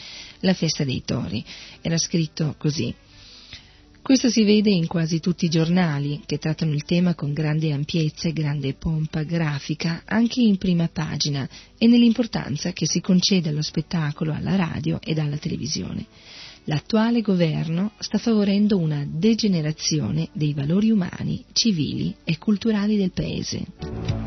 la 0.40 0.54
festa 0.54 0.84
dei 0.84 1.02
tori. 1.04 1.44
Era 1.80 1.98
scritto 1.98 2.54
così. 2.56 2.94
Questo 4.00 4.30
si 4.30 4.44
vede 4.44 4.70
in 4.70 4.86
quasi 4.86 5.18
tutti 5.18 5.46
i 5.46 5.50
giornali 5.50 6.22
che 6.24 6.38
trattano 6.38 6.72
il 6.72 6.84
tema 6.84 7.16
con 7.16 7.32
grande 7.32 7.72
ampiezza 7.72 8.28
e 8.28 8.32
grande 8.32 8.74
pompa 8.74 9.24
grafica, 9.24 10.02
anche 10.04 10.40
in 10.40 10.56
prima 10.56 10.86
pagina, 10.86 11.48
e 11.76 11.88
nell'importanza 11.88 12.72
che 12.72 12.86
si 12.86 13.00
concede 13.00 13.48
allo 13.48 13.62
spettacolo 13.62 14.32
alla 14.32 14.54
radio 14.54 15.00
ed 15.02 15.18
alla 15.18 15.36
televisione 15.36 16.06
l'attuale 16.68 17.22
governo 17.22 17.92
sta 17.98 18.18
favorendo 18.18 18.76
una 18.76 19.04
degenerazione 19.06 20.28
dei 20.32 20.52
valori 20.52 20.90
umani, 20.90 21.44
civili 21.52 22.14
e 22.24 22.38
culturali 22.38 22.96
del 22.96 23.10
Paese. 23.10 24.17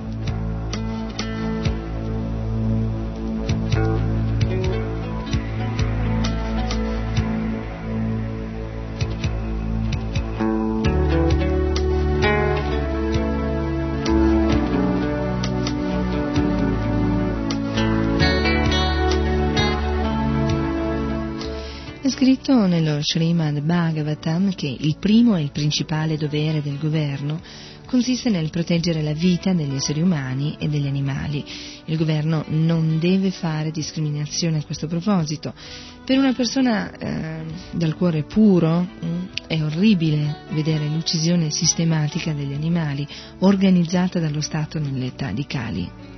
Scritto 22.51 22.65
nello 22.65 22.99
Srimad 23.01 23.61
Bhagavatam 23.61 24.53
che 24.53 24.67
il 24.67 24.97
primo 24.99 25.37
e 25.37 25.41
il 25.41 25.51
principale 25.51 26.17
dovere 26.17 26.61
del 26.61 26.77
governo 26.77 27.39
consiste 27.85 28.29
nel 28.29 28.49
proteggere 28.49 29.01
la 29.01 29.13
vita 29.13 29.53
degli 29.53 29.75
esseri 29.75 30.01
umani 30.01 30.57
e 30.59 30.67
degli 30.67 30.87
animali. 30.87 31.43
Il 31.85 31.97
governo 31.97 32.43
non 32.49 32.99
deve 32.99 33.31
fare 33.31 33.71
discriminazione 33.71 34.57
a 34.57 34.65
questo 34.65 34.87
proposito. 34.87 35.53
Per 36.05 36.17
una 36.17 36.33
persona 36.33 36.91
eh, 36.91 37.43
dal 37.71 37.95
cuore 37.95 38.23
puro 38.23 38.81
mm, 38.81 39.25
è 39.47 39.61
orribile 39.61 40.43
vedere 40.49 40.87
l'uccisione 40.87 41.51
sistematica 41.51 42.33
degli 42.33 42.53
animali 42.53 43.07
organizzata 43.39 44.19
dallo 44.19 44.41
Stato 44.41 44.77
nell'età 44.77 45.31
di 45.31 45.45
Cali. 45.45 46.10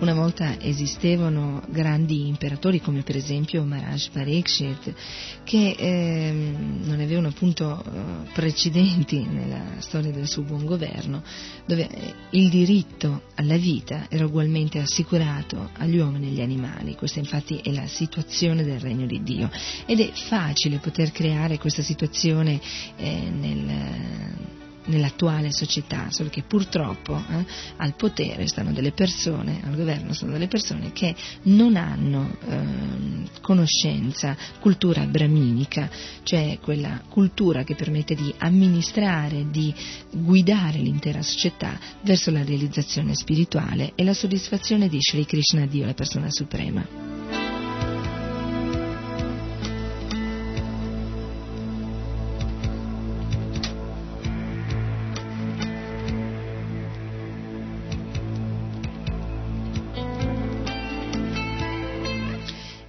Una 0.00 0.14
volta 0.14 0.60
esistevano 0.60 1.60
grandi 1.68 2.28
imperatori 2.28 2.80
come 2.80 3.02
per 3.02 3.16
esempio 3.16 3.64
Maharaj 3.64 4.10
Parikshit 4.10 4.94
che 5.42 5.74
eh, 5.76 6.30
non 6.30 7.00
avevano 7.00 7.28
appunto 7.28 7.82
eh, 7.82 8.30
precedenti 8.32 9.26
nella 9.26 9.80
storia 9.80 10.12
del 10.12 10.28
suo 10.28 10.42
buon 10.42 10.64
governo 10.66 11.24
dove 11.66 11.88
il 12.30 12.48
diritto 12.48 13.22
alla 13.34 13.56
vita 13.56 14.06
era 14.08 14.24
ugualmente 14.24 14.78
assicurato 14.78 15.70
agli 15.78 15.98
uomini 15.98 16.26
e 16.26 16.30
agli 16.30 16.40
animali. 16.42 16.94
Questa 16.94 17.18
infatti 17.18 17.56
è 17.56 17.72
la 17.72 17.88
situazione 17.88 18.62
del 18.62 18.78
regno 18.78 19.04
di 19.04 19.20
Dio 19.24 19.50
ed 19.84 19.98
è 19.98 20.12
facile 20.12 20.78
poter 20.78 21.10
creare 21.10 21.58
questa 21.58 21.82
situazione 21.82 22.60
eh, 22.96 23.28
nel 23.30 24.57
nell'attuale 24.88 25.52
società, 25.52 26.10
solo 26.10 26.28
che 26.28 26.42
purtroppo 26.42 27.16
eh, 27.16 27.44
al 27.76 27.94
potere 27.94 28.46
stanno 28.46 28.72
delle 28.72 28.92
persone, 28.92 29.60
al 29.64 29.76
governo 29.76 30.12
stanno 30.12 30.32
delle 30.32 30.48
persone 30.48 30.92
che 30.92 31.14
non 31.44 31.76
hanno 31.76 32.36
eh, 32.46 33.28
conoscenza, 33.40 34.36
cultura 34.60 35.04
brahminica, 35.06 35.88
cioè 36.22 36.58
quella 36.60 37.02
cultura 37.08 37.64
che 37.64 37.74
permette 37.74 38.14
di 38.14 38.32
amministrare, 38.38 39.50
di 39.50 39.74
guidare 40.10 40.78
l'intera 40.78 41.22
società 41.22 41.78
verso 42.02 42.30
la 42.30 42.44
realizzazione 42.44 43.14
spirituale 43.14 43.92
e 43.94 44.04
la 44.04 44.14
soddisfazione 44.14 44.88
di 44.88 44.98
Sri 45.00 45.24
Krishna 45.24 45.66
Dio, 45.66 45.86
la 45.86 45.94
persona 45.94 46.30
suprema. 46.30 47.47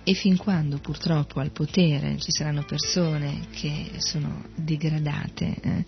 E 0.09 0.15
fin 0.15 0.37
quando 0.37 0.79
purtroppo 0.79 1.39
al 1.39 1.51
potere 1.51 2.17
ci 2.17 2.31
saranno 2.31 2.63
persone 2.63 3.41
che 3.51 3.91
sono 3.99 4.43
degradate, 4.55 5.55
eh, 5.61 5.85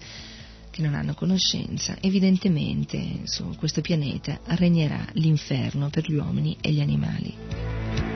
che 0.69 0.83
non 0.83 0.93
hanno 0.93 1.15
conoscenza, 1.15 1.97
evidentemente 1.99 3.21
su 3.23 3.55
questo 3.57 3.81
pianeta 3.81 4.39
regnerà 4.43 5.03
l'inferno 5.13 5.89
per 5.89 6.05
gli 6.07 6.13
uomini 6.13 6.55
e 6.61 6.71
gli 6.71 6.81
animali. 6.81 8.10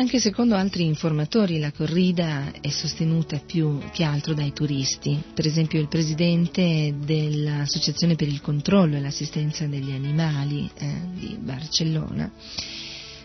Anche 0.00 0.18
secondo 0.18 0.54
altri 0.54 0.86
informatori 0.86 1.58
la 1.58 1.72
corrida 1.72 2.52
è 2.62 2.70
sostenuta 2.70 3.38
più 3.38 3.78
che 3.92 4.02
altro 4.02 4.32
dai 4.32 4.50
turisti. 4.54 5.22
Per 5.34 5.44
esempio 5.44 5.78
il 5.78 5.88
presidente 5.88 6.94
dell'Associazione 7.04 8.14
per 8.14 8.26
il 8.26 8.40
controllo 8.40 8.96
e 8.96 9.00
l'assistenza 9.00 9.66
degli 9.66 9.92
animali 9.92 10.70
eh, 10.74 11.00
di 11.12 11.36
Barcellona 11.38 12.32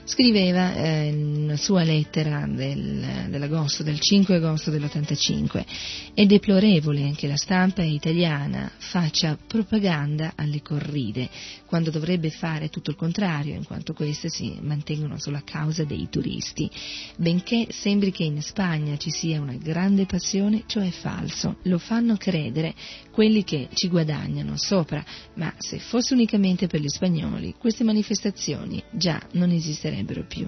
scriveva 0.05 0.75
eh, 0.75 1.07
in 1.07 1.43
una 1.43 1.57
sua 1.57 1.83
lettera 1.83 2.45
del, 2.47 3.27
dell'agosto, 3.29 3.83
del 3.83 3.99
5 3.99 4.35
agosto 4.35 4.69
dell'85, 4.71 5.65
è 6.13 6.25
deplorevole 6.25 7.13
che 7.15 7.27
la 7.27 7.35
stampa 7.35 7.81
italiana 7.81 8.71
faccia 8.77 9.37
propaganda 9.47 10.33
alle 10.35 10.61
corride, 10.61 11.27
quando 11.65 11.89
dovrebbe 11.89 12.29
fare 12.29 12.69
tutto 12.69 12.91
il 12.91 12.95
contrario, 12.95 13.55
in 13.55 13.65
quanto 13.65 13.93
queste 13.93 14.29
si 14.29 14.57
mantengono 14.61 15.19
solo 15.19 15.37
a 15.37 15.43
causa 15.43 15.83
dei 15.83 16.07
turisti. 16.09 16.69
Benché 17.17 17.67
sembri 17.71 18.11
che 18.11 18.23
in 18.23 18.41
Spagna 18.41 18.97
ci 18.97 19.09
sia 19.09 19.41
una 19.41 19.55
grande 19.55 20.05
passione, 20.05 20.63
ciò 20.67 20.81
è 20.81 20.91
falso, 20.91 21.57
lo 21.63 21.79
fanno 21.79 22.15
credere 22.15 22.73
quelli 23.15 23.45
che 23.45 23.69
ci 23.73 23.87
guadagnano 23.87 24.57
sopra, 24.57 25.01
ma 25.35 25.53
se 25.57 25.79
fosse 25.79 26.13
unicamente 26.13 26.67
per 26.67 26.81
gli 26.81 26.89
spagnoli, 26.89 27.55
queste 27.57 27.85
manifestazioni 27.85 28.83
già 28.91 29.21
non 29.31 29.51
esisterebbero 29.51 30.25
più. 30.27 30.45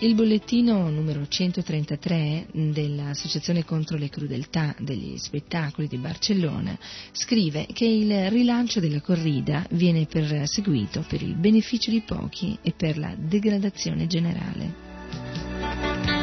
Il 0.00 0.14
bollettino 0.14 0.88
numero 0.88 1.26
133 1.26 2.46
dell'Associazione 2.52 3.64
contro 3.64 3.96
le 3.96 4.08
crudeltà 4.08 4.72
degli 4.78 5.16
spettacoli 5.16 5.88
di 5.88 5.96
Barcellona 5.96 6.78
scrive 7.10 7.66
che 7.72 7.86
il 7.86 8.30
rilancio 8.30 8.78
della 8.78 9.00
corrida 9.00 9.66
viene 9.70 10.06
perseguito 10.06 11.04
per 11.08 11.22
il 11.22 11.34
beneficio 11.34 11.90
di 11.90 12.02
pochi 12.02 12.56
e 12.62 12.72
per 12.76 12.98
la 12.98 13.16
degradazione 13.18 14.06
generale. 14.06 16.17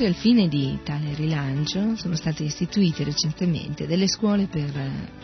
Sempre 0.00 0.16
al 0.16 0.22
fine 0.22 0.48
di 0.48 0.78
tale 0.82 1.12
rilancio 1.12 1.94
sono 1.94 2.16
state 2.16 2.44
istituite 2.44 3.04
recentemente 3.04 3.86
delle 3.86 4.08
scuole 4.08 4.46
per 4.46 4.72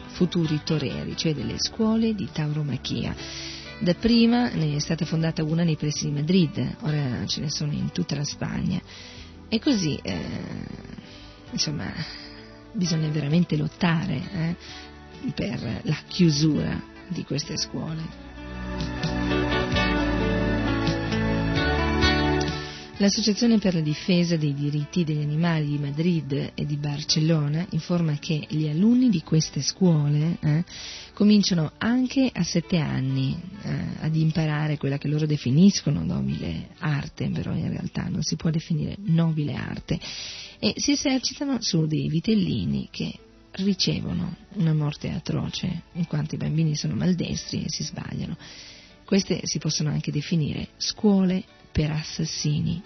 futuri 0.08 0.60
toreri, 0.62 1.16
cioè 1.16 1.32
delle 1.32 1.54
scuole 1.56 2.14
di 2.14 2.28
tauromachia. 2.30 3.16
Dapprima 3.78 4.50
ne 4.50 4.76
è 4.76 4.78
stata 4.78 5.06
fondata 5.06 5.42
una 5.42 5.64
nei 5.64 5.76
pressi 5.76 6.04
di 6.04 6.12
Madrid, 6.12 6.76
ora 6.82 7.24
ce 7.24 7.40
ne 7.40 7.48
sono 7.48 7.72
in 7.72 7.90
tutta 7.90 8.16
la 8.16 8.24
Spagna. 8.24 8.78
E 9.48 9.58
così, 9.60 9.98
eh, 10.02 10.20
insomma, 11.52 11.90
bisogna 12.72 13.08
veramente 13.08 13.56
lottare 13.56 14.20
eh, 14.30 14.56
per 15.32 15.80
la 15.84 15.96
chiusura 16.06 16.78
di 17.08 17.24
queste 17.24 17.56
scuole. 17.56 19.85
L'Associazione 22.98 23.58
per 23.58 23.74
la 23.74 23.82
difesa 23.82 24.38
dei 24.38 24.54
diritti 24.54 25.04
degli 25.04 25.20
animali 25.20 25.66
di 25.66 25.78
Madrid 25.78 26.52
e 26.54 26.64
di 26.64 26.78
Barcellona 26.78 27.66
informa 27.72 28.16
che 28.18 28.46
gli 28.48 28.66
alunni 28.68 29.10
di 29.10 29.20
queste 29.20 29.60
scuole 29.60 30.38
eh, 30.40 30.64
cominciano 31.12 31.72
anche 31.76 32.30
a 32.32 32.42
sette 32.42 32.78
anni 32.78 33.38
eh, 33.60 33.70
ad 34.00 34.16
imparare 34.16 34.78
quella 34.78 34.96
che 34.96 35.08
loro 35.08 35.26
definiscono 35.26 36.02
nobile 36.02 36.70
arte, 36.78 37.28
però 37.28 37.52
in 37.52 37.68
realtà 37.68 38.08
non 38.08 38.22
si 38.22 38.36
può 38.36 38.48
definire 38.48 38.96
nobile 39.00 39.52
arte, 39.52 40.00
e 40.58 40.72
si 40.76 40.92
esercitano 40.92 41.60
su 41.60 41.86
dei 41.86 42.08
vitellini 42.08 42.88
che 42.90 43.12
ricevono 43.56 44.36
una 44.54 44.72
morte 44.72 45.10
atroce, 45.10 45.82
in 45.92 46.06
quanto 46.06 46.34
i 46.34 46.38
bambini 46.38 46.74
sono 46.74 46.94
maldestri 46.94 47.62
e 47.62 47.68
si 47.68 47.82
sbagliano. 47.82 48.38
Queste 49.04 49.40
si 49.44 49.58
possono 49.58 49.90
anche 49.90 50.10
definire 50.10 50.68
scuole 50.78 51.44
per 51.76 51.90
assassini. 51.90 52.82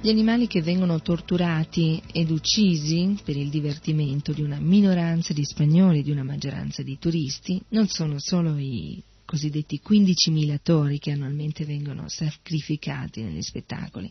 Gli 0.00 0.10
animali 0.10 0.46
che 0.46 0.62
vengono 0.62 1.00
torturati 1.00 2.00
ed 2.12 2.30
uccisi 2.30 3.18
per 3.24 3.36
il 3.36 3.50
divertimento 3.50 4.32
di 4.32 4.42
una 4.42 4.60
minoranza 4.60 5.32
di 5.32 5.44
spagnoli 5.44 5.98
e 5.98 6.02
di 6.02 6.12
una 6.12 6.22
maggioranza 6.22 6.84
di 6.84 6.98
turisti 6.98 7.60
non 7.70 7.88
sono 7.88 8.14
solo 8.18 8.56
i 8.58 9.02
cosiddetti 9.28 9.82
15.000 9.86 10.58
tori 10.62 10.98
che 10.98 11.10
annualmente 11.10 11.66
vengono 11.66 12.08
sacrificati 12.08 13.20
negli 13.20 13.42
spettacoli. 13.42 14.10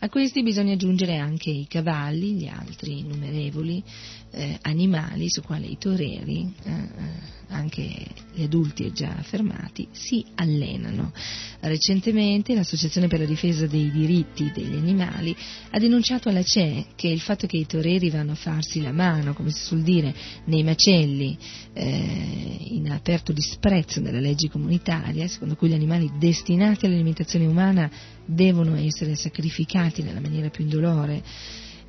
A 0.00 0.08
questi 0.08 0.42
bisogna 0.42 0.72
aggiungere 0.72 1.16
anche 1.16 1.50
i 1.50 1.68
cavalli, 1.68 2.32
gli 2.32 2.48
altri 2.48 2.98
innumerevoli 2.98 3.80
eh, 4.32 4.58
animali 4.62 5.30
su 5.30 5.42
quali 5.42 5.70
i 5.70 5.78
toreri, 5.78 6.52
eh, 6.64 6.70
eh 6.72 7.36
anche 7.48 8.06
gli 8.34 8.42
adulti 8.42 8.92
già 8.92 9.16
affermati, 9.16 9.88
si 9.92 10.24
allenano. 10.34 11.12
Recentemente 11.60 12.54
l'Associazione 12.54 13.08
per 13.08 13.20
la 13.20 13.24
difesa 13.24 13.66
dei 13.66 13.90
diritti 13.90 14.50
degli 14.52 14.76
animali 14.76 15.34
ha 15.70 15.78
denunciato 15.78 16.28
alla 16.28 16.42
CE 16.42 16.88
che 16.94 17.08
il 17.08 17.20
fatto 17.20 17.46
che 17.46 17.56
i 17.56 17.66
toreri 17.66 18.10
vanno 18.10 18.32
a 18.32 18.36
farsi 18.36 18.82
la 18.82 18.92
mano, 18.92 19.32
come 19.32 19.50
si 19.50 19.64
suol 19.64 19.82
dire, 19.82 20.14
nei 20.44 20.62
macelli, 20.62 21.36
eh, 21.72 22.56
in 22.70 22.90
aperto 22.90 23.32
disprezzo 23.32 24.00
della 24.00 24.20
legge 24.20 24.47
comunitaria, 24.48 25.28
secondo 25.28 25.56
cui 25.56 25.68
gli 25.68 25.74
animali 25.74 26.10
destinati 26.18 26.86
all'alimentazione 26.86 27.46
umana 27.46 27.90
devono 28.24 28.76
essere 28.76 29.14
sacrificati 29.14 30.02
nella 30.02 30.20
maniera 30.20 30.50
più 30.50 30.64
indolore, 30.64 31.22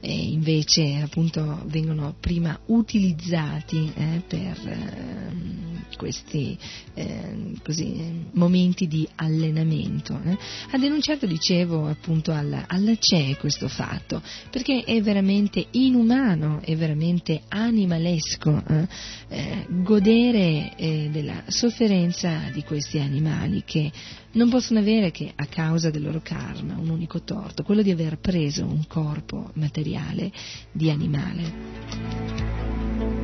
e 0.01 0.13
invece 0.13 1.01
appunto 1.01 1.61
vengono 1.65 2.15
prima 2.19 2.57
utilizzati 2.67 3.91
eh, 3.93 4.21
per 4.25 4.57
eh, 4.65 5.97
questi 5.97 6.57
eh, 6.93 7.53
così, 7.63 8.27
momenti 8.33 8.87
di 8.87 9.07
allenamento. 9.15 10.19
Eh. 10.23 10.37
Ha 10.71 10.77
denunciato, 10.77 11.25
dicevo, 11.25 11.87
appunto 11.87 12.31
alla, 12.31 12.65
alla 12.67 12.95
CE 12.97 13.35
questo 13.37 13.67
fatto, 13.67 14.21
perché 14.49 14.83
è 14.83 15.01
veramente 15.01 15.65
inumano, 15.71 16.61
è 16.61 16.75
veramente 16.77 17.41
animalesco 17.49 18.63
eh, 18.67 18.87
eh, 19.27 19.65
godere 19.67 20.73
della 21.11 21.43
sofferenza 21.47 22.49
di 22.53 22.63
questi 22.63 22.99
animali 22.99 23.63
che 23.65 23.91
non 24.33 24.49
possono 24.49 24.79
avere 24.79 25.11
che 25.11 25.31
a 25.35 25.45
causa 25.45 25.89
del 25.89 26.03
loro 26.03 26.19
karma 26.21 26.77
un 26.77 26.89
unico 26.89 27.21
torto, 27.21 27.63
quello 27.63 27.81
di 27.81 27.91
aver 27.91 28.19
preso 28.19 28.65
un 28.65 28.85
corpo 28.87 29.51
materiale 29.53 30.31
di 30.71 30.89
animale. 30.89 33.18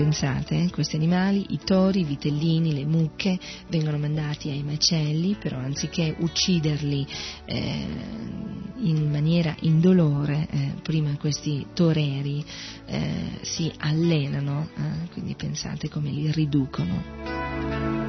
Pensate, 0.00 0.54
eh? 0.54 0.70
questi 0.70 0.96
animali, 0.96 1.44
i 1.50 1.58
tori, 1.62 2.00
i 2.00 2.04
vitellini, 2.04 2.72
le 2.72 2.86
mucche, 2.86 3.38
vengono 3.68 3.98
mandati 3.98 4.48
ai 4.48 4.62
macelli, 4.62 5.36
però 5.38 5.58
anziché 5.58 6.14
ucciderli 6.18 7.06
eh, 7.44 7.86
in 8.78 9.10
maniera 9.10 9.54
indolore, 9.60 10.48
eh, 10.50 10.72
prima 10.82 11.14
questi 11.18 11.66
toreri 11.74 12.42
eh, 12.86 13.40
si 13.42 13.70
allenano, 13.76 14.70
eh, 14.74 15.08
quindi 15.12 15.34
pensate 15.34 15.90
come 15.90 16.10
li 16.10 16.32
riducono. 16.32 17.99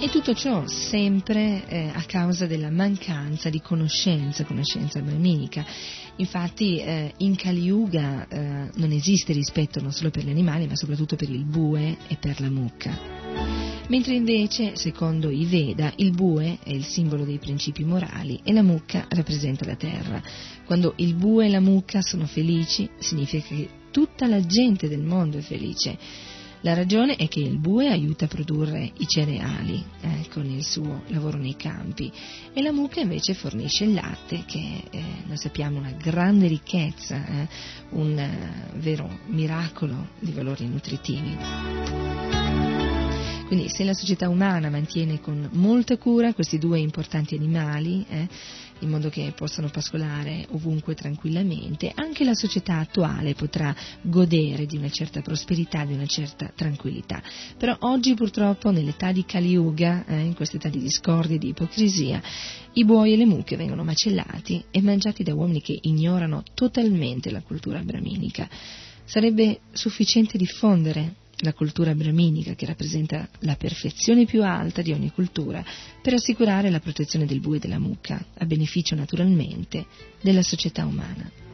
E 0.00 0.10
tutto 0.10 0.32
ciò 0.32 0.64
sempre 0.68 1.66
eh, 1.66 1.90
a 1.92 2.04
causa 2.06 2.46
della 2.46 2.70
mancanza 2.70 3.50
di 3.50 3.60
conoscenza, 3.60 4.44
conoscenza 4.44 5.00
brahminica. 5.00 5.66
Infatti 6.16 6.78
eh, 6.78 7.14
in 7.16 7.34
Kali 7.34 7.64
Yuga 7.64 8.28
eh, 8.28 8.70
non 8.74 8.92
esiste 8.92 9.32
rispetto 9.32 9.80
non 9.80 9.90
solo 9.90 10.10
per 10.10 10.24
gli 10.24 10.30
animali 10.30 10.68
ma 10.68 10.76
soprattutto 10.76 11.16
per 11.16 11.28
il 11.28 11.44
bue 11.44 11.96
e 12.06 12.14
per 12.14 12.40
la 12.40 12.48
mucca. 12.48 12.96
Mentre 13.88 14.14
invece, 14.14 14.76
secondo 14.76 15.30
i 15.30 15.44
Veda, 15.46 15.92
il 15.96 16.12
bue 16.12 16.58
è 16.62 16.70
il 16.70 16.84
simbolo 16.84 17.24
dei 17.24 17.38
principi 17.38 17.82
morali 17.82 18.38
e 18.44 18.52
la 18.52 18.62
mucca 18.62 19.04
rappresenta 19.08 19.64
la 19.64 19.74
terra. 19.74 20.22
Quando 20.64 20.92
il 20.98 21.14
bue 21.14 21.46
e 21.46 21.50
la 21.50 21.60
mucca 21.60 22.02
sono 22.02 22.26
felici, 22.26 22.88
significa 22.98 23.48
che 23.48 23.68
tutta 23.90 24.28
la 24.28 24.46
gente 24.46 24.88
del 24.88 25.02
mondo 25.02 25.38
è 25.38 25.40
felice. 25.40 25.98
La 26.62 26.74
ragione 26.74 27.14
è 27.14 27.28
che 27.28 27.38
il 27.38 27.58
bue 27.58 27.88
aiuta 27.88 28.24
a 28.24 28.28
produrre 28.28 28.90
i 28.98 29.06
cereali 29.06 29.84
eh, 30.00 30.28
con 30.28 30.44
il 30.44 30.64
suo 30.64 31.02
lavoro 31.08 31.38
nei 31.38 31.54
campi 31.54 32.10
e 32.52 32.60
la 32.62 32.72
mucca 32.72 33.00
invece 33.00 33.34
fornisce 33.34 33.84
il 33.84 33.94
latte 33.94 34.42
che 34.44 34.82
eh, 34.90 35.02
noi 35.26 35.36
sappiamo 35.36 35.78
una 35.78 35.92
grande 35.92 36.48
ricchezza, 36.48 37.24
eh, 37.24 37.48
un 37.90 38.18
eh, 38.18 38.72
vero 38.78 39.20
miracolo 39.26 40.08
di 40.18 40.32
valori 40.32 40.66
nutritivi. 40.66 41.36
Quindi 43.46 43.70
se 43.70 43.82
la 43.84 43.94
società 43.94 44.28
umana 44.28 44.68
mantiene 44.68 45.20
con 45.20 45.48
molta 45.52 45.96
cura 45.96 46.34
questi 46.34 46.58
due 46.58 46.80
importanti 46.80 47.34
animali, 47.34 48.04
eh, 48.06 48.28
in 48.80 48.90
modo 48.90 49.08
che 49.08 49.32
possano 49.34 49.68
pascolare 49.68 50.46
ovunque 50.50 50.94
tranquillamente, 50.94 51.92
anche 51.94 52.24
la 52.24 52.34
società 52.34 52.78
attuale 52.78 53.34
potrà 53.34 53.74
godere 54.02 54.66
di 54.66 54.76
una 54.76 54.90
certa 54.90 55.20
prosperità, 55.20 55.84
di 55.84 55.94
una 55.94 56.06
certa 56.06 56.52
tranquillità. 56.54 57.22
Però 57.56 57.76
oggi 57.80 58.14
purtroppo 58.14 58.70
nell'età 58.70 59.12
di 59.12 59.24
Kali 59.24 59.50
Yuga, 59.50 60.04
eh, 60.06 60.20
in 60.20 60.34
questa 60.34 60.56
età 60.56 60.68
di 60.68 60.80
discordia 60.80 61.36
e 61.36 61.38
di 61.38 61.48
ipocrisia, 61.48 62.22
i 62.74 62.84
buoi 62.84 63.12
e 63.12 63.16
le 63.16 63.26
mucche 63.26 63.56
vengono 63.56 63.84
macellati 63.84 64.64
e 64.70 64.82
mangiati 64.82 65.22
da 65.22 65.34
uomini 65.34 65.60
che 65.60 65.76
ignorano 65.80 66.42
totalmente 66.54 67.30
la 67.30 67.42
cultura 67.42 67.80
brahminica. 67.80 68.48
Sarebbe 69.04 69.60
sufficiente 69.72 70.36
diffondere 70.36 71.17
la 71.40 71.52
cultura 71.52 71.94
brahminica 71.94 72.54
che 72.54 72.66
rappresenta 72.66 73.28
la 73.40 73.56
perfezione 73.56 74.24
più 74.24 74.42
alta 74.42 74.82
di 74.82 74.92
ogni 74.92 75.10
cultura, 75.12 75.64
per 76.02 76.14
assicurare 76.14 76.70
la 76.70 76.80
protezione 76.80 77.26
del 77.26 77.40
bue 77.40 77.56
e 77.56 77.60
della 77.60 77.78
mucca, 77.78 78.24
a 78.38 78.44
beneficio 78.44 78.94
naturalmente 78.94 79.86
della 80.20 80.42
società 80.42 80.84
umana. 80.84 81.47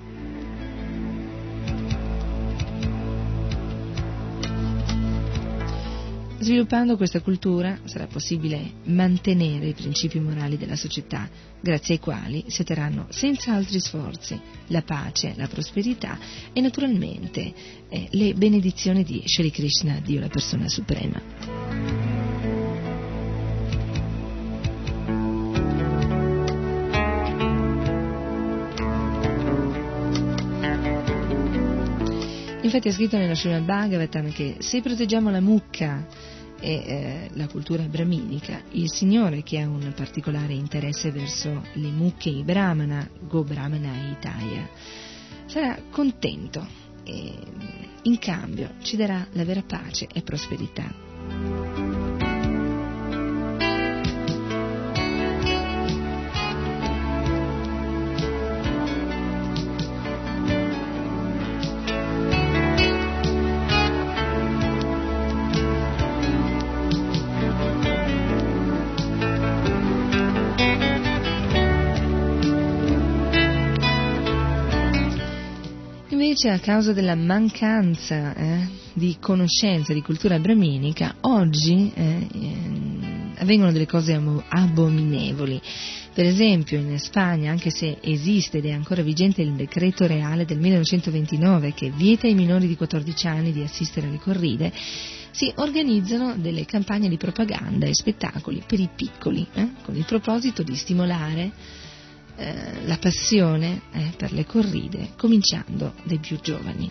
Sviluppando 6.45 6.99
questa 6.99 7.23
cultura 7.23 7.79
sarà 7.85 8.07
possibile 8.07 8.73
mantenere 8.85 9.69
i 9.69 9.73
principi 9.73 10.21
morali 10.21 10.59
della 10.59 10.77
società, 10.77 11.27
grazie 11.59 11.95
ai 11.95 12.01
quali 12.01 12.45
si 12.49 12.61
otterranno 12.61 13.07
senza 13.09 13.55
altri 13.55 13.81
sforzi 13.81 14.39
la 14.67 14.83
pace, 14.83 15.33
la 15.39 15.49
prosperità 15.49 16.19
e 16.53 16.61
naturalmente 16.61 17.51
eh, 17.89 18.09
le 18.11 18.35
benedizioni 18.35 19.05
di 19.05 19.23
Shri 19.25 19.51
Krishna, 19.51 20.01
Dio 20.05 20.21
la 20.21 20.29
persona 20.29 20.69
suprema. 20.69 21.23
Infatti 32.61 32.89
è 32.89 32.93
scritto 32.93 33.17
nella 33.17 33.35
Srimad 33.35 33.63
Bhagavatam 33.63 34.31
che 34.31 34.57
se 34.59 34.83
proteggiamo 34.83 35.31
la 35.31 35.41
mucca 35.41 36.33
e 36.65 36.73
eh, 36.73 37.31
la 37.35 37.47
cultura 37.47 37.83
brahminica, 37.83 38.63
il 38.71 38.91
Signore 38.91 39.43
che 39.43 39.61
ha 39.61 39.69
un 39.69 39.93
particolare 39.95 40.55
interesse 40.55 41.11
verso 41.11 41.63
le 41.75 41.91
mucche 41.91 42.31
i 42.31 42.43
brahmana, 42.43 43.07
go 43.21 43.45
brahmana 43.45 44.11
itaya, 44.11 44.67
sarà 45.45 45.79
contento 45.91 46.67
e 47.05 47.35
in 48.05 48.19
cambio 48.19 48.77
ci 48.81 48.97
darà 48.97 49.27
la 49.33 49.45
vera 49.45 49.63
pace 49.63 50.09
e 50.11 50.23
prosperità. 50.23 51.94
Invece 76.35 76.51
a 76.51 76.59
causa 76.59 76.93
della 76.93 77.15
mancanza 77.15 78.35
eh, 78.35 78.69
di 78.93 79.19
conoscenza 79.21 79.93
di 79.93 80.03
cultura 80.03 80.41
brahminica, 80.41 81.15
oggi 81.21 81.93
eh, 81.95 82.27
eh, 82.33 82.57
avvengono 83.37 83.71
delle 83.71 83.87
cose 83.87 84.21
abominevoli. 84.49 85.63
Per 86.13 86.25
esempio 86.25 86.77
in 86.81 86.99
Spagna, 86.99 87.53
anche 87.53 87.71
se 87.71 87.99
esiste 88.01 88.59
ed 88.59 88.67
è 88.67 88.73
ancora 88.73 89.03
vigente 89.03 89.43
il 89.43 89.53
decreto 89.53 90.09
reale 90.09 90.45
del 90.45 90.59
1929 90.59 91.73
che 91.73 91.91
vieta 91.91 92.27
ai 92.27 92.35
minori 92.35 92.67
di 92.67 92.77
14 92.77 93.27
anni 93.29 93.53
di 93.53 93.63
assistere 93.63 94.09
alle 94.09 94.19
corride, 94.19 94.73
si 95.31 95.53
organizzano 95.55 96.35
delle 96.37 96.65
campagne 96.65 97.09
di 97.09 97.17
propaganda 97.17 97.87
e 97.87 97.95
spettacoli 97.95 98.61
per 98.67 98.81
i 98.81 98.89
piccoli, 98.93 99.47
eh, 99.55 99.69
con 99.85 99.95
il 99.95 100.05
proposito 100.05 100.65
di 100.65 100.75
stimolare 100.75 101.53
eh, 102.37 102.85
la 102.85 102.97
passione 102.99 103.83
eh, 103.93 104.13
per 104.17 104.33
le 104.33 104.45
corride, 104.45 105.11
cominciando 105.17 105.95
dai 106.05 106.19
più 106.19 106.39
giovani. 106.41 106.91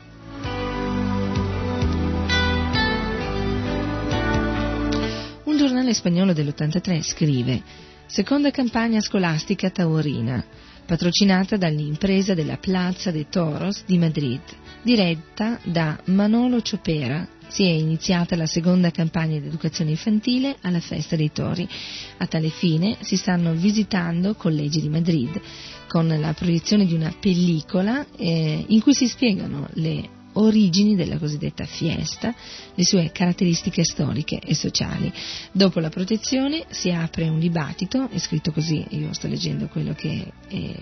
Un 5.43 5.57
giornale 5.57 5.93
spagnolo 5.93 6.33
dell'83 6.33 7.01
scrive 7.01 7.61
Seconda 8.05 8.51
campagna 8.51 9.01
scolastica 9.01 9.69
taurina, 9.69 10.43
patrocinata 10.85 11.57
dall'impresa 11.57 12.33
della 12.33 12.57
Plaza 12.57 13.11
de 13.11 13.27
Toros 13.27 13.83
di 13.85 13.97
Madrid, 13.97 14.41
diretta 14.83 15.57
da 15.63 15.99
Manolo 16.05 16.61
Ciopera, 16.61 17.27
si 17.53 17.65
è 17.65 17.69
iniziata 17.69 18.35
la 18.35 18.47
seconda 18.47 18.89
campagna 18.89 19.39
di 19.39 19.45
educazione 19.45 19.91
infantile 19.91 20.57
alla 20.61 20.79
festa 20.79 21.15
dei 21.15 21.31
tori. 21.31 21.69
A 22.17 22.25
tale 22.25 22.49
fine 22.49 22.97
si 23.01 23.15
stanno 23.15 23.53
visitando 23.53 24.33
collegi 24.33 24.81
di 24.81 24.89
Madrid 24.89 25.39
con 25.87 26.07
la 26.07 26.33
proiezione 26.33 26.87
di 26.87 26.95
una 26.95 27.13
pellicola 27.19 28.07
eh, 28.17 28.65
in 28.67 28.81
cui 28.81 28.95
si 28.95 29.07
spiegano 29.07 29.67
le 29.73 30.09
origini 30.33 30.95
della 30.95 31.19
cosiddetta 31.19 31.65
fiesta, 31.65 32.33
le 32.73 32.83
sue 32.83 33.11
caratteristiche 33.11 33.83
storiche 33.83 34.39
e 34.39 34.55
sociali. 34.55 35.13
Dopo 35.51 35.79
la 35.79 35.89
protezione 35.89 36.65
si 36.71 36.89
apre 36.89 37.29
un 37.29 37.37
dibattito, 37.37 38.09
è 38.09 38.17
scritto 38.17 38.51
così, 38.51 38.83
io 38.89 39.13
sto 39.13 39.27
leggendo 39.27 39.67
quello 39.67 39.93
che 39.93 40.31
eh, 40.47 40.75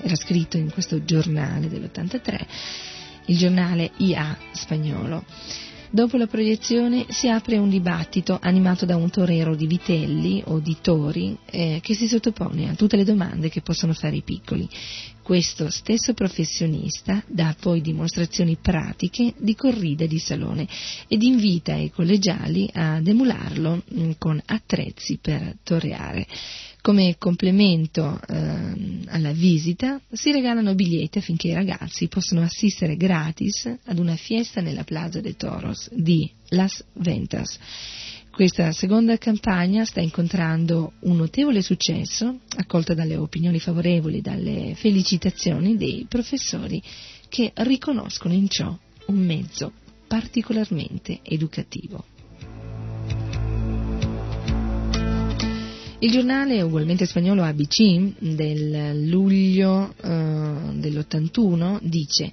era 0.00 0.14
scritto 0.14 0.56
in 0.56 0.70
questo 0.70 1.04
giornale 1.04 1.68
dell'83, 1.68 2.38
il 3.26 3.36
giornale 3.36 3.90
IA 3.98 4.38
spagnolo. 4.52 5.24
Dopo 5.92 6.16
la 6.16 6.28
proiezione 6.28 7.06
si 7.08 7.28
apre 7.28 7.58
un 7.58 7.68
dibattito 7.68 8.38
animato 8.40 8.86
da 8.86 8.94
un 8.94 9.10
torero 9.10 9.56
di 9.56 9.66
vitelli 9.66 10.40
o 10.46 10.60
di 10.60 10.76
tori 10.80 11.36
eh, 11.46 11.80
che 11.82 11.94
si 11.94 12.06
sottopone 12.06 12.70
a 12.70 12.74
tutte 12.74 12.96
le 12.96 13.02
domande 13.02 13.48
che 13.48 13.60
possono 13.60 13.92
fare 13.92 14.14
i 14.14 14.22
piccoli. 14.22 14.68
Questo 15.20 15.68
stesso 15.68 16.14
professionista 16.14 17.20
dà 17.26 17.56
poi 17.58 17.80
dimostrazioni 17.80 18.56
pratiche 18.62 19.34
di 19.36 19.56
corrida 19.56 20.06
di 20.06 20.20
salone 20.20 20.68
ed 21.08 21.24
invita 21.24 21.74
i 21.74 21.90
collegiali 21.90 22.70
ad 22.72 23.08
emularlo 23.08 23.82
mh, 23.84 24.00
mm, 24.00 24.10
con 24.16 24.40
attrezzi 24.46 25.18
per 25.20 25.56
toreare. 25.64 26.24
Come 26.82 27.16
complemento 27.18 28.18
eh, 28.26 29.04
alla 29.08 29.32
visita 29.32 30.00
si 30.10 30.32
regalano 30.32 30.74
biglietti 30.74 31.18
affinché 31.18 31.48
i 31.48 31.54
ragazzi 31.54 32.08
possano 32.08 32.40
assistere 32.40 32.96
gratis 32.96 33.70
ad 33.84 33.98
una 33.98 34.16
fiesta 34.16 34.62
nella 34.62 34.84
Plaza 34.84 35.20
de 35.20 35.36
Toros 35.36 35.90
di 35.92 36.30
Las 36.48 36.82
Ventas. 36.94 37.58
Questa 38.30 38.72
seconda 38.72 39.18
campagna 39.18 39.84
sta 39.84 40.00
incontrando 40.00 40.92
un 41.00 41.16
notevole 41.16 41.60
successo, 41.60 42.38
accolta 42.56 42.94
dalle 42.94 43.16
opinioni 43.16 43.58
favorevoli 43.58 44.18
e 44.18 44.22
dalle 44.22 44.74
felicitazioni 44.74 45.76
dei 45.76 46.06
professori 46.08 46.82
che 47.28 47.52
riconoscono 47.56 48.32
in 48.32 48.48
ciò 48.48 48.74
un 49.06 49.18
mezzo 49.18 49.72
particolarmente 50.06 51.20
educativo. 51.22 52.04
Il 56.02 56.10
giornale 56.10 56.62
ugualmente 56.62 57.04
spagnolo 57.04 57.42
ABC 57.42 58.14
del 58.18 59.06
luglio 59.06 59.94
eh, 60.02 60.08
dell'81 60.72 61.78
dice 61.82 62.32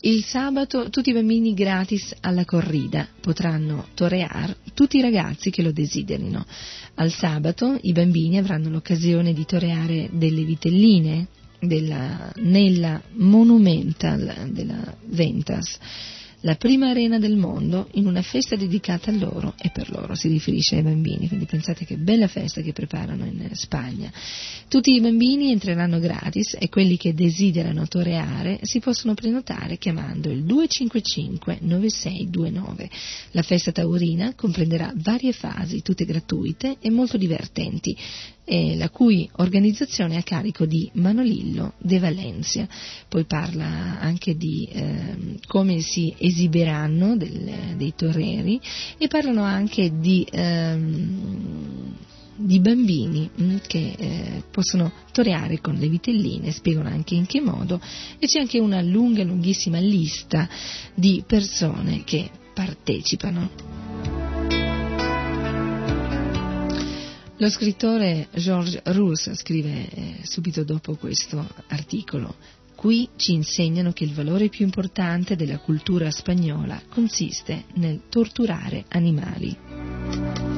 il 0.00 0.24
sabato 0.24 0.88
tutti 0.88 1.10
i 1.10 1.12
bambini 1.12 1.52
gratis 1.52 2.14
alla 2.20 2.46
corrida 2.46 3.06
potranno 3.20 3.88
torear 3.92 4.56
tutti 4.72 4.96
i 4.96 5.02
ragazzi 5.02 5.50
che 5.50 5.60
lo 5.60 5.72
desiderino. 5.72 6.46
Al 6.94 7.12
sabato 7.12 7.78
i 7.82 7.92
bambini 7.92 8.38
avranno 8.38 8.70
l'occasione 8.70 9.34
di 9.34 9.44
toreare 9.44 10.08
delle 10.12 10.44
vitelline 10.44 11.26
della, 11.60 12.32
nella 12.36 13.02
Monumental 13.12 14.48
della 14.52 14.96
Ventas 15.04 15.78
la 16.46 16.54
prima 16.54 16.90
arena 16.90 17.18
del 17.18 17.34
mondo 17.34 17.88
in 17.94 18.06
una 18.06 18.22
festa 18.22 18.54
dedicata 18.54 19.10
a 19.10 19.14
loro 19.14 19.54
e 19.60 19.70
per 19.70 19.90
loro, 19.90 20.14
si 20.14 20.28
riferisce 20.28 20.76
ai 20.76 20.82
bambini, 20.82 21.26
quindi 21.26 21.44
pensate 21.44 21.84
che 21.84 21.96
bella 21.96 22.28
festa 22.28 22.60
che 22.60 22.72
preparano 22.72 23.24
in 23.24 23.48
Spagna. 23.54 24.12
Tutti 24.68 24.92
i 24.92 25.00
bambini 25.00 25.50
entreranno 25.50 25.98
gratis 25.98 26.56
e 26.56 26.68
quelli 26.68 26.96
che 26.96 27.14
desiderano 27.14 27.88
toreare 27.88 28.60
si 28.62 28.78
possono 28.78 29.14
prenotare 29.14 29.76
chiamando 29.76 30.30
il 30.30 30.44
255 30.44 31.58
9629. 31.62 32.90
La 33.32 33.42
festa 33.42 33.72
taurina 33.72 34.34
comprenderà 34.36 34.92
varie 34.94 35.32
fasi, 35.32 35.82
tutte 35.82 36.04
gratuite 36.04 36.76
e 36.78 36.90
molto 36.90 37.16
divertenti 37.16 37.96
eh, 38.46 38.76
la 38.76 38.88
cui 38.90 39.28
organizzazione 39.36 40.14
è 40.14 40.18
a 40.18 40.22
carico 40.22 40.64
di 40.64 40.88
Manolillo 40.94 41.74
de 41.78 41.98
Valencia. 41.98 42.66
Poi 43.08 43.24
parla 43.24 43.98
anche 44.00 44.36
di 44.36 44.68
eh, 44.70 45.38
come 45.46 45.80
si 45.80 46.14
esibiranno 46.16 47.16
del, 47.16 47.74
dei 47.76 47.92
toreri 47.94 48.60
e 48.96 49.08
parlano 49.08 49.42
anche 49.42 49.98
di, 49.98 50.26
ehm, 50.30 51.96
di 52.36 52.60
bambini 52.60 53.28
mm, 53.40 53.56
che 53.66 53.94
eh, 53.98 54.42
possono 54.50 54.92
toreare 55.12 55.60
con 55.60 55.74
le 55.74 55.88
vitelline, 55.88 56.52
spiegano 56.52 56.88
anche 56.88 57.16
in 57.16 57.26
che 57.26 57.40
modo 57.40 57.80
e 58.18 58.26
c'è 58.26 58.38
anche 58.38 58.60
una 58.60 58.80
lunga, 58.80 59.24
lunghissima 59.24 59.78
lista 59.78 60.48
di 60.94 61.24
persone 61.26 62.04
che 62.04 62.30
partecipano. 62.54 64.25
Lo 67.38 67.50
scrittore 67.50 68.28
Georges 68.32 68.80
Rousse 68.84 69.34
scrive 69.34 69.88
eh, 69.90 70.14
subito 70.22 70.64
dopo 70.64 70.96
questo 70.96 71.46
articolo 71.68 72.34
Qui 72.76 73.08
ci 73.16 73.32
insegnano 73.32 73.92
che 73.92 74.04
il 74.04 74.12
valore 74.12 74.50
più 74.50 74.66
importante 74.66 75.34
della 75.34 75.58
cultura 75.58 76.10
spagnola 76.10 76.82
consiste 76.90 77.64
nel 77.76 78.02
torturare 78.10 78.84
animali. 78.88 80.55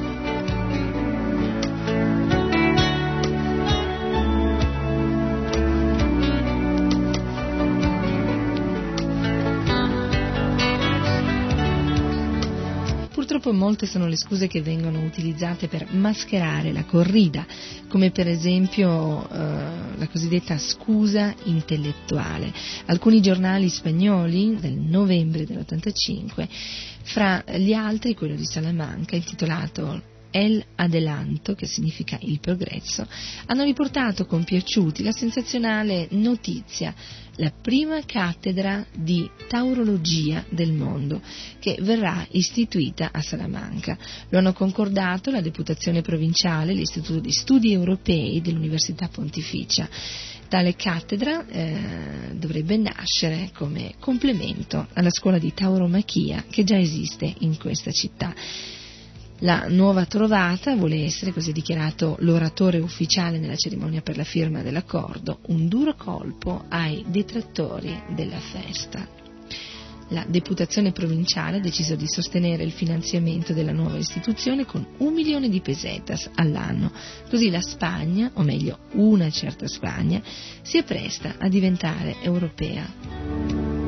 Purtroppo 13.39 13.65
molte 13.65 13.85
sono 13.85 14.07
le 14.09 14.17
scuse 14.17 14.47
che 14.47 14.61
vengono 14.61 15.01
utilizzate 15.01 15.69
per 15.69 15.93
mascherare 15.93 16.73
la 16.73 16.83
corrida, 16.83 17.45
come 17.87 18.11
per 18.11 18.27
esempio 18.27 19.29
eh, 19.29 19.37
la 19.95 20.07
cosiddetta 20.11 20.57
scusa 20.57 21.33
intellettuale. 21.43 22.51
Alcuni 22.87 23.21
giornali 23.21 23.69
spagnoli 23.69 24.57
del 24.59 24.73
novembre 24.73 25.45
dell'85, 25.45 26.47
fra 27.03 27.41
gli 27.55 27.71
altri 27.71 28.13
quello 28.13 28.35
di 28.35 28.43
Salamanca, 28.43 29.15
intitolato 29.15 30.01
El 30.31 30.61
Adelanto, 30.75 31.55
che 31.55 31.65
significa 31.65 32.17
il 32.23 32.41
progresso, 32.41 33.07
hanno 33.45 33.63
riportato 33.63 34.25
compiaciuti 34.25 35.01
la 35.01 35.13
sensazionale 35.13 36.07
notizia, 36.11 36.93
la 37.39 37.51
prima 37.51 38.03
cattedra 38.05 38.85
di 38.93 39.29
taurologia 39.47 40.45
del 40.49 40.71
mondo, 40.71 41.21
che 41.59 41.77
verrà 41.81 42.25
istituita 42.31 43.09
a 43.11 43.21
Salamanca. 43.21 43.97
Lo 44.29 44.37
hanno 44.37 44.53
concordato 44.53 45.31
la 45.31 45.41
Deputazione 45.41 46.01
Provinciale, 46.01 46.73
l'Istituto 46.73 47.19
di 47.19 47.31
Studi 47.31 47.71
Europei 47.71 48.41
dell'Università 48.41 49.07
Pontificia. 49.07 49.89
Tale 50.47 50.75
cattedra 50.75 51.45
eh, 51.47 52.33
dovrebbe 52.33 52.75
nascere 52.77 53.51
come 53.53 53.93
complemento 53.99 54.87
alla 54.93 55.11
scuola 55.11 55.37
di 55.37 55.53
tauromachia 55.53 56.45
che 56.49 56.63
già 56.63 56.77
esiste 56.77 57.33
in 57.39 57.57
questa 57.57 57.91
città. 57.91 58.33
La 59.41 59.67
nuova 59.69 60.05
trovata 60.05 60.75
vuole 60.75 61.05
essere, 61.05 61.31
così 61.31 61.53
dichiarato 61.53 62.17
l'oratore 62.19 62.79
ufficiale 62.79 63.39
nella 63.39 63.55
cerimonia 63.55 64.01
per 64.01 64.17
la 64.17 64.25
firma 64.25 64.61
dell'accordo, 64.61 65.39
un 65.47 65.69
duro 65.69 65.95
colpo 65.95 66.65
ai 66.67 67.05
detrattori 67.07 68.03
della 68.13 68.39
festa. 68.39 69.07
La 70.09 70.25
deputazione 70.27 70.91
provinciale 70.91 71.57
ha 71.57 71.61
deciso 71.61 71.95
di 71.95 72.07
sostenere 72.07 72.63
il 72.63 72.71
finanziamento 72.71 73.53
della 73.53 73.71
nuova 73.71 73.97
istituzione 73.97 74.65
con 74.65 74.85
un 74.97 75.13
milione 75.13 75.47
di 75.47 75.61
pesetas 75.61 76.29
all'anno, 76.35 76.91
così 77.29 77.49
la 77.49 77.61
Spagna, 77.61 78.31
o 78.33 78.41
meglio 78.41 78.79
una 78.93 79.29
certa 79.29 79.67
Spagna, 79.67 80.21
si 80.63 80.77
appresta 80.77 81.35
a 81.37 81.47
diventare 81.47 82.17
europea. 82.21 83.78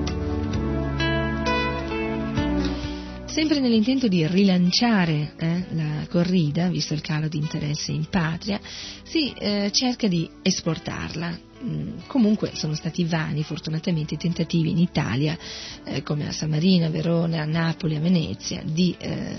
Sempre 3.31 3.61
nell'intento 3.61 4.09
di 4.09 4.27
rilanciare 4.27 5.35
eh, 5.37 5.65
la 5.69 6.05
corrida, 6.09 6.67
visto 6.67 6.93
il 6.93 6.99
calo 6.99 7.29
di 7.29 7.37
interesse 7.37 7.93
in 7.93 8.07
patria, 8.09 8.59
si 9.03 9.31
eh, 9.31 9.69
cerca 9.71 10.09
di 10.09 10.29
esportarla. 10.41 11.39
Mm, 11.63 11.99
comunque 12.07 12.51
sono 12.55 12.73
stati 12.73 13.05
vani 13.05 13.43
fortunatamente 13.43 14.15
i 14.15 14.17
tentativi 14.17 14.71
in 14.71 14.79
Italia, 14.79 15.37
eh, 15.85 16.03
come 16.03 16.27
a 16.27 16.31
San 16.33 16.49
Marino, 16.49 16.87
a 16.87 16.89
Verona, 16.89 17.43
a 17.43 17.45
Napoli, 17.45 17.95
a 17.95 18.01
Venezia, 18.01 18.63
di 18.65 18.93
eh, 18.99 19.37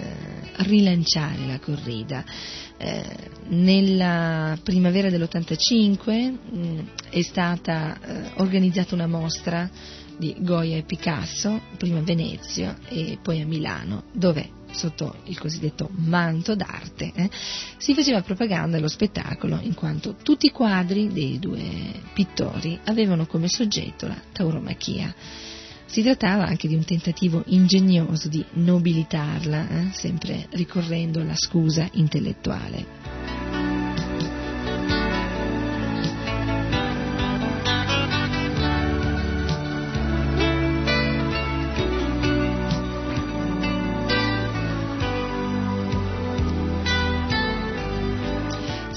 rilanciare 0.60 1.46
la 1.46 1.58
corrida. 1.58 2.24
Eh, 2.78 3.04
nella 3.48 4.58
primavera 4.62 5.10
dell'85 5.10 6.30
mh, 6.30 6.58
mm, 6.58 6.78
è 7.10 7.20
stata 7.20 8.00
eh, 8.00 8.30
organizzata 8.36 8.94
una 8.94 9.06
mostra 9.06 9.70
di 10.22 10.36
Goya 10.38 10.76
e 10.76 10.84
Picasso, 10.84 11.60
prima 11.76 11.98
a 11.98 12.02
Venezia 12.02 12.78
e 12.88 13.18
poi 13.20 13.40
a 13.40 13.46
Milano, 13.46 14.04
dove 14.12 14.60
sotto 14.70 15.16
il 15.24 15.36
cosiddetto 15.36 15.90
manto 15.90 16.54
d'arte, 16.54 17.10
eh, 17.12 17.30
si 17.76 17.92
faceva 17.92 18.22
propaganda 18.22 18.76
dello 18.76 18.86
spettacolo 18.86 19.58
in 19.60 19.74
quanto 19.74 20.14
tutti 20.22 20.46
i 20.46 20.52
quadri 20.52 21.08
dei 21.08 21.40
due 21.40 21.60
pittori 22.12 22.78
avevano 22.84 23.26
come 23.26 23.48
soggetto 23.48 24.06
la 24.06 24.22
tauromachia. 24.32 25.12
Si 25.86 26.02
trattava 26.02 26.46
anche 26.46 26.68
di 26.68 26.76
un 26.76 26.84
tentativo 26.84 27.42
ingegnoso 27.46 28.28
di 28.28 28.44
nobilitarla, 28.52 29.68
eh, 29.68 29.88
sempre 29.92 30.46
ricorrendo 30.52 31.20
alla 31.20 31.36
scusa 31.36 31.88
intellettuale. 31.94 33.41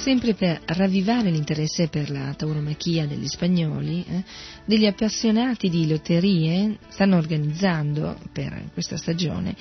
Sempre 0.06 0.36
per 0.36 0.62
ravvivare 0.64 1.32
l'interesse 1.32 1.88
per 1.88 2.12
la 2.12 2.32
tauromachia 2.36 3.08
degli 3.08 3.26
spagnoli, 3.26 4.06
eh, 4.08 4.24
degli 4.64 4.86
appassionati 4.86 5.68
di 5.68 5.88
lotterie 5.88 6.78
stanno 6.90 7.18
organizzando 7.18 8.16
per 8.32 8.70
questa 8.72 8.98
stagione 8.98 9.56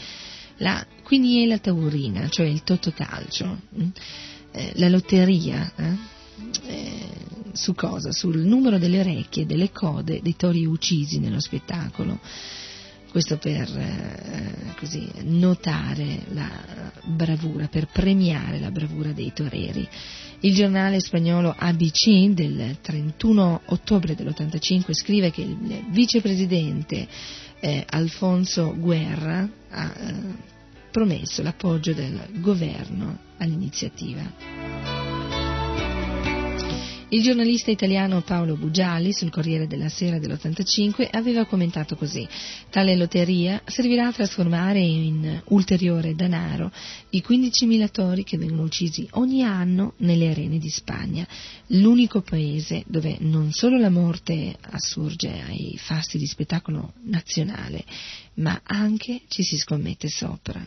la 0.58 0.86
quiniela 1.02 1.56
taurina, 1.56 2.28
cioè 2.28 2.44
il 2.44 2.62
totocalcio, 2.62 3.58
mm, 3.74 3.88
eh, 4.52 4.72
la 4.74 4.90
lotteria. 4.90 5.72
Eh, 5.76 6.12
eh, 6.66 7.08
su 7.52 7.74
cosa? 7.74 8.12
Sul 8.12 8.40
numero 8.40 8.76
delle 8.78 9.00
orecchie 9.00 9.44
e 9.44 9.46
delle 9.46 9.72
code 9.72 10.20
dei 10.20 10.36
tori 10.36 10.66
uccisi 10.66 11.20
nello 11.20 11.40
spettacolo 11.40 12.20
questo 13.14 13.38
per 13.38 13.68
eh, 13.78 14.74
così, 14.76 15.08
notare 15.22 16.22
la 16.32 16.50
bravura, 17.04 17.68
per 17.68 17.86
premiare 17.86 18.58
la 18.58 18.72
bravura 18.72 19.12
dei 19.12 19.32
toreri. 19.32 19.88
Il 20.40 20.52
giornale 20.52 20.98
spagnolo 20.98 21.54
ABC 21.56 22.30
del 22.30 22.78
31 22.80 23.60
ottobre 23.66 24.16
dell'85 24.16 24.92
scrive 24.94 25.30
che 25.30 25.42
il 25.42 25.84
vicepresidente 25.90 27.06
eh, 27.60 27.84
Alfonso 27.88 28.74
Guerra 28.76 29.48
ha 29.70 29.94
eh, 29.96 30.14
promesso 30.90 31.40
l'appoggio 31.44 31.92
del 31.92 32.18
governo 32.40 33.16
all'iniziativa. 33.38 35.03
Il 37.14 37.22
giornalista 37.22 37.70
italiano 37.70 38.22
Paolo 38.22 38.56
Bugiali 38.56 39.12
sul 39.12 39.30
Corriere 39.30 39.68
della 39.68 39.88
Sera 39.88 40.18
dell'85 40.18 41.10
aveva 41.12 41.44
commentato 41.44 41.94
così: 41.94 42.26
Tale 42.70 42.96
lotteria 42.96 43.62
servirà 43.66 44.08
a 44.08 44.12
trasformare 44.12 44.80
in 44.80 45.40
ulteriore 45.50 46.16
denaro 46.16 46.72
i 47.10 47.22
15.000 47.24 47.90
tori 47.92 48.24
che 48.24 48.36
vengono 48.36 48.62
uccisi 48.62 49.06
ogni 49.12 49.44
anno 49.44 49.94
nelle 49.98 50.30
arene 50.30 50.58
di 50.58 50.68
Spagna, 50.68 51.24
l'unico 51.68 52.20
paese 52.20 52.82
dove 52.88 53.18
non 53.20 53.52
solo 53.52 53.78
la 53.78 53.90
morte 53.90 54.56
assurge 54.60 55.40
ai 55.40 55.78
fasti 55.78 56.18
di 56.18 56.26
spettacolo 56.26 56.94
nazionale, 57.04 57.84
ma 58.38 58.60
anche 58.64 59.20
ci 59.28 59.44
si 59.44 59.56
scommette 59.56 60.08
sopra. 60.08 60.66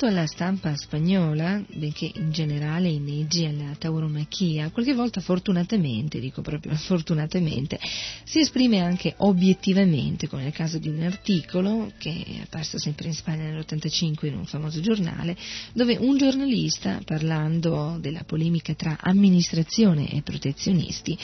Quanto 0.00 0.18
alla 0.18 0.26
stampa 0.26 0.74
spagnola, 0.76 1.62
benché 1.74 2.10
in 2.14 2.30
generale 2.32 2.88
inneggi 2.88 3.44
alla 3.44 3.74
tauromachia, 3.78 4.70
qualche 4.70 4.94
volta 4.94 5.20
fortunatamente, 5.20 6.18
dico 6.20 6.40
proprio 6.40 6.74
fortunatamente, 6.80 7.78
si 8.24 8.38
esprime 8.38 8.80
anche 8.80 9.12
obiettivamente, 9.18 10.26
come 10.26 10.44
nel 10.44 10.54
caso 10.54 10.78
di 10.78 10.88
un 10.88 11.02
articolo 11.02 11.92
che 11.98 12.24
è 12.26 12.40
apparso 12.44 12.78
sempre 12.78 13.08
in 13.08 13.12
Spagna 13.12 13.50
nell'85 13.50 14.24
in 14.24 14.36
un 14.36 14.46
famoso 14.46 14.80
giornale, 14.80 15.36
dove 15.74 15.98
un 15.98 16.16
giornalista, 16.16 17.02
parlando 17.04 17.98
della 18.00 18.24
polemica 18.24 18.72
tra 18.72 18.96
amministrazione 18.98 20.10
e 20.12 20.22
protezionisti, 20.22 21.14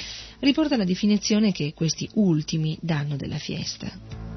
riporta 0.41 0.77
la 0.77 0.85
definizione 0.85 1.51
che 1.51 1.73
questi 1.73 2.07
ultimi 2.13 2.77
danno 2.83 3.17
della 3.17 3.39
fiesta. 3.39 4.36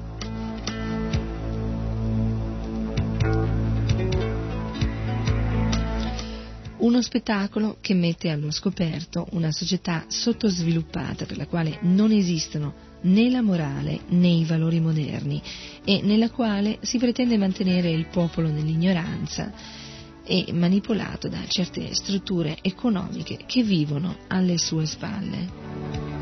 Uno 6.80 7.02
spettacolo 7.02 7.76
che 7.82 7.92
mette 7.92 8.30
allo 8.30 8.50
scoperto 8.50 9.26
una 9.32 9.52
società 9.52 10.06
sottosviluppata 10.08 11.26
per 11.26 11.36
la 11.36 11.46
quale 11.46 11.78
non 11.82 12.10
esistono 12.10 12.88
né 13.02 13.28
la 13.28 13.42
morale 13.42 14.00
né 14.08 14.28
i 14.28 14.44
valori 14.46 14.80
moderni 14.80 15.42
e 15.84 16.00
nella 16.02 16.30
quale 16.30 16.78
si 16.80 16.96
pretende 16.96 17.36
mantenere 17.36 17.90
il 17.90 18.06
popolo 18.06 18.48
nell'ignoranza 18.48 19.52
e 20.24 20.46
manipolato 20.52 21.28
da 21.28 21.44
certe 21.46 21.94
strutture 21.94 22.56
economiche 22.62 23.38
che 23.44 23.62
vivono 23.62 24.16
alle 24.28 24.56
sue 24.56 24.86
spalle. 24.86 26.19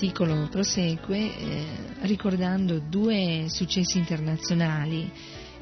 L'articolo 0.00 0.46
prosegue 0.48 1.18
eh, 1.18 1.64
ricordando 2.02 2.78
due 2.78 3.46
successi 3.48 3.98
internazionali 3.98 5.10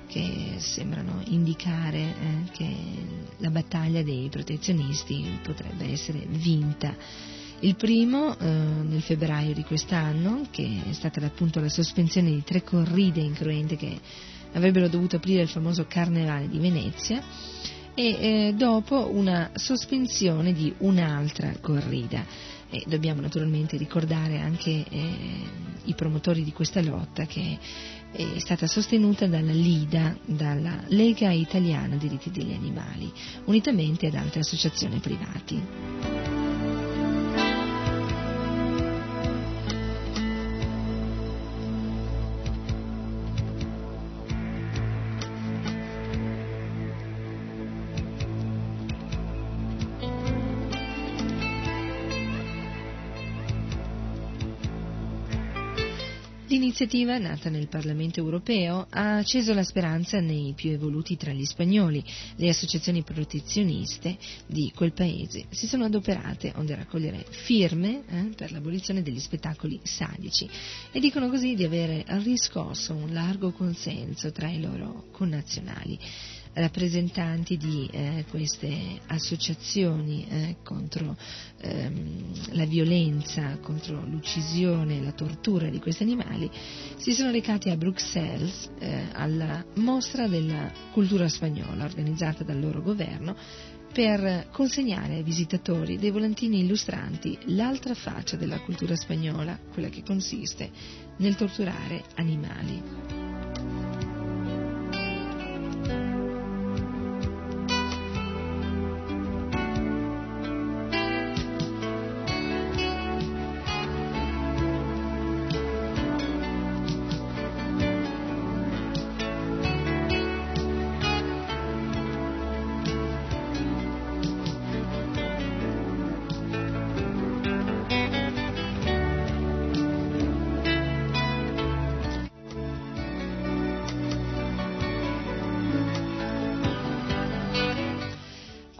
che 0.06 0.56
sembrano 0.58 1.22
indicare 1.28 1.98
eh, 2.00 2.50
che 2.52 2.76
la 3.38 3.48
battaglia 3.48 4.02
dei 4.02 4.28
protezionisti 4.28 5.38
potrebbe 5.42 5.90
essere 5.90 6.26
vinta. 6.28 6.94
Il 7.60 7.76
primo 7.76 8.36
eh, 8.36 8.44
nel 8.44 9.00
febbraio 9.00 9.54
di 9.54 9.62
quest'anno, 9.62 10.48
che 10.50 10.82
è 10.86 10.92
stata 10.92 11.24
appunto 11.24 11.58
la 11.58 11.70
sospensione 11.70 12.28
di 12.28 12.42
tre 12.44 12.62
corride 12.62 13.22
incruente 13.22 13.76
che 13.76 13.98
avrebbero 14.52 14.88
dovuto 14.88 15.16
aprire 15.16 15.40
il 15.40 15.48
famoso 15.48 15.86
Carnevale 15.88 16.46
di 16.46 16.58
Venezia, 16.58 17.22
e 17.94 18.04
eh, 18.48 18.54
dopo 18.54 19.08
una 19.10 19.52
sospensione 19.54 20.52
di 20.52 20.74
un'altra 20.80 21.54
corrida 21.58 22.54
e 22.70 22.82
dobbiamo 22.86 23.20
naturalmente 23.20 23.76
ricordare 23.76 24.38
anche 24.38 24.70
eh, 24.70 25.14
i 25.84 25.94
promotori 25.94 26.42
di 26.42 26.52
questa 26.52 26.82
lotta 26.82 27.26
che 27.26 27.58
è 28.12 28.38
stata 28.38 28.66
sostenuta 28.66 29.26
dalla 29.26 29.52
LIDA, 29.52 30.16
dalla 30.24 30.82
Lega 30.88 31.30
Italiana 31.30 31.96
Diritti 31.96 32.30
degli 32.30 32.52
Animali, 32.52 33.12
unitamente 33.44 34.06
ad 34.06 34.14
altre 34.14 34.40
associazioni 34.40 34.98
privati. 34.98 36.45
L'iniziativa, 56.48 57.18
nata 57.18 57.50
nel 57.50 57.66
Parlamento 57.66 58.20
europeo, 58.20 58.86
ha 58.90 59.16
acceso 59.16 59.52
la 59.52 59.64
speranza 59.64 60.20
nei 60.20 60.52
più 60.54 60.70
evoluti 60.70 61.16
tra 61.16 61.32
gli 61.32 61.44
spagnoli. 61.44 62.04
Le 62.36 62.48
associazioni 62.48 63.02
protezioniste 63.02 64.16
di 64.46 64.70
quel 64.72 64.92
paese 64.92 65.46
si 65.50 65.66
sono 65.66 65.86
adoperate 65.86 66.52
onde 66.54 66.76
raccogliere 66.76 67.24
firme 67.28 68.04
eh, 68.08 68.30
per 68.36 68.52
l'abolizione 68.52 69.02
degli 69.02 69.18
spettacoli 69.18 69.80
sadici 69.82 70.48
e 70.92 71.00
dicono 71.00 71.28
così 71.30 71.56
di 71.56 71.64
avere 71.64 72.04
riscosso 72.22 72.94
un 72.94 73.12
largo 73.12 73.50
consenso 73.50 74.30
tra 74.30 74.48
i 74.48 74.60
loro 74.60 75.06
connazionali 75.10 75.98
rappresentanti 76.56 77.56
di 77.56 77.88
eh, 77.90 78.24
queste 78.30 79.00
associazioni 79.06 80.26
eh, 80.28 80.56
contro 80.62 81.16
ehm, 81.60 82.54
la 82.54 82.64
violenza, 82.64 83.58
contro 83.58 84.02
l'uccisione 84.06 85.02
la 85.02 85.12
tortura 85.12 85.68
di 85.68 85.78
questi 85.78 86.02
animali, 86.02 86.50
si 86.96 87.12
sono 87.12 87.30
recati 87.30 87.70
a 87.70 87.76
Bruxelles 87.76 88.70
eh, 88.78 89.06
alla 89.12 89.64
mostra 89.76 90.28
della 90.28 90.70
cultura 90.92 91.28
spagnola 91.28 91.84
organizzata 91.84 92.42
dal 92.42 92.60
loro 92.60 92.82
governo 92.82 93.36
per 93.92 94.48
consegnare 94.50 95.14
ai 95.14 95.22
visitatori 95.22 95.96
dei 95.96 96.10
volantini 96.10 96.60
illustranti 96.60 97.38
l'altra 97.46 97.94
faccia 97.94 98.36
della 98.36 98.60
cultura 98.60 98.94
spagnola, 98.94 99.58
quella 99.72 99.88
che 99.88 100.02
consiste 100.02 100.70
nel 101.16 101.34
torturare 101.34 102.04
animali. 102.16 103.25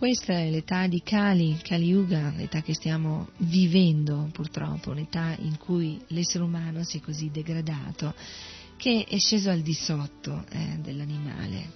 Questa 0.07 0.35
è 0.35 0.51
l'età 0.51 0.87
di 0.87 1.03
Kali, 1.03 1.59
Kali 1.61 1.87
Yuga, 1.87 2.33
l'età 2.37 2.63
che 2.63 2.75
stiamo 2.75 3.31
vivendo 3.39 4.29
purtroppo, 4.31 4.93
un'età 4.93 5.35
in 5.41 5.59
cui 5.59 6.01
l'essere 6.11 6.45
umano 6.45 6.85
si 6.85 6.99
è 6.99 7.01
così 7.01 7.29
degradato 7.33 8.15
che 8.77 9.05
è 9.09 9.19
sceso 9.19 9.51
al 9.51 9.63
di 9.63 9.73
sotto 9.73 10.45
eh, 10.49 10.79
dell'animale. 10.81 11.73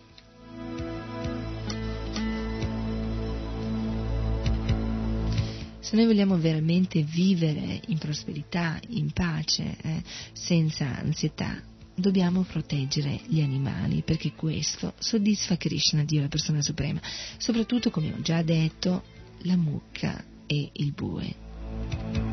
Se 5.80 5.96
noi 5.96 6.06
vogliamo 6.06 6.38
veramente 6.38 7.02
vivere 7.02 7.80
in 7.88 7.98
prosperità, 7.98 8.78
in 8.90 9.10
pace, 9.10 9.76
eh, 9.82 10.02
senza 10.34 10.98
ansietà, 10.98 11.60
dobbiamo 11.94 12.42
proteggere 12.42 13.20
gli 13.26 13.40
animali 13.40 14.02
perché 14.02 14.32
questo 14.32 14.94
soddisfa 14.98 15.56
Krishna, 15.56 16.04
Dio 16.04 16.20
la 16.20 16.28
persona 16.28 16.62
suprema, 16.62 17.00
soprattutto 17.36 17.90
come 17.90 18.12
ho 18.12 18.20
già 18.20 18.42
detto 18.42 19.02
la 19.42 19.56
mucca 19.56 20.24
e 20.46 20.70
il 20.72 20.92
bue. 20.92 22.28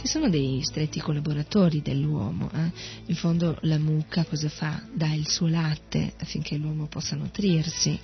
che 0.00 0.08
sono 0.08 0.30
dei 0.30 0.62
stretti 0.62 0.98
collaboratori 0.98 1.82
dell'uomo. 1.82 2.50
Eh? 2.54 2.72
In 3.06 3.14
fondo 3.14 3.58
la 3.62 3.78
mucca 3.78 4.24
cosa 4.24 4.48
fa? 4.48 4.82
Dà 4.94 5.12
il 5.12 5.28
suo 5.28 5.46
latte 5.46 6.14
affinché 6.18 6.56
l'uomo 6.56 6.86
possa 6.86 7.16
nutrirsi, 7.16 7.98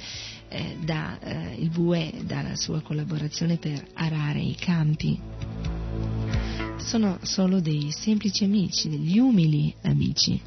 eh, 0.48 0.76
dà, 0.84 1.18
eh, 1.20 1.54
il 1.54 1.70
bue 1.70 2.12
dà 2.22 2.42
la 2.42 2.56
sua 2.56 2.82
collaborazione 2.82 3.56
per 3.56 3.82
arare 3.94 4.40
i 4.40 4.54
campi 4.54 5.18
sono 6.78 7.18
solo 7.22 7.60
dei 7.60 7.90
semplici 7.90 8.44
amici, 8.44 8.88
degli 8.88 9.18
umili 9.18 9.74
amici. 9.82 10.40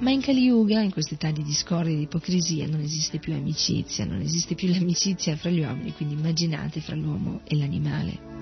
Ma 0.00 0.10
in 0.10 0.20
Kali 0.20 0.42
Yuga, 0.42 0.82
in 0.82 0.92
quest'età 0.92 1.30
di 1.30 1.42
discordia 1.42 1.92
e 1.92 1.96
di 1.96 2.02
ipocrisia, 2.02 2.66
non 2.66 2.80
esiste 2.80 3.18
più 3.18 3.32
amicizia, 3.32 4.04
non 4.04 4.20
esiste 4.20 4.54
più 4.54 4.68
l'amicizia 4.72 5.36
fra 5.36 5.50
gli 5.50 5.60
uomini, 5.60 5.94
quindi 5.94 6.14
immaginate 6.14 6.80
fra 6.80 6.94
l'uomo 6.94 7.40
e 7.44 7.56
l'animale. 7.56 8.33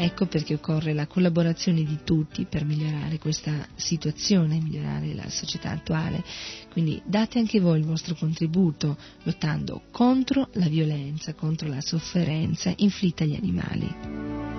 Ecco 0.00 0.26
perché 0.26 0.54
occorre 0.54 0.92
la 0.92 1.08
collaborazione 1.08 1.82
di 1.82 1.98
tutti 2.04 2.44
per 2.44 2.64
migliorare 2.64 3.18
questa 3.18 3.66
situazione, 3.74 4.60
migliorare 4.60 5.12
la 5.12 5.28
società 5.28 5.70
attuale. 5.70 6.22
Quindi 6.70 7.02
date 7.04 7.40
anche 7.40 7.58
voi 7.58 7.80
il 7.80 7.84
vostro 7.84 8.14
contributo 8.14 8.96
lottando 9.24 9.82
contro 9.90 10.50
la 10.52 10.68
violenza, 10.68 11.34
contro 11.34 11.66
la 11.66 11.80
sofferenza 11.80 12.72
inflitta 12.76 13.24
agli 13.24 13.34
animali. 13.34 14.57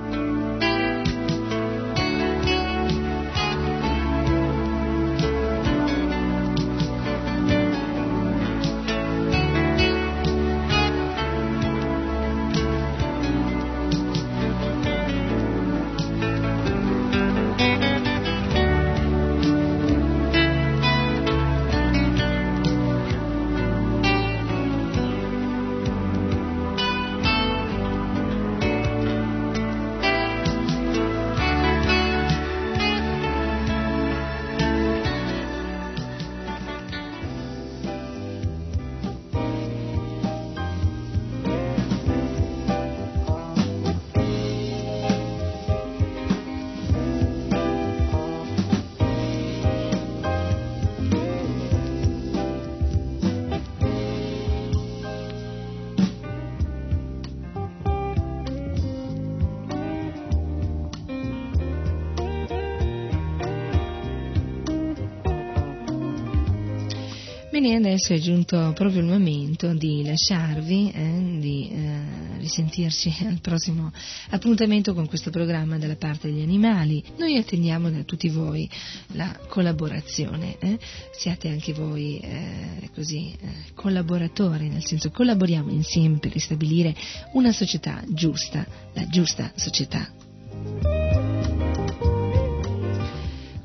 Adesso 68.10 68.14
è 68.14 68.19
giunto 68.19 68.73
proprio 68.73 69.02
il 69.02 69.07
momento 69.07 69.73
di 69.73 70.03
lasciarvi, 70.03 70.91
eh, 70.91 71.38
di 71.40 71.69
eh, 71.69 72.38
risentirci 72.40 73.15
al 73.27 73.40
prossimo 73.41 73.91
appuntamento 74.30 74.94
con 74.94 75.07
questo 75.07 75.30
programma 75.30 75.77
dalla 75.77 75.95
parte 75.95 76.30
degli 76.30 76.41
animali. 76.41 77.03
Noi 77.18 77.38
attendiamo 77.38 77.90
da 77.91 78.03
tutti 78.03 78.30
voi 78.30 78.69
la 79.14 79.38
collaborazione, 79.48 80.57
eh? 80.60 80.80
siate 81.11 81.49
anche 81.49 81.73
voi 81.73 82.19
eh, 82.19 82.90
così 82.94 83.36
eh, 83.40 83.48
collaboratori, 83.76 84.69
nel 84.69 84.86
senso 84.86 85.11
collaboriamo 85.11 85.72
insieme 85.72 86.18
per 86.18 86.31
ristabilire 86.31 86.95
una 87.34 87.52
società 87.52 88.03
giusta, 88.07 88.65
la 88.94 89.07
giusta 89.07 89.52
società. 89.56 90.28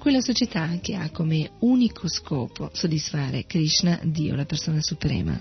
Quella 0.05 0.21
società 0.21 0.69
che 0.83 0.97
ha 0.97 1.09
come 1.09 1.53
unico 1.61 2.09
scopo 2.09 2.69
soddisfare 2.75 3.47
Krishna, 3.47 3.99
Dio, 4.03 4.35
la 4.35 4.45
persona 4.45 4.83
suprema. 4.83 5.41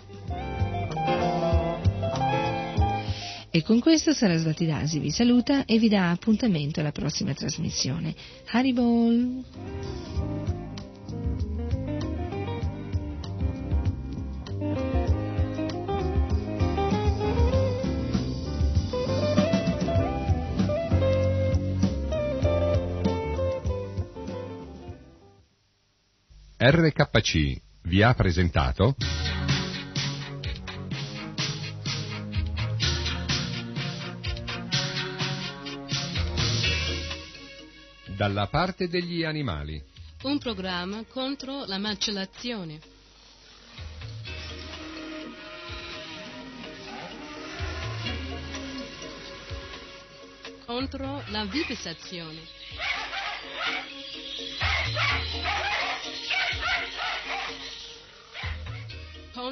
E 3.49 3.61
con 3.61 3.81
questo 3.81 4.14
Sarasvati 4.14 4.65
Dasi 4.65 4.99
vi 4.99 5.11
saluta 5.11 5.65
e 5.65 5.77
vi 5.80 5.90
dà 5.90 6.11
appuntamento 6.11 6.80
alla 6.80 6.94
prossima 6.94 7.34
trasmissione. 7.34 8.15
Haribol! 8.52 9.44
RKC 26.65 27.61
vi 27.81 28.02
ha 28.02 28.14
presentato 28.14 28.95
Dalla 38.15 38.48
parte 38.48 38.88
degli 38.88 39.26
animali. 39.26 39.84
Un 40.22 40.38
programma 40.38 41.03
contro 41.06 41.65
la 41.65 41.77
macellazione. 41.77 42.80
Contro 50.65 51.23
la 51.27 51.44
vivisazione. 51.44 52.62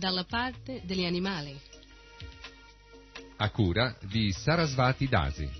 Dalla 0.00 0.24
parte 0.24 0.80
degli 0.86 1.04
animali. 1.04 1.54
A 3.36 3.50
cura 3.50 3.94
di 4.00 4.32
Sarasvati 4.32 5.06
Dasi. 5.06 5.59